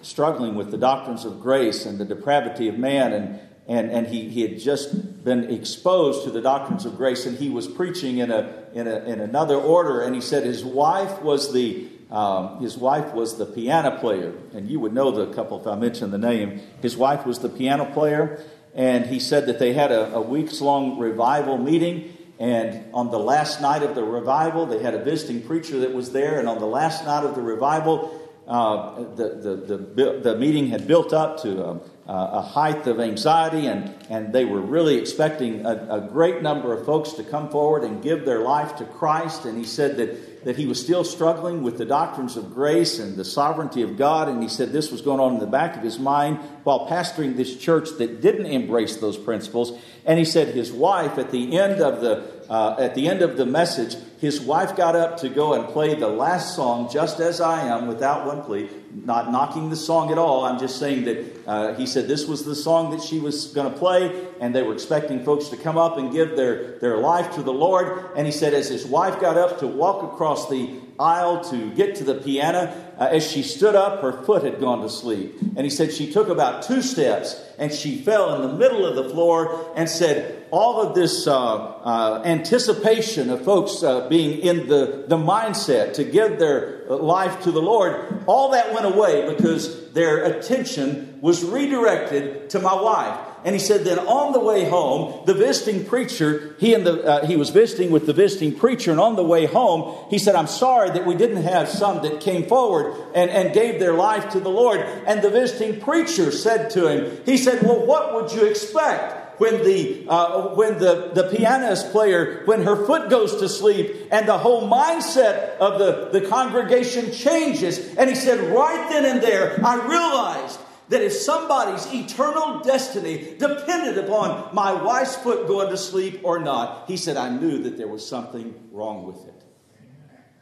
struggling 0.00 0.54
with 0.54 0.70
the 0.70 0.78
doctrines 0.78 1.24
of 1.24 1.40
grace 1.40 1.84
and 1.84 1.98
the 1.98 2.04
depravity 2.04 2.68
of 2.68 2.78
man, 2.78 3.12
and, 3.12 3.40
and, 3.70 3.88
and 3.92 4.08
he, 4.08 4.28
he 4.28 4.42
had 4.42 4.58
just 4.58 5.22
been 5.22 5.48
exposed 5.48 6.24
to 6.24 6.32
the 6.32 6.40
doctrines 6.40 6.84
of 6.84 6.96
grace, 6.96 7.24
and 7.24 7.38
he 7.38 7.48
was 7.48 7.68
preaching 7.68 8.18
in, 8.18 8.32
a, 8.32 8.64
in, 8.74 8.88
a, 8.88 8.96
in 9.04 9.20
another 9.20 9.54
order, 9.54 10.00
and 10.00 10.12
he 10.12 10.20
said 10.20 10.42
his 10.42 10.64
wife 10.64 11.22
was 11.22 11.52
the 11.52 11.86
um, 12.10 12.60
his 12.60 12.76
wife 12.76 13.14
was 13.14 13.38
the 13.38 13.46
piano 13.46 13.96
player, 14.00 14.34
and 14.52 14.68
you 14.68 14.80
would 14.80 14.92
know 14.92 15.12
the 15.12 15.32
couple 15.32 15.60
if 15.60 15.66
I 15.68 15.76
mentioned 15.76 16.12
the 16.12 16.18
name. 16.18 16.60
His 16.82 16.96
wife 16.96 17.24
was 17.24 17.38
the 17.38 17.48
piano 17.48 17.84
player, 17.84 18.42
and 18.74 19.06
he 19.06 19.20
said 19.20 19.46
that 19.46 19.60
they 19.60 19.72
had 19.72 19.92
a, 19.92 20.14
a 20.14 20.20
weeks 20.20 20.60
long 20.60 20.98
revival 20.98 21.56
meeting. 21.56 22.16
And 22.40 22.92
on 22.92 23.12
the 23.12 23.18
last 23.20 23.60
night 23.60 23.84
of 23.84 23.94
the 23.94 24.02
revival, 24.02 24.66
they 24.66 24.82
had 24.82 24.94
a 24.94 25.04
visiting 25.04 25.42
preacher 25.42 25.78
that 25.80 25.92
was 25.92 26.10
there. 26.10 26.40
And 26.40 26.48
on 26.48 26.58
the 26.58 26.66
last 26.66 27.04
night 27.04 27.22
of 27.22 27.36
the 27.36 27.42
revival, 27.42 28.19
uh, 28.50 29.14
the, 29.14 29.28
the, 29.28 29.76
the, 29.76 30.20
the, 30.24 30.36
meeting 30.36 30.66
had 30.66 30.88
built 30.88 31.12
up 31.12 31.40
to 31.40 31.64
a, 31.64 31.80
a, 32.08 32.42
height 32.42 32.84
of 32.88 32.98
anxiety, 32.98 33.68
and, 33.68 33.94
and 34.08 34.32
they 34.32 34.44
were 34.44 34.60
really 34.60 34.96
expecting 34.96 35.64
a, 35.64 35.86
a, 35.88 36.00
great 36.00 36.42
number 36.42 36.72
of 36.72 36.84
folks 36.84 37.12
to 37.12 37.22
come 37.22 37.48
forward 37.48 37.84
and 37.84 38.02
give 38.02 38.24
their 38.24 38.40
life 38.40 38.74
to 38.74 38.84
Christ. 38.84 39.44
And 39.44 39.56
he 39.56 39.62
said 39.62 39.98
that, 39.98 40.16
that 40.44 40.56
he 40.56 40.66
was 40.66 40.80
still 40.80 41.04
struggling 41.04 41.62
with 41.62 41.78
the 41.78 41.84
doctrines 41.84 42.36
of 42.36 42.54
grace 42.54 42.98
and 42.98 43.16
the 43.16 43.24
sovereignty 43.24 43.82
of 43.82 43.96
God. 43.96 44.28
And 44.28 44.42
he 44.42 44.48
said 44.48 44.72
this 44.72 44.90
was 44.90 45.02
going 45.02 45.20
on 45.20 45.34
in 45.34 45.38
the 45.38 45.46
back 45.46 45.76
of 45.76 45.82
his 45.82 45.98
mind 45.98 46.38
while 46.64 46.88
pastoring 46.88 47.36
this 47.36 47.56
church 47.56 47.88
that 47.98 48.20
didn't 48.20 48.46
embrace 48.46 48.96
those 48.96 49.16
principles. 49.16 49.72
And 50.04 50.18
he 50.18 50.24
said 50.24 50.48
his 50.48 50.72
wife, 50.72 51.18
at 51.18 51.30
the 51.30 51.58
end 51.58 51.80
of 51.80 52.00
the 52.00 52.40
uh, 52.50 52.74
at 52.80 52.96
the 52.96 53.06
end 53.06 53.22
of 53.22 53.36
the 53.36 53.46
message, 53.46 53.94
his 54.18 54.40
wife 54.40 54.74
got 54.74 54.96
up 54.96 55.18
to 55.18 55.28
go 55.28 55.54
and 55.54 55.68
play 55.68 55.94
the 55.94 56.08
last 56.08 56.56
song, 56.56 56.90
Just 56.92 57.20
As 57.20 57.40
I 57.40 57.62
Am, 57.62 57.86
without 57.86 58.26
one 58.26 58.42
plea. 58.42 58.68
Not 58.92 59.30
knocking 59.30 59.70
the 59.70 59.76
song 59.76 60.10
at 60.10 60.18
all. 60.18 60.44
I'm 60.44 60.58
just 60.58 60.78
saying 60.78 61.04
that 61.04 61.46
uh, 61.46 61.74
he 61.74 61.86
said 61.86 62.08
this 62.08 62.26
was 62.26 62.44
the 62.44 62.56
song 62.56 62.90
that 62.90 63.02
she 63.02 63.20
was 63.20 63.46
going 63.48 63.72
to 63.72 63.78
play, 63.78 64.26
and 64.40 64.52
they 64.52 64.62
were 64.62 64.72
expecting 64.72 65.24
folks 65.24 65.48
to 65.48 65.56
come 65.56 65.78
up 65.78 65.96
and 65.96 66.12
give 66.12 66.36
their, 66.36 66.78
their 66.78 66.98
life 66.98 67.34
to 67.36 67.42
the 67.42 67.52
Lord. 67.52 68.10
And 68.16 68.26
he 68.26 68.32
said, 68.32 68.52
as 68.52 68.68
his 68.68 68.84
wife 68.84 69.20
got 69.20 69.38
up 69.38 69.60
to 69.60 69.66
walk 69.68 70.12
across 70.12 70.48
the 70.50 70.80
aisle 71.00 71.42
to 71.44 71.70
get 71.72 71.96
to 71.96 72.04
the 72.04 72.14
piano, 72.14 72.72
uh, 72.98 73.08
as 73.10 73.28
she 73.28 73.42
stood 73.42 73.74
up, 73.74 74.02
her 74.02 74.12
foot 74.24 74.44
had 74.44 74.60
gone 74.60 74.82
to 74.82 74.90
sleep. 74.90 75.36
And 75.40 75.60
he 75.60 75.70
said 75.70 75.92
she 75.92 76.12
took 76.12 76.28
about 76.28 76.62
two 76.62 76.82
steps 76.82 77.42
and 77.58 77.72
she 77.72 77.96
fell 77.96 78.34
in 78.34 78.42
the 78.42 78.56
middle 78.56 78.84
of 78.84 78.94
the 78.94 79.08
floor 79.08 79.72
and 79.74 79.88
said, 79.88 80.46
All 80.50 80.82
of 80.82 80.94
this 80.94 81.26
uh, 81.26 81.34
uh, 81.34 82.22
anticipation 82.24 83.30
of 83.30 83.44
folks 83.44 83.82
uh, 83.82 84.08
being 84.08 84.40
in 84.40 84.68
the, 84.68 85.04
the 85.08 85.16
mindset 85.16 85.94
to 85.94 86.04
give 86.04 86.38
their 86.38 86.84
life 86.88 87.42
to 87.44 87.50
the 87.50 87.62
Lord, 87.62 88.22
all 88.26 88.50
that 88.50 88.72
went 88.74 88.86
away 88.86 89.34
because 89.34 89.92
their 89.92 90.24
attention 90.24 91.18
was 91.20 91.42
redirected 91.44 92.50
to 92.50 92.60
my 92.60 92.74
wife. 92.74 93.29
And 93.44 93.54
he 93.54 93.58
said, 93.58 93.84
then 93.84 93.98
on 93.98 94.32
the 94.32 94.40
way 94.40 94.68
home, 94.68 95.24
the 95.24 95.32
visiting 95.32 95.86
preacher, 95.86 96.54
he, 96.58 96.74
and 96.74 96.86
the, 96.86 97.02
uh, 97.02 97.26
he 97.26 97.36
was 97.36 97.50
visiting 97.50 97.90
with 97.90 98.06
the 98.06 98.12
visiting 98.12 98.54
preacher, 98.54 98.90
and 98.90 99.00
on 99.00 99.16
the 99.16 99.24
way 99.24 99.46
home, 99.46 100.06
he 100.10 100.18
said, 100.18 100.34
I'm 100.34 100.46
sorry 100.46 100.90
that 100.90 101.06
we 101.06 101.14
didn't 101.14 101.42
have 101.44 101.68
some 101.68 102.02
that 102.02 102.20
came 102.20 102.46
forward 102.46 102.94
and, 103.14 103.30
and 103.30 103.54
gave 103.54 103.80
their 103.80 103.94
life 103.94 104.30
to 104.32 104.40
the 104.40 104.50
Lord. 104.50 104.80
And 104.80 105.22
the 105.22 105.30
visiting 105.30 105.80
preacher 105.80 106.30
said 106.30 106.70
to 106.70 106.86
him, 106.86 107.22
he 107.24 107.38
said, 107.38 107.62
Well, 107.62 107.86
what 107.86 108.14
would 108.14 108.32
you 108.32 108.44
expect? 108.46 109.18
when 109.40 109.64
the 109.64 110.04
uh, 110.06 110.48
when 110.54 110.78
the, 110.78 111.12
the 111.14 111.34
pianist 111.34 111.92
player 111.92 112.42
when 112.44 112.62
her 112.62 112.84
foot 112.84 113.08
goes 113.08 113.36
to 113.36 113.48
sleep 113.48 114.06
and 114.10 114.28
the 114.28 114.36
whole 114.36 114.68
mindset 114.68 115.56
of 115.56 115.78
the, 115.78 116.10
the 116.20 116.28
congregation 116.28 117.10
changes 117.10 117.96
and 117.96 118.10
he 118.10 118.14
said 118.14 118.54
right 118.54 118.90
then 118.90 119.06
and 119.06 119.22
there 119.22 119.58
i 119.64 119.76
realized 119.76 120.60
that 120.90 121.02
if 121.02 121.12
somebody's 121.12 121.86
eternal 121.94 122.60
destiny 122.60 123.34
depended 123.38 123.96
upon 123.96 124.52
my 124.52 124.72
wife's 124.72 125.16
foot 125.16 125.46
going 125.46 125.70
to 125.70 125.76
sleep 125.76 126.20
or 126.24 126.40
not, 126.40 126.84
he 126.88 126.96
said, 126.96 127.16
I 127.16 127.30
knew 127.30 127.62
that 127.62 127.78
there 127.78 127.86
was 127.86 128.06
something 128.06 128.54
wrong 128.72 129.06
with 129.06 129.26
it. 129.28 129.44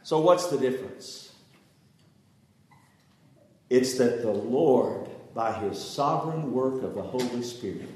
So, 0.01 0.19
what's 0.19 0.47
the 0.47 0.57
difference? 0.57 1.31
It's 3.69 3.99
that 3.99 4.23
the 4.23 4.31
Lord, 4.31 5.07
by 5.35 5.53
his 5.53 5.79
sovereign 5.79 6.51
work 6.51 6.81
of 6.81 6.95
the 6.95 7.03
Holy 7.03 7.43
Spirit, 7.43 7.87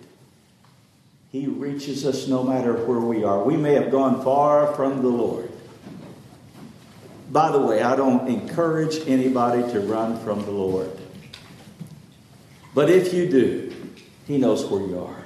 he 1.31 1.47
reaches 1.47 2.05
us 2.05 2.27
no 2.27 2.43
matter 2.43 2.85
where 2.85 2.99
we 2.99 3.23
are. 3.23 3.43
We 3.43 3.57
may 3.57 3.73
have 3.73 3.89
gone 3.89 4.23
far 4.23 4.75
from 4.75 5.01
the 5.01 5.07
Lord. 5.07 5.51
By 7.31 7.51
the 7.51 7.59
way, 7.59 7.81
I 7.81 7.95
don't 7.95 8.27
encourage 8.27 9.07
anybody 9.07 9.63
to 9.71 9.79
run 9.79 10.19
from 10.19 10.45
the 10.45 10.51
Lord. 10.51 10.91
But 12.73 12.89
if 12.89 13.13
you 13.13 13.29
do, 13.29 13.73
He 14.27 14.37
knows 14.37 14.65
where 14.65 14.81
you 14.81 14.99
are. 14.99 15.23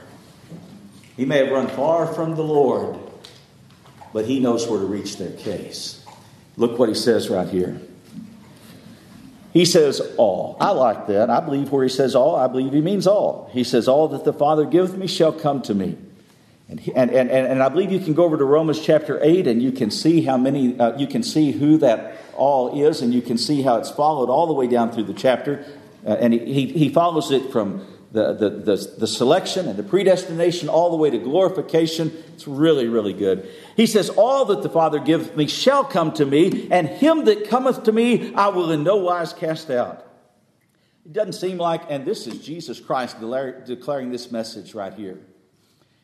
He 1.16 1.26
may 1.26 1.40
have 1.40 1.52
run 1.52 1.68
far 1.68 2.06
from 2.14 2.36
the 2.36 2.44
Lord, 2.44 2.98
but 4.14 4.26
He 4.26 4.40
knows 4.40 4.68
where 4.68 4.80
to 4.80 4.86
reach 4.86 5.18
their 5.18 5.32
case. 5.32 6.06
Look 6.56 6.78
what 6.78 6.90
He 6.90 6.96
says 6.96 7.30
right 7.30 7.48
here. 7.48 7.82
He 9.54 9.66
says 9.66 10.02
all. 10.18 10.58
I 10.60 10.72
like 10.72 11.08
that. 11.08 11.30
I 11.30 11.40
believe 11.40 11.72
where 11.72 11.84
He 11.84 11.90
says 11.90 12.16
all, 12.16 12.36
I 12.36 12.48
believe 12.48 12.74
He 12.74 12.82
means 12.82 13.08
all. 13.08 13.50
He 13.54 13.64
says, 13.64 13.88
All 13.88 14.08
that 14.10 14.24
the 14.24 14.34
Father 14.34 14.66
giveth 14.66 14.96
me 14.96 15.08
shall 15.08 15.32
come 15.32 15.62
to 15.64 15.74
me. 15.74 15.98
And, 16.70 16.82
and, 16.96 17.12
and, 17.12 17.30
and 17.32 17.64
I 17.64 17.70
believe 17.70 17.94
you 17.94 18.00
can 18.00 18.14
go 18.14 18.26
over 18.26 18.38
to 18.38 18.44
Romans 18.44 18.82
chapter 18.82 19.24
8 19.24 19.48
and 19.48 19.64
you 19.64 19.72
can 19.72 19.90
see 19.90 20.22
how 20.24 20.36
many, 20.36 20.78
uh, 20.78 20.98
you 20.98 21.08
can 21.08 21.24
see 21.24 21.52
who 21.54 21.78
that 21.78 22.18
all 22.36 22.84
is, 22.86 23.02
and 23.02 23.14
you 23.14 23.22
can 23.22 23.38
see 23.38 23.62
how 23.62 23.78
it's 23.78 23.90
followed 23.90 24.30
all 24.30 24.48
the 24.48 24.54
way 24.54 24.68
down 24.68 24.92
through 24.92 25.06
the 25.06 25.14
chapter. 25.14 25.66
Uh, 26.08 26.12
and 26.22 26.34
he, 26.34 26.68
he 26.68 26.90
follows 26.90 27.32
it 27.32 27.52
from 27.52 27.86
the, 28.14 28.34
the, 28.34 28.50
the, 28.50 28.96
the, 29.00 29.08
selection 29.08 29.68
and 29.68 29.78
the 29.78 29.84
predestination 29.84 30.70
all 30.70 30.90
the 30.90 30.96
way 30.96 31.10
to 31.10 31.18
glorification. 31.18 32.12
It's 32.34 32.48
really, 32.48 32.88
really 32.88 33.12
good. 33.12 33.50
He 33.76 33.86
says, 33.86 34.10
All 34.10 34.46
that 34.46 34.64
the 34.64 34.70
Father 34.70 35.00
giveth 35.00 35.36
me 35.36 35.48
shall 35.48 35.84
come 35.84 36.14
to 36.14 36.26
me, 36.26 36.70
and 36.72 36.88
him 36.88 37.26
that 37.26 37.50
cometh 37.50 37.84
to 37.84 37.92
me 37.92 38.34
I 38.34 38.48
will 38.48 38.72
in 38.72 38.84
no 38.84 38.96
wise 38.96 39.34
cast 39.34 39.70
out. 39.70 40.06
It 41.06 41.14
doesn't 41.14 41.34
seem 41.34 41.58
like, 41.58 41.84
and 41.90 42.06
this 42.06 42.26
is 42.28 42.44
Jesus 42.44 42.80
Christ 42.80 43.18
declaring 43.20 44.12
this 44.12 44.32
message 44.32 44.74
right 44.74 44.94
here. 44.94 45.20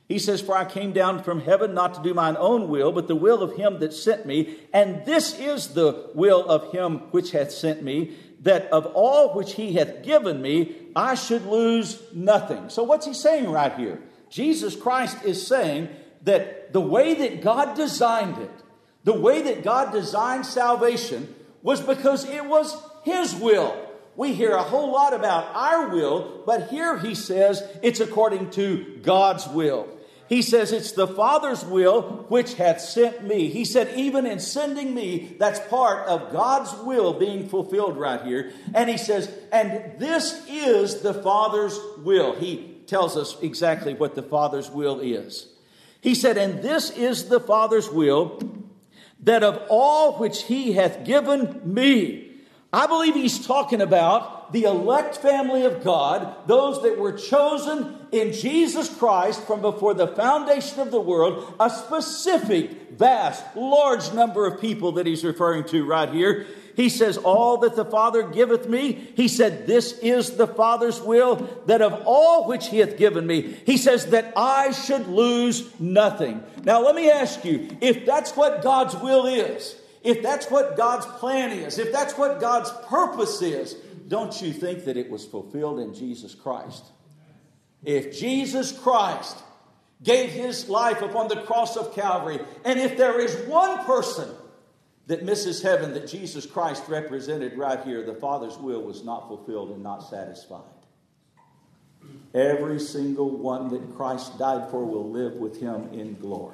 He 0.08 0.20
says, 0.20 0.42
For 0.42 0.56
I 0.56 0.66
came 0.66 0.92
down 0.92 1.24
from 1.24 1.42
heaven 1.42 1.74
not 1.74 1.94
to 1.96 2.04
do 2.04 2.14
mine 2.14 2.36
own 2.38 2.68
will, 2.68 2.92
but 2.92 3.08
the 3.08 3.16
will 3.16 3.42
of 3.42 3.56
him 3.56 3.80
that 3.80 3.94
sent 3.94 4.26
me. 4.26 4.58
And 4.74 5.06
this 5.06 5.40
is 5.40 5.70
the 5.70 6.10
will 6.14 6.46
of 6.46 6.72
him 6.72 7.00
which 7.12 7.32
hath 7.32 7.52
sent 7.52 7.84
me, 7.84 8.16
that 8.44 8.68
of 8.72 8.86
all 8.88 9.34
which 9.34 9.54
he 9.54 9.74
hath 9.74 10.04
given 10.04 10.42
me, 10.42 10.76
I 10.96 11.16
should 11.16 11.46
lose 11.46 12.02
nothing. 12.14 12.70
So, 12.70 12.84
what's 12.84 13.06
he 13.06 13.14
saying 13.14 13.50
right 13.50 13.74
here? 13.76 14.02
Jesus 14.30 14.76
Christ 14.76 15.24
is 15.24 15.46
saying 15.46 15.90
that 16.24 16.74
the 16.74 16.82
way 16.82 17.14
that 17.16 17.42
God 17.42 17.76
designed 17.76 18.38
it, 18.38 18.52
the 19.04 19.14
way 19.14 19.42
that 19.44 19.64
God 19.64 19.92
designed 19.92 20.46
salvation, 20.46 21.34
was 21.62 21.82
because 21.82 22.26
it 22.26 22.46
was 22.46 22.76
his 23.04 23.36
will. 23.36 23.80
We 24.16 24.34
hear 24.34 24.52
a 24.52 24.64
whole 24.64 24.92
lot 24.92 25.14
about 25.14 25.56
our 25.56 25.90
will, 25.90 26.44
but 26.46 26.70
here 26.70 27.00
he 27.00 27.16
says 27.16 27.64
it's 27.82 28.00
according 28.00 28.52
to 28.52 29.00
God's 29.02 29.48
will. 29.48 29.88
He 30.34 30.42
says, 30.42 30.72
It's 30.72 30.94
the 30.94 31.08
Father's 31.08 31.64
will 31.64 32.26
which 32.28 32.56
hath 32.56 32.82
sent 32.82 33.24
me. 33.24 33.50
He 33.50 33.66
said, 33.66 33.96
Even 33.96 34.26
in 34.26 34.40
sending 34.40 34.96
me, 34.96 35.36
that's 35.38 35.60
part 35.70 36.08
of 36.08 36.32
God's 36.32 36.74
will 36.84 37.14
being 37.14 37.48
fulfilled 37.48 37.98
right 37.98 38.20
here. 38.20 38.52
And 38.74 38.90
he 38.90 38.98
says, 38.98 39.32
And 39.52 40.00
this 40.00 40.44
is 40.50 41.02
the 41.02 41.14
Father's 41.14 41.80
will. 42.00 42.34
He 42.34 42.78
tells 42.88 43.16
us 43.16 43.40
exactly 43.44 43.94
what 43.94 44.16
the 44.16 44.24
Father's 44.24 44.72
will 44.72 45.02
is. 45.02 45.50
He 46.02 46.16
said, 46.16 46.40
And 46.40 46.64
this 46.64 46.90
is 46.90 47.30
the 47.30 47.40
Father's 47.40 47.92
will, 47.92 48.42
that 49.20 49.44
of 49.44 49.62
all 49.70 50.18
which 50.18 50.46
he 50.46 50.74
hath 50.74 51.06
given 51.06 51.62
me, 51.64 52.32
I 52.74 52.88
believe 52.88 53.14
he's 53.14 53.46
talking 53.46 53.82
about 53.82 54.43
the 54.54 54.64
elect 54.64 55.18
family 55.18 55.66
of 55.66 55.84
God, 55.84 56.48
those 56.48 56.82
that 56.84 56.98
were 56.98 57.12
chosen 57.12 57.98
in 58.12 58.32
Jesus 58.32 58.96
Christ 58.96 59.46
from 59.46 59.62
before 59.62 59.96
the 59.96 60.08
foundation 60.08 60.80
of 60.80 60.92
the 60.92 61.02
world, 61.02 61.56
a 61.60 61.70
specific, 61.70 62.92
vast, 62.92 63.44
large 63.56 64.14
number 64.14 64.46
of 64.46 64.62
people 64.62 64.94
that 64.94 65.08
he's 65.08 65.26
referring 65.26 65.66
to 65.66 65.84
right 65.86 66.10
here. 66.10 66.46
He 66.76 66.90
says, 66.90 67.18
All 67.18 67.58
that 67.58 67.76
the 67.76 67.86
Father 67.86 68.24
giveth 68.24 68.70
me, 68.70 69.12
he 69.16 69.28
said, 69.28 69.66
This 69.66 69.98
is 70.00 70.38
the 70.38 70.48
Father's 70.48 71.02
will, 71.02 71.36
that 71.66 71.82
of 71.82 72.04
all 72.06 72.48
which 72.48 72.68
he 72.68 72.78
hath 72.78 72.98
given 72.98 73.26
me, 73.26 73.58
he 73.66 73.78
says, 73.78 74.08
that 74.08 74.34
I 74.36 74.72
should 74.72 75.08
lose 75.08 75.68
nothing. 75.80 76.44
Now, 76.64 76.84
let 76.84 76.96
me 76.96 77.10
ask 77.10 77.44
you 77.44 77.76
if 77.82 78.06
that's 78.06 78.36
what 78.36 78.62
God's 78.62 78.96
will 78.96 79.26
is, 79.26 79.76
if 80.04 80.22
that's 80.22 80.52
what 80.52 80.78
God's 80.78 81.06
plan 81.06 81.52
is, 81.52 81.80
if 81.80 81.92
that's 81.92 82.18
what 82.18 82.40
God's 82.40 82.72
purpose 82.88 83.42
is, 83.42 83.76
don't 84.14 84.44
you 84.44 84.54
think 84.54 84.86
that 84.86 84.96
it 84.96 85.10
was 85.10 85.26
fulfilled 85.26 85.80
in 85.80 85.92
Jesus 85.96 86.36
Christ? 86.36 86.84
If 87.84 88.16
Jesus 88.16 88.72
Christ 88.72 89.40
gave 90.04 90.30
his 90.30 90.70
life 90.70 91.02
upon 91.02 91.30
the 91.30 91.42
cross 91.42 91.76
of 91.78 91.96
Calvary, 91.96 92.38
and 92.64 92.80
if 92.80 92.96
there 92.96 93.20
is 93.20 93.36
one 93.48 93.84
person 93.86 94.30
that 95.08 95.26
misses 95.26 95.64
heaven 95.64 95.96
that 95.96 96.08
Jesus 96.08 96.46
Christ 96.46 96.84
represented 96.88 97.58
right 97.58 97.84
here, 97.84 98.04
the 98.04 98.14
Father's 98.14 98.56
will 98.56 98.84
was 98.84 99.04
not 99.04 99.28
fulfilled 99.28 99.72
and 99.72 99.82
not 99.82 100.08
satisfied. 100.08 100.62
Every 102.36 102.80
single 102.80 103.32
one 103.36 103.70
that 103.70 103.96
Christ 103.96 104.38
died 104.38 104.70
for 104.70 104.86
will 104.86 105.10
live 105.10 105.38
with 105.38 105.60
him 105.60 105.90
in 105.92 106.14
glory. 106.22 106.54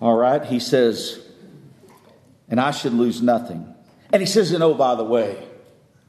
All 0.00 0.16
right, 0.16 0.42
he 0.42 0.58
says, 0.58 1.20
and 2.48 2.58
I 2.58 2.70
should 2.70 2.94
lose 2.94 3.20
nothing. 3.20 3.71
And 4.12 4.20
he 4.20 4.26
says, 4.26 4.52
and 4.52 4.62
oh, 4.62 4.74
by 4.74 4.94
the 4.94 5.04
way, 5.04 5.42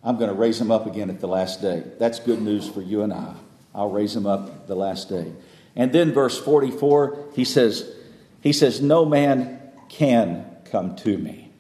I'm 0.04 0.18
going 0.18 0.30
to 0.30 0.36
raise 0.36 0.60
him 0.60 0.72
up 0.72 0.86
again 0.86 1.10
at 1.10 1.22
the 1.22 1.28
last 1.28 1.62
day. 1.62 1.84
That's 1.98 2.20
good 2.20 2.42
news 2.42 2.68
for 2.68 2.82
you 2.82 3.04
and 3.04 3.14
I. 3.14 3.34
I'll 3.74 3.90
raise 3.90 4.16
him 4.16 4.26
up 4.26 4.68
the 4.68 4.76
last 4.76 5.10
day. 5.10 5.32
And 5.76 5.92
then 5.94 6.12
verse 6.12 6.38
44, 6.38 7.30
he 7.34 7.46
says, 7.46 7.90
he 8.42 8.52
says, 8.52 8.82
no 8.82 9.06
man 9.06 9.60
can 9.90 10.46
come 10.66 10.96
to 10.98 11.18
me. 11.18 11.52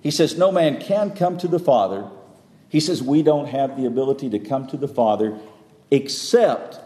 He 0.00 0.10
says, 0.10 0.36
no 0.36 0.50
man 0.50 0.80
can 0.80 1.14
come 1.14 1.36
to 1.38 1.46
the 1.46 1.60
Father. 1.60 2.08
He 2.68 2.80
says, 2.80 3.02
we 3.02 3.22
don't 3.22 3.46
have 3.46 3.76
the 3.76 3.86
ability 3.86 4.30
to 4.30 4.38
come 4.38 4.66
to 4.68 4.76
the 4.76 4.88
Father 4.88 5.38
except 5.90 6.80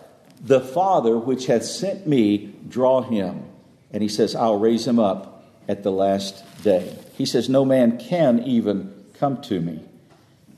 the 0.44 0.60
Father 0.60 1.16
which 1.16 1.46
hath 1.46 1.64
sent 1.64 2.06
me 2.06 2.54
draw 2.68 3.00
him. 3.00 3.44
And 3.92 4.02
he 4.02 4.08
says, 4.08 4.34
I'll 4.34 4.58
raise 4.58 4.86
him 4.86 4.98
up 4.98 5.44
at 5.68 5.84
the 5.84 5.92
last 5.92 6.44
day. 6.62 6.98
He 7.16 7.24
says, 7.24 7.48
No 7.48 7.64
man 7.64 7.98
can 7.98 8.42
even 8.42 8.92
come 9.14 9.40
to 9.42 9.60
me 9.60 9.82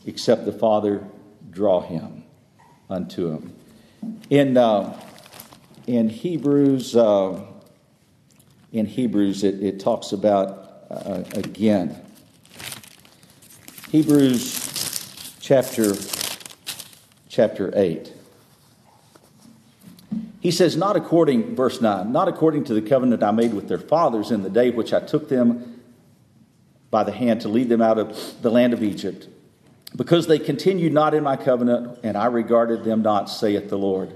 except 0.06 0.44
the 0.44 0.52
Father 0.52 1.04
draw 1.50 1.80
him 1.80 2.24
unto 2.90 3.30
him. 3.30 3.54
In, 4.30 4.56
uh, 4.56 4.98
in 5.86 6.08
Hebrews, 6.08 6.96
uh, 6.96 7.44
in 8.72 8.86
Hebrews, 8.86 9.44
it, 9.44 9.62
it 9.62 9.80
talks 9.80 10.12
about 10.12 10.84
uh, 10.90 11.22
again. 11.34 12.00
Hebrews 13.90 15.36
chapter 15.40 15.94
chapter 17.28 17.72
8. 17.74 18.12
He 20.40 20.50
says, 20.50 20.76
Not 20.76 20.96
according, 20.96 21.54
verse 21.54 21.80
9, 21.80 22.10
not 22.10 22.28
according 22.28 22.64
to 22.64 22.74
the 22.74 22.82
covenant 22.82 23.22
I 23.22 23.30
made 23.30 23.54
with 23.54 23.68
their 23.68 23.78
fathers 23.78 24.30
in 24.30 24.42
the 24.42 24.50
day 24.50 24.70
which 24.70 24.92
I 24.92 25.00
took 25.00 25.28
them 25.28 25.77
by 26.90 27.04
the 27.04 27.12
hand 27.12 27.42
to 27.42 27.48
lead 27.48 27.68
them 27.68 27.82
out 27.82 27.98
of 27.98 28.42
the 28.42 28.50
land 28.50 28.72
of 28.72 28.82
Egypt, 28.82 29.28
because 29.96 30.26
they 30.26 30.38
continued 30.38 30.92
not 30.92 31.14
in 31.14 31.22
my 31.22 31.36
covenant, 31.36 31.98
and 32.02 32.16
I 32.16 32.26
regarded 32.26 32.84
them 32.84 33.02
not, 33.02 33.28
saith 33.30 33.68
the 33.68 33.78
Lord. 33.78 34.12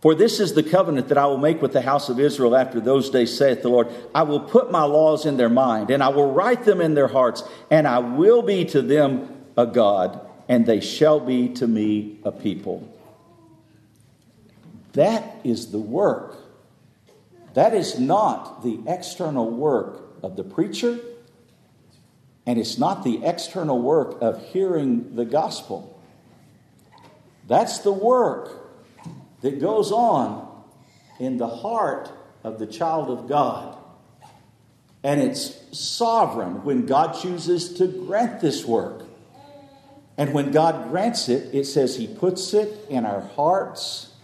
For 0.00 0.14
this 0.14 0.38
is 0.38 0.54
the 0.54 0.62
covenant 0.62 1.08
that 1.08 1.18
I 1.18 1.26
will 1.26 1.38
make 1.38 1.60
with 1.60 1.72
the 1.72 1.80
house 1.80 2.08
of 2.08 2.20
Israel 2.20 2.54
after 2.54 2.78
those 2.78 3.10
days, 3.10 3.36
saith 3.36 3.62
the 3.62 3.68
Lord. 3.68 3.88
I 4.14 4.22
will 4.22 4.38
put 4.40 4.70
my 4.70 4.84
laws 4.84 5.26
in 5.26 5.36
their 5.36 5.48
mind, 5.48 5.90
and 5.90 6.02
I 6.02 6.08
will 6.08 6.32
write 6.32 6.64
them 6.64 6.80
in 6.80 6.94
their 6.94 7.08
hearts, 7.08 7.42
and 7.70 7.88
I 7.88 7.98
will 7.98 8.42
be 8.42 8.64
to 8.66 8.80
them 8.80 9.44
a 9.56 9.66
God, 9.66 10.20
and 10.48 10.64
they 10.66 10.80
shall 10.80 11.18
be 11.18 11.48
to 11.54 11.66
me 11.66 12.20
a 12.24 12.30
people. 12.30 12.88
That 14.92 15.36
is 15.42 15.72
the 15.72 15.80
work. 15.80 16.36
That 17.54 17.74
is 17.74 17.98
not 17.98 18.62
the 18.62 18.78
external 18.86 19.50
work 19.50 20.00
of 20.22 20.36
the 20.36 20.44
preacher, 20.44 21.00
and 22.48 22.58
it's 22.58 22.78
not 22.78 23.04
the 23.04 23.22
external 23.26 23.78
work 23.78 24.22
of 24.22 24.42
hearing 24.42 25.14
the 25.14 25.26
gospel. 25.26 26.00
That's 27.46 27.80
the 27.80 27.92
work 27.92 28.72
that 29.42 29.60
goes 29.60 29.92
on 29.92 30.64
in 31.20 31.36
the 31.36 31.46
heart 31.46 32.10
of 32.42 32.58
the 32.58 32.66
child 32.66 33.10
of 33.10 33.28
God. 33.28 33.76
And 35.04 35.20
it's 35.20 35.58
sovereign 35.78 36.64
when 36.64 36.86
God 36.86 37.20
chooses 37.20 37.74
to 37.74 37.86
grant 37.86 38.40
this 38.40 38.64
work. 38.64 39.04
And 40.16 40.32
when 40.32 40.50
God 40.50 40.88
grants 40.88 41.28
it, 41.28 41.54
it 41.54 41.66
says 41.66 41.98
He 41.98 42.06
puts 42.06 42.54
it 42.54 42.86
in 42.88 43.04
our 43.04 43.20
hearts 43.20 44.14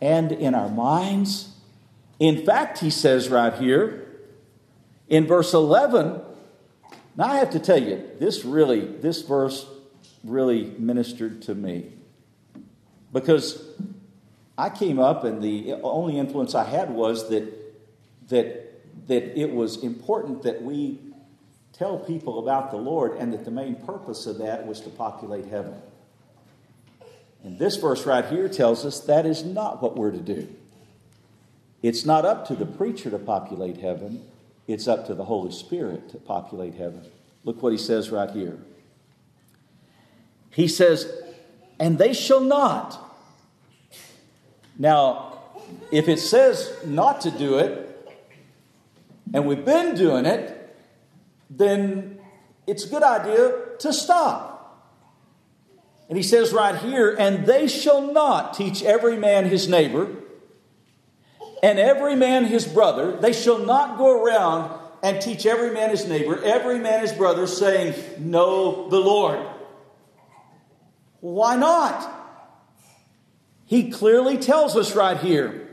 and 0.00 0.30
in 0.30 0.54
our 0.54 0.68
minds. 0.68 1.48
In 2.20 2.46
fact, 2.46 2.78
He 2.78 2.90
says 2.90 3.28
right 3.28 3.54
here 3.54 4.06
in 5.08 5.26
verse 5.26 5.52
11, 5.52 6.20
now 7.16 7.24
I 7.24 7.36
have 7.36 7.50
to 7.50 7.58
tell 7.58 7.82
you, 7.82 8.10
this 8.18 8.44
really, 8.44 8.80
this 8.80 9.22
verse 9.22 9.66
really 10.22 10.74
ministered 10.78 11.42
to 11.42 11.54
me. 11.54 11.92
Because 13.12 13.62
I 14.58 14.68
came 14.68 14.98
up 14.98 15.24
and 15.24 15.42
the 15.42 15.74
only 15.82 16.18
influence 16.18 16.54
I 16.54 16.64
had 16.64 16.90
was 16.90 17.28
that 17.30 17.52
that 18.28 18.66
that 19.08 19.38
it 19.38 19.52
was 19.52 19.82
important 19.82 20.42
that 20.42 20.62
we 20.62 20.98
tell 21.72 21.98
people 21.98 22.38
about 22.38 22.70
the 22.70 22.76
Lord 22.76 23.16
and 23.18 23.32
that 23.32 23.44
the 23.44 23.50
main 23.50 23.76
purpose 23.76 24.26
of 24.26 24.38
that 24.38 24.66
was 24.66 24.80
to 24.80 24.88
populate 24.88 25.46
heaven. 25.46 25.74
And 27.44 27.58
this 27.58 27.76
verse 27.76 28.04
right 28.06 28.24
here 28.24 28.48
tells 28.48 28.84
us 28.84 29.00
that 29.00 29.26
is 29.26 29.44
not 29.44 29.82
what 29.82 29.96
we're 29.96 30.10
to 30.10 30.18
do. 30.18 30.48
It's 31.82 32.04
not 32.04 32.24
up 32.24 32.48
to 32.48 32.56
the 32.56 32.66
preacher 32.66 33.10
to 33.10 33.18
populate 33.18 33.76
heaven. 33.76 34.24
It's 34.66 34.88
up 34.88 35.06
to 35.06 35.14
the 35.14 35.24
Holy 35.24 35.52
Spirit 35.52 36.10
to 36.10 36.18
populate 36.18 36.74
heaven. 36.74 37.04
Look 37.44 37.62
what 37.62 37.72
he 37.72 37.78
says 37.78 38.10
right 38.10 38.30
here. 38.30 38.58
He 40.50 40.66
says, 40.66 41.10
and 41.78 41.98
they 41.98 42.12
shall 42.12 42.40
not. 42.40 42.98
Now, 44.78 45.38
if 45.92 46.08
it 46.08 46.18
says 46.18 46.72
not 46.84 47.20
to 47.22 47.30
do 47.30 47.58
it, 47.58 47.82
and 49.32 49.46
we've 49.46 49.64
been 49.64 49.94
doing 49.94 50.26
it, 50.26 50.74
then 51.50 52.18
it's 52.66 52.84
a 52.84 52.88
good 52.88 53.02
idea 53.02 53.52
to 53.78 53.92
stop. 53.92 54.52
And 56.08 56.16
he 56.16 56.22
says 56.22 56.52
right 56.52 56.76
here, 56.76 57.14
and 57.18 57.46
they 57.46 57.68
shall 57.68 58.12
not 58.12 58.54
teach 58.54 58.82
every 58.82 59.16
man 59.16 59.44
his 59.44 59.68
neighbor 59.68 60.08
and 61.62 61.78
every 61.78 62.14
man 62.14 62.44
his 62.44 62.66
brother. 62.66 63.16
They 63.16 63.32
shall 63.32 63.58
not 63.58 63.98
go 63.98 64.24
around 64.24 64.80
and 65.02 65.20
teach 65.20 65.46
every 65.46 65.72
man 65.72 65.90
his 65.90 66.06
neighbor, 66.06 66.42
every 66.42 66.78
man 66.78 67.00
his 67.00 67.12
brother, 67.12 67.46
saying, 67.46 67.94
Know 68.18 68.88
the 68.88 68.98
Lord. 68.98 69.38
Why 71.20 71.56
not? 71.56 72.12
He 73.64 73.90
clearly 73.90 74.38
tells 74.38 74.76
us 74.76 74.94
right 74.94 75.18
here. 75.18 75.68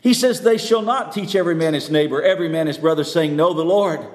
He 0.00 0.14
says, 0.14 0.40
They 0.40 0.58
shall 0.58 0.82
not 0.82 1.12
teach 1.12 1.34
every 1.34 1.54
man 1.54 1.74
his 1.74 1.90
neighbor, 1.90 2.22
every 2.22 2.48
man 2.48 2.66
his 2.66 2.78
brother, 2.78 3.04
saying, 3.04 3.36
Know 3.36 3.52
the 3.52 3.64
Lord. 3.64 4.06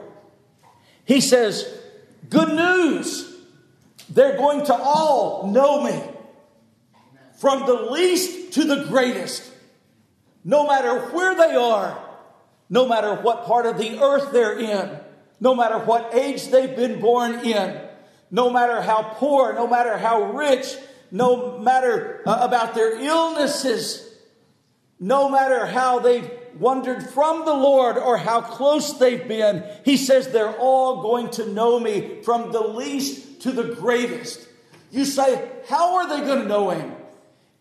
He 1.06 1.22
says, 1.22 1.72
Good 2.30 2.49
news. 2.49 3.34
They're 4.10 4.38
going 4.38 4.66
to 4.66 4.74
all 4.74 5.47
know 5.47 5.84
me. 5.84 6.01
From 7.39 7.66
the 7.66 7.91
least 7.91 8.53
to 8.53 8.64
the 8.64 8.86
greatest. 8.86 9.51
No 10.46 10.68
matter 10.68 11.00
where 11.08 11.36
they 11.36 11.56
are, 11.56 12.00
no 12.70 12.88
matter 12.88 13.16
what 13.16 13.46
part 13.46 13.66
of 13.66 13.80
the 13.80 14.00
earth 14.00 14.32
they're 14.32 14.60
in, 14.60 15.00
no 15.39 15.56
matter 15.56 15.80
what 15.80 16.14
age 16.14 16.48
they've 16.50 16.76
been 16.76 17.02
born 17.02 17.39
in, 17.39 17.82
no 18.30 18.52
matter 18.52 18.82
how 18.82 19.02
poor, 19.16 19.54
no 19.54 19.68
matter 19.68 19.98
how 19.98 20.32
rich, 20.34 20.76
no 21.12 21.58
matter 21.58 22.22
uh, 22.28 22.39
about 22.41 22.76
their 22.76 23.02
illnesses, 23.02 24.08
no 25.00 25.30
matter 25.30 25.66
how 25.66 26.00
they've 26.00 26.30
wandered 26.60 27.04
from 27.10 27.43
the 27.46 27.54
Lord 27.54 27.98
or 27.98 28.18
how 28.18 28.41
close 28.41 28.98
they've 29.00 29.28
been, 29.28 29.64
he 29.84 29.98
says 29.98 30.30
they're 30.30 30.58
all 30.58 31.02
going 31.02 31.32
to 31.32 31.48
know 31.48 31.80
me 31.80 32.22
from 32.24 32.52
the 32.52 32.62
least 32.62 33.41
to 33.41 33.52
the 33.52 33.76
greatest. 33.76 34.48
You 34.91 35.06
say, 35.06 35.50
how 35.68 35.98
are 35.98 36.10
they 36.10 36.26
going 36.26 36.43
to 36.43 36.48
know 36.48 36.70
him? 36.70 36.95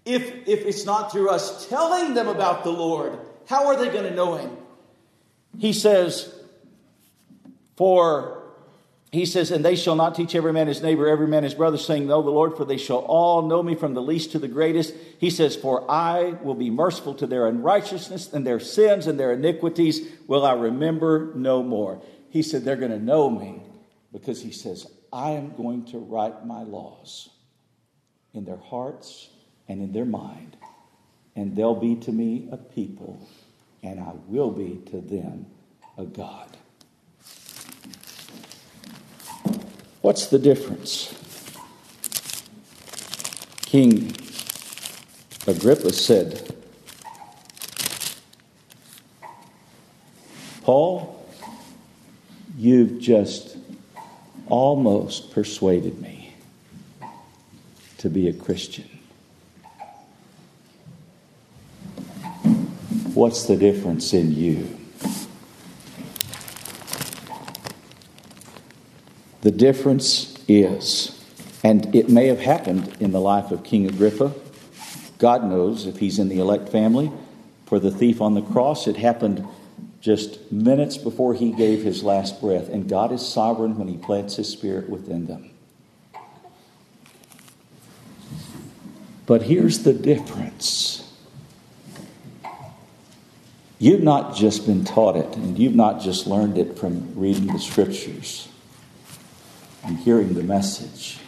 If, 0.05 0.47
if 0.47 0.67
it's 0.67 0.85
not 0.85 1.13
through 1.13 1.31
us 1.31 1.67
telling 1.69 2.15
them 2.15 2.29
about 2.29 2.63
the 2.65 2.71
Lord, 2.71 3.19
how 3.47 3.69
are 3.69 3.77
they 3.77 3.89
going 3.91 4.05
to 4.05 4.15
know 4.15 4.37
him? 4.37 4.57
He 5.59 5.73
says, 5.73 6.35
for 7.77 8.43
he 9.15 9.27
says, 9.27 9.51
And 9.51 9.65
they 9.65 9.77
shall 9.77 9.97
not 9.97 10.15
teach 10.15 10.35
every 10.35 10.53
man 10.53 10.67
his 10.67 10.83
neighbor, 10.83 11.09
every 11.09 11.29
man 11.29 11.45
his 11.45 11.55
brother, 11.55 11.79
saying, 11.79 12.07
Know 12.07 12.21
the 12.21 12.31
Lord, 12.31 12.57
for 12.57 12.65
they 12.65 12.77
shall 12.77 12.99
all 12.99 13.43
know 13.43 13.63
me 13.63 13.75
from 13.75 13.95
the 13.95 14.03
least 14.03 14.33
to 14.33 14.39
the 14.39 14.49
greatest. 14.49 14.93
He 15.19 15.31
says, 15.31 15.57
For 15.57 15.89
I 15.91 16.35
will 16.43 16.55
be 16.55 16.71
merciful 16.71 17.15
to 17.15 17.27
their 17.27 17.47
unrighteousness, 17.47 18.33
and 18.33 18.47
their 18.47 18.61
sins 18.61 19.07
and 19.07 19.19
their 19.19 19.33
iniquities 19.33 20.07
will 20.27 20.45
I 20.45 20.53
remember 20.53 21.33
no 21.35 21.63
more. 21.63 22.03
He 22.29 22.43
said, 22.43 22.65
They're 22.65 22.77
going 22.77 22.91
to 22.91 22.99
know 22.99 23.31
me 23.31 23.63
because 24.13 24.43
he 24.43 24.51
says, 24.51 24.87
I 25.13 25.31
am 25.31 25.55
going 25.55 25.85
to 25.87 25.99
write 25.99 26.45
my 26.45 26.63
laws 26.63 27.29
in 28.33 28.45
their 28.45 28.59
hearts 28.59 29.31
and 29.69 29.81
in 29.81 29.93
their 29.93 30.05
mind, 30.05 30.57
and 31.37 31.57
they'll 31.57 31.75
be 31.75 31.97
to 31.97 32.13
me 32.13 32.49
a 32.53 32.57
people, 32.57 33.27
and 33.83 34.01
I 34.01 34.13
will 34.29 34.51
be 34.51 34.81
to 34.91 35.01
them 35.01 35.47
a 35.99 36.05
God. 36.05 36.57
What's 40.01 40.27
the 40.27 40.39
difference? 40.39 41.15
King 43.63 44.15
Agrippa 45.47 45.93
said, 45.93 46.55
Paul, 50.63 51.27
you've 52.57 53.01
just 53.01 53.57
almost 54.47 55.33
persuaded 55.33 56.01
me 56.01 56.35
to 57.99 58.09
be 58.09 58.29
a 58.29 58.33
Christian. 58.33 58.94
What's 63.15 63.45
the 63.45 63.57
difference 63.57 64.13
in 64.13 64.33
you? 64.33 64.77
The 69.43 69.53
difference 69.53 70.37
is, 70.49 71.23
and 71.63 71.95
it 71.95 72.09
may 72.09 72.27
have 72.27 72.41
happened 72.41 72.97
in 72.99 73.13
the 73.13 73.21
life 73.21 73.53
of 73.53 73.63
King 73.63 73.87
Agrippa. 73.87 74.33
God 75.19 75.45
knows 75.45 75.87
if 75.87 75.99
he's 75.99 76.19
in 76.19 76.29
the 76.29 76.39
elect 76.39 76.71
family. 76.71 77.13
For 77.67 77.79
the 77.79 77.93
thief 77.93 78.21
on 78.21 78.35
the 78.35 78.43
cross, 78.43 78.89
it 78.89 78.97
happened 78.97 79.47
just 80.01 80.51
minutes 80.51 80.99
before 80.99 81.35
he 81.35 81.53
gave 81.53 81.85
his 81.85 82.03
last 82.03 82.41
breath. 82.41 82.69
And 82.69 82.89
God 82.89 83.13
is 83.13 83.27
sovereign 83.27 83.79
when 83.79 83.87
he 83.87 83.97
plants 83.97 84.37
his 84.37 84.49
spirit 84.49 84.89
within 84.89 85.27
them. 85.27 85.51
But 89.27 89.43
here's 89.43 89.85
the 89.85 89.95
difference. 89.95 91.04
You've 93.85 94.03
not 94.03 94.35
just 94.35 94.65
been 94.65 94.83
taught 94.83 95.15
it, 95.15 95.37
and 95.37 95.59
you've 95.59 95.75
not 95.75 96.01
just 96.01 96.27
learned 96.27 96.57
it 96.57 96.79
from 96.79 97.15
reading 97.17 97.49
the 97.49 97.59
scriptures 97.59 98.49
and 99.85 99.99
hearing 99.99 100.33
the 100.33 100.43
message. 100.43 101.19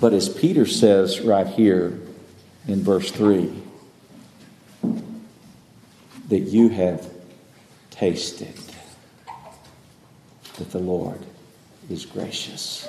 But 0.00 0.14
as 0.14 0.30
Peter 0.30 0.64
says 0.64 1.20
right 1.20 1.46
here 1.46 2.00
in 2.66 2.82
verse 2.82 3.10
3, 3.10 3.52
that 6.30 6.38
you 6.38 6.70
have 6.70 7.06
tasted 7.90 8.58
that 10.56 10.70
the 10.70 10.78
Lord 10.78 11.26
is 11.90 12.06
gracious. 12.06 12.88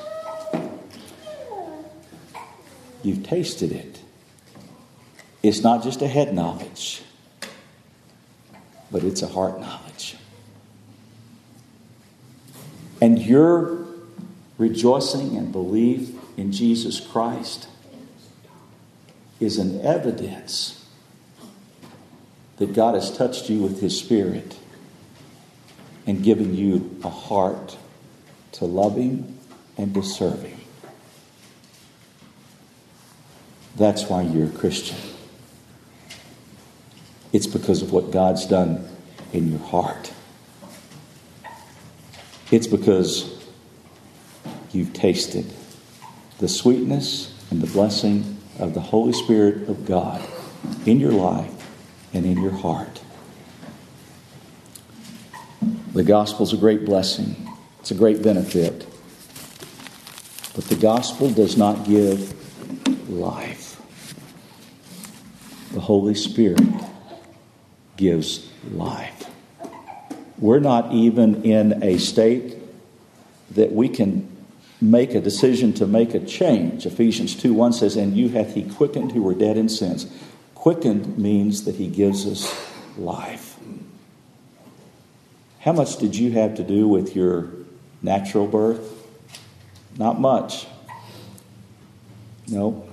You've 3.03 3.23
tasted 3.23 3.73
it. 3.73 3.99
It's 5.43 5.59
not 5.59 5.83
just 5.83 6.01
a 6.01 6.07
head 6.07 6.33
knowledge, 6.33 7.03
but 8.91 9.03
it's 9.03 9.21
a 9.21 9.27
heart 9.27 9.59
knowledge. 9.59 10.17
And 12.99 13.19
your 13.19 13.85
rejoicing 14.57 15.35
and 15.37 15.51
belief 15.51 16.11
in 16.37 16.51
Jesus 16.51 16.99
Christ 16.99 17.67
is 19.39 19.57
an 19.57 19.81
evidence 19.81 20.85
that 22.57 22.73
God 22.73 22.93
has 22.93 23.15
touched 23.15 23.49
you 23.49 23.59
with 23.59 23.81
His 23.81 23.97
Spirit 23.97 24.55
and 26.05 26.23
given 26.23 26.55
you 26.55 26.99
a 27.03 27.09
heart 27.09 27.77
to 28.53 28.65
love 28.65 28.97
Him 28.97 29.39
and 29.77 29.93
to 29.95 30.03
serve 30.03 30.43
Him. 30.43 30.59
That's 33.75 34.03
why 34.03 34.21
you're 34.21 34.47
a 34.47 34.51
Christian. 34.51 34.97
It's 37.33 37.47
because 37.47 37.81
of 37.81 37.91
what 37.91 38.11
God's 38.11 38.45
done 38.45 38.87
in 39.31 39.49
your 39.49 39.59
heart. 39.59 40.11
It's 42.51 42.67
because 42.67 43.41
you've 44.73 44.93
tasted 44.93 45.45
the 46.39 46.49
sweetness 46.49 47.33
and 47.49 47.61
the 47.61 47.67
blessing 47.67 48.37
of 48.59 48.73
the 48.73 48.81
Holy 48.81 49.13
Spirit 49.13 49.69
of 49.69 49.85
God 49.85 50.21
in 50.85 50.99
your 50.99 51.11
life 51.11 51.69
and 52.13 52.25
in 52.25 52.41
your 52.41 52.51
heart. 52.51 53.01
The 55.93 56.03
gospel 56.03 56.45
is 56.45 56.53
a 56.53 56.57
great 56.57 56.85
blessing, 56.85 57.49
it's 57.79 57.91
a 57.91 57.95
great 57.95 58.21
benefit. 58.21 58.87
But 60.53 60.65
the 60.65 60.75
gospel 60.75 61.29
does 61.29 61.55
not 61.55 61.85
give 61.85 63.09
life. 63.09 63.81
The 65.73 65.79
Holy 65.79 66.15
Spirit 66.15 66.59
gives 68.01 68.49
life. 68.73 69.29
We're 70.39 70.59
not 70.59 70.91
even 70.91 71.43
in 71.43 71.83
a 71.83 71.99
state 71.99 72.57
that 73.51 73.71
we 73.71 73.87
can 73.87 74.27
make 74.81 75.13
a 75.13 75.21
decision 75.21 75.71
to 75.73 75.85
make 75.85 76.15
a 76.15 76.19
change. 76.19 76.87
Ephesians 76.87 77.35
2 77.35 77.53
1 77.53 77.73
says, 77.73 77.95
And 77.95 78.17
you 78.17 78.29
hath 78.29 78.55
he 78.55 78.63
quickened 78.63 79.11
who 79.11 79.21
were 79.21 79.35
dead 79.35 79.55
in 79.55 79.69
sins. 79.69 80.11
Quickened 80.55 81.17
means 81.17 81.65
that 81.65 81.75
he 81.75 81.87
gives 81.87 82.25
us 82.25 82.53
life. 82.97 83.55
How 85.59 85.73
much 85.73 85.97
did 85.97 86.15
you 86.15 86.31
have 86.31 86.55
to 86.55 86.63
do 86.63 86.87
with 86.87 87.15
your 87.15 87.51
natural 88.01 88.47
birth? 88.47 88.97
Not 89.97 90.19
much. 90.19 90.65
No. 92.47 92.87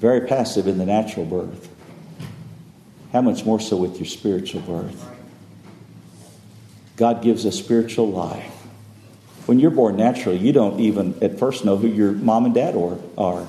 Very 0.00 0.26
passive 0.26 0.68
in 0.68 0.76
the 0.76 0.84
natural 0.84 1.24
birth. 1.24 1.73
How 3.14 3.22
much 3.22 3.44
more 3.44 3.60
so 3.60 3.76
with 3.76 3.98
your 3.98 4.06
spiritual 4.06 4.60
birth? 4.62 5.08
God 6.96 7.22
gives 7.22 7.46
us 7.46 7.56
spiritual 7.56 8.10
life. 8.10 8.50
When 9.46 9.60
you're 9.60 9.70
born 9.70 9.96
naturally, 9.96 10.38
you 10.38 10.52
don't 10.52 10.80
even 10.80 11.22
at 11.22 11.38
first 11.38 11.64
know 11.64 11.76
who 11.76 11.86
your 11.86 12.10
mom 12.10 12.44
and 12.44 12.52
dad 12.52 12.74
are, 13.16 13.46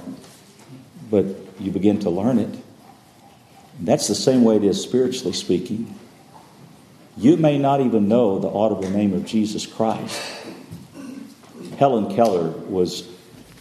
but 1.09 1.25
you 1.59 1.71
begin 1.71 1.97
to 2.01 2.11
learn 2.11 2.37
it. 2.37 2.59
And 3.79 3.87
that's 3.87 4.07
the 4.07 4.13
same 4.13 4.43
way 4.43 4.57
it 4.57 4.63
is 4.63 4.79
spiritually 4.79 5.33
speaking. 5.33 5.97
You 7.17 7.35
may 7.35 7.57
not 7.57 7.81
even 7.81 8.07
know 8.07 8.37
the 8.37 8.49
audible 8.49 8.91
name 8.91 9.13
of 9.13 9.25
Jesus 9.25 9.65
Christ. 9.65 10.21
Helen 11.79 12.15
Keller 12.15 12.49
was 12.49 13.01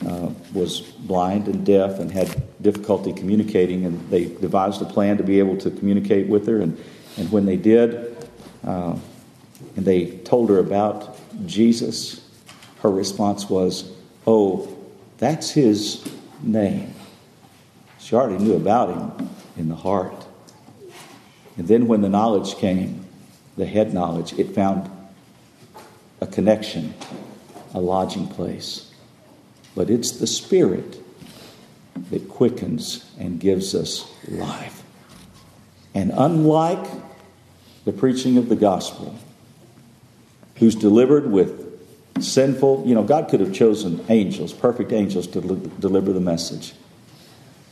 uh, 0.06 0.30
was 0.52 0.80
blind 0.80 1.48
and 1.48 1.64
deaf 1.64 1.98
and 1.98 2.10
had 2.10 2.42
difficulty 2.62 3.12
communicating, 3.12 3.84
and 3.84 4.08
they 4.10 4.26
devised 4.26 4.82
a 4.82 4.84
plan 4.84 5.16
to 5.16 5.22
be 5.22 5.38
able 5.38 5.56
to 5.58 5.70
communicate 5.70 6.28
with 6.28 6.46
her. 6.46 6.60
And, 6.60 6.82
and 7.16 7.30
when 7.30 7.46
they 7.46 7.56
did, 7.56 8.16
uh, 8.66 8.96
and 9.76 9.84
they 9.84 10.18
told 10.18 10.50
her 10.50 10.58
about 10.58 11.18
Jesus, 11.46 12.28
her 12.80 12.90
response 12.90 13.48
was, 13.48 13.90
Oh, 14.26 14.68
that's 15.18 15.50
his 15.50 16.06
name. 16.42 16.94
She 17.98 18.14
already 18.14 18.42
knew 18.42 18.54
about 18.54 18.90
him 18.90 19.30
in 19.56 19.68
the 19.68 19.76
heart. 19.76 20.26
And 21.56 21.68
then 21.68 21.86
when 21.86 22.00
the 22.00 22.08
knowledge 22.08 22.56
came, 22.56 23.06
the 23.56 23.66
head 23.66 23.94
knowledge, 23.94 24.32
it 24.34 24.54
found 24.54 24.90
a 26.20 26.26
connection, 26.26 26.94
a 27.72 27.80
lodging 27.80 28.26
place. 28.26 28.90
But 29.74 29.90
it's 29.90 30.12
the 30.12 30.26
Spirit 30.26 31.00
that 32.10 32.28
quickens 32.28 33.10
and 33.18 33.40
gives 33.40 33.74
us 33.74 34.10
life. 34.28 34.82
And 35.94 36.12
unlike 36.14 36.86
the 37.84 37.92
preaching 37.92 38.36
of 38.36 38.48
the 38.48 38.56
gospel, 38.56 39.18
who's 40.56 40.74
delivered 40.74 41.30
with 41.30 41.64
sinful. 42.20 42.84
You 42.86 42.94
know, 42.94 43.02
God 43.02 43.28
could 43.28 43.40
have 43.40 43.52
chosen 43.52 44.04
angels, 44.08 44.52
perfect 44.52 44.92
angels, 44.92 45.26
to 45.28 45.40
deliver 45.40 46.12
the 46.12 46.20
message. 46.20 46.74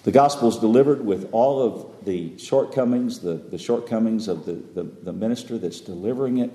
The 0.04 0.10
gospel 0.10 0.48
is 0.48 0.58
delivered 0.58 1.04
with 1.04 1.28
all 1.32 1.62
of 1.62 2.04
the 2.04 2.36
shortcomings, 2.38 3.20
the, 3.20 3.34
the 3.34 3.58
shortcomings 3.58 4.26
of 4.26 4.46
the, 4.46 4.54
the, 4.54 4.82
the 4.82 5.12
minister 5.12 5.58
that's 5.58 5.80
delivering 5.80 6.38
it, 6.38 6.50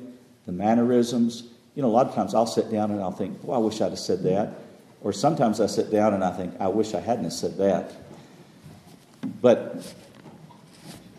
the 0.45 0.51
mannerisms. 0.51 1.43
You 1.73 1.81
know, 1.81 1.87
a 1.87 1.91
lot 1.91 2.07
of 2.07 2.15
times 2.15 2.33
I'll 2.33 2.45
sit 2.45 2.69
down 2.69 2.91
and 2.91 2.99
I'll 3.01 3.11
think, 3.11 3.39
well, 3.43 3.57
I 3.57 3.63
wish 3.63 3.79
I'd 3.79 3.91
have 3.91 3.99
said 3.99 4.23
that. 4.23 4.53
Or 5.01 5.13
sometimes 5.13 5.61
I 5.61 5.67
sit 5.67 5.91
down 5.91 6.13
and 6.13 6.23
I 6.23 6.31
think, 6.31 6.55
I 6.59 6.67
wish 6.67 6.93
I 6.93 6.99
hadn't 6.99 7.31
said 7.31 7.57
that. 7.57 7.93
But 9.41 9.93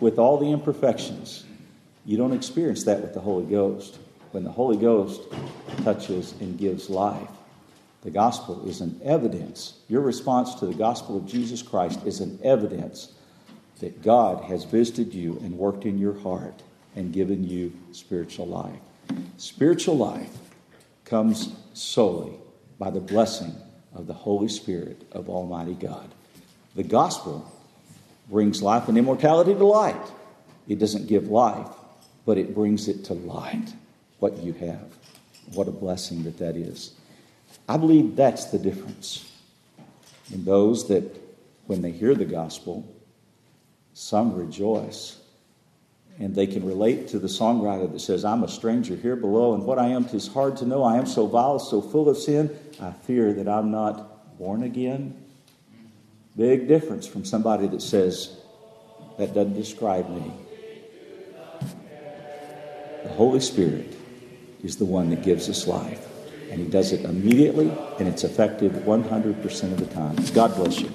with 0.00 0.18
all 0.18 0.38
the 0.38 0.50
imperfections, 0.50 1.44
you 2.04 2.16
don't 2.16 2.32
experience 2.32 2.84
that 2.84 3.00
with 3.00 3.14
the 3.14 3.20
Holy 3.20 3.46
Ghost. 3.46 3.98
When 4.32 4.44
the 4.44 4.50
Holy 4.50 4.76
Ghost 4.76 5.22
touches 5.84 6.32
and 6.40 6.58
gives 6.58 6.90
life, 6.90 7.30
the 8.02 8.10
gospel 8.10 8.68
is 8.68 8.80
an 8.80 9.00
evidence. 9.04 9.74
Your 9.88 10.02
response 10.02 10.54
to 10.56 10.66
the 10.66 10.74
gospel 10.74 11.16
of 11.16 11.26
Jesus 11.26 11.62
Christ 11.62 12.00
is 12.04 12.20
an 12.20 12.38
evidence 12.42 13.12
that 13.80 14.02
God 14.02 14.44
has 14.44 14.64
visited 14.64 15.14
you 15.14 15.38
and 15.42 15.56
worked 15.56 15.84
in 15.84 15.98
your 15.98 16.18
heart 16.20 16.62
and 16.96 17.12
given 17.12 17.44
you 17.44 17.72
spiritual 17.92 18.46
life. 18.46 18.80
Spiritual 19.36 19.96
life 19.96 20.36
comes 21.04 21.54
solely 21.72 22.34
by 22.78 22.90
the 22.90 23.00
blessing 23.00 23.54
of 23.98 24.06
the 24.06 24.14
Holy 24.14 24.48
Spirit 24.48 25.02
of 25.12 25.28
Almighty 25.28 25.74
God. 25.74 26.08
The 26.74 26.82
gospel 26.82 27.50
brings 28.30 28.62
life 28.62 28.88
and 28.88 28.96
immortality 28.96 29.54
to 29.54 29.64
light. 29.64 30.12
It 30.68 30.78
doesn't 30.78 31.08
give 31.08 31.28
life, 31.28 31.66
but 32.24 32.38
it 32.38 32.54
brings 32.54 32.88
it 32.88 33.04
to 33.06 33.14
light, 33.14 33.72
what 34.18 34.38
you 34.38 34.52
have. 34.54 34.84
What 35.54 35.66
a 35.66 35.72
blessing 35.72 36.24
that 36.24 36.38
that 36.38 36.56
is. 36.56 36.92
I 37.68 37.76
believe 37.76 38.16
that's 38.16 38.46
the 38.46 38.58
difference 38.58 39.30
in 40.32 40.44
those 40.44 40.88
that, 40.88 41.04
when 41.66 41.82
they 41.82 41.90
hear 41.90 42.14
the 42.14 42.24
gospel, 42.24 42.86
some 43.94 44.34
rejoice. 44.34 45.18
And 46.20 46.34
they 46.34 46.46
can 46.46 46.64
relate 46.64 47.08
to 47.08 47.18
the 47.18 47.28
songwriter 47.28 47.90
that 47.92 48.00
says, 48.00 48.24
I'm 48.24 48.42
a 48.42 48.48
stranger 48.48 48.96
here 48.96 49.14
below, 49.14 49.54
and 49.54 49.64
what 49.64 49.78
I 49.78 49.88
am 49.88 50.04
tis 50.04 50.26
hard 50.26 50.56
to 50.58 50.66
know. 50.66 50.82
I 50.82 50.96
am 50.96 51.06
so 51.06 51.26
vile, 51.26 51.58
so 51.58 51.80
full 51.80 52.08
of 52.08 52.16
sin, 52.16 52.56
I 52.80 52.90
fear 52.90 53.32
that 53.34 53.48
I'm 53.48 53.70
not 53.70 54.36
born 54.38 54.64
again. 54.64 55.14
Big 56.36 56.66
difference 56.66 57.06
from 57.06 57.24
somebody 57.24 57.68
that 57.68 57.82
says, 57.82 58.36
that 59.16 59.34
doesn't 59.34 59.54
describe 59.54 60.08
me. 60.10 60.32
The 63.04 63.10
Holy 63.10 63.40
Spirit 63.40 63.94
is 64.62 64.76
the 64.76 64.84
one 64.84 65.10
that 65.10 65.22
gives 65.22 65.48
us 65.48 65.66
life 65.66 66.08
and 66.50 66.60
he 66.60 66.66
does 66.66 66.92
it 66.92 67.04
immediately, 67.04 67.70
and 67.98 68.08
it's 68.08 68.24
effective 68.24 68.72
100% 68.72 69.72
of 69.72 69.78
the 69.78 69.86
time. 69.86 70.16
God 70.32 70.54
bless 70.54 70.80
you. 70.80 70.90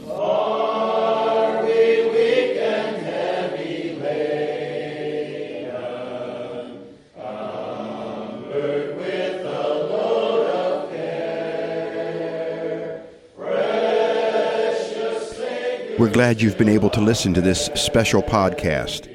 Glad 16.14 16.40
you've 16.40 16.60
been 16.60 16.70
able 16.70 16.92
to 16.92 17.02
listen 17.02 17.34
to 17.34 17.42
this 17.42 17.72
special 17.74 18.22
podcast. 18.22 19.10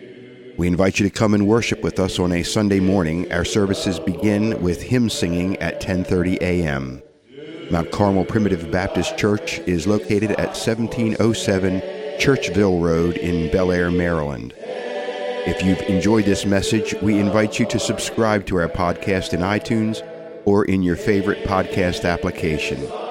We 0.59 0.66
invite 0.66 0.99
you 0.99 1.09
to 1.09 1.14
come 1.14 1.32
and 1.32 1.46
worship 1.46 1.80
with 1.80 2.01
us 2.01 2.18
on 2.18 2.32
a 2.32 2.42
Sunday 2.42 2.80
morning. 2.80 3.32
Our 3.32 3.44
services 3.44 4.01
begin 4.01 4.61
with 4.61 4.82
hymn 4.82 5.09
singing 5.09 5.57
at 5.59 5.80
10:30 5.80 6.38
a.m. 6.40 7.01
Mount 7.70 7.92
Carmel 7.92 8.24
Primitive 8.24 8.72
Baptist 8.72 9.16
Church 9.16 9.61
is 9.61 9.86
located 9.86 10.32
at 10.32 10.57
1707 10.57 11.82
Churchville 12.18 12.82
Road 12.82 13.16
in 13.16 13.49
Bel 13.53 13.70
Air, 13.70 13.92
Maryland. 13.92 14.53
If 14.57 15.62
you've 15.62 15.82
enjoyed 15.82 16.24
this 16.24 16.44
message, 16.44 16.96
we 17.01 17.20
invite 17.20 17.61
you 17.61 17.66
to 17.66 17.78
subscribe 17.78 18.44
to 18.46 18.57
our 18.57 18.68
podcast 18.68 19.34
in 19.34 19.40
iTunes 19.40 20.03
or 20.44 20.64
in 20.64 20.82
your 20.82 20.96
favorite 20.96 21.44
podcast 21.44 22.05
application. 22.05 23.07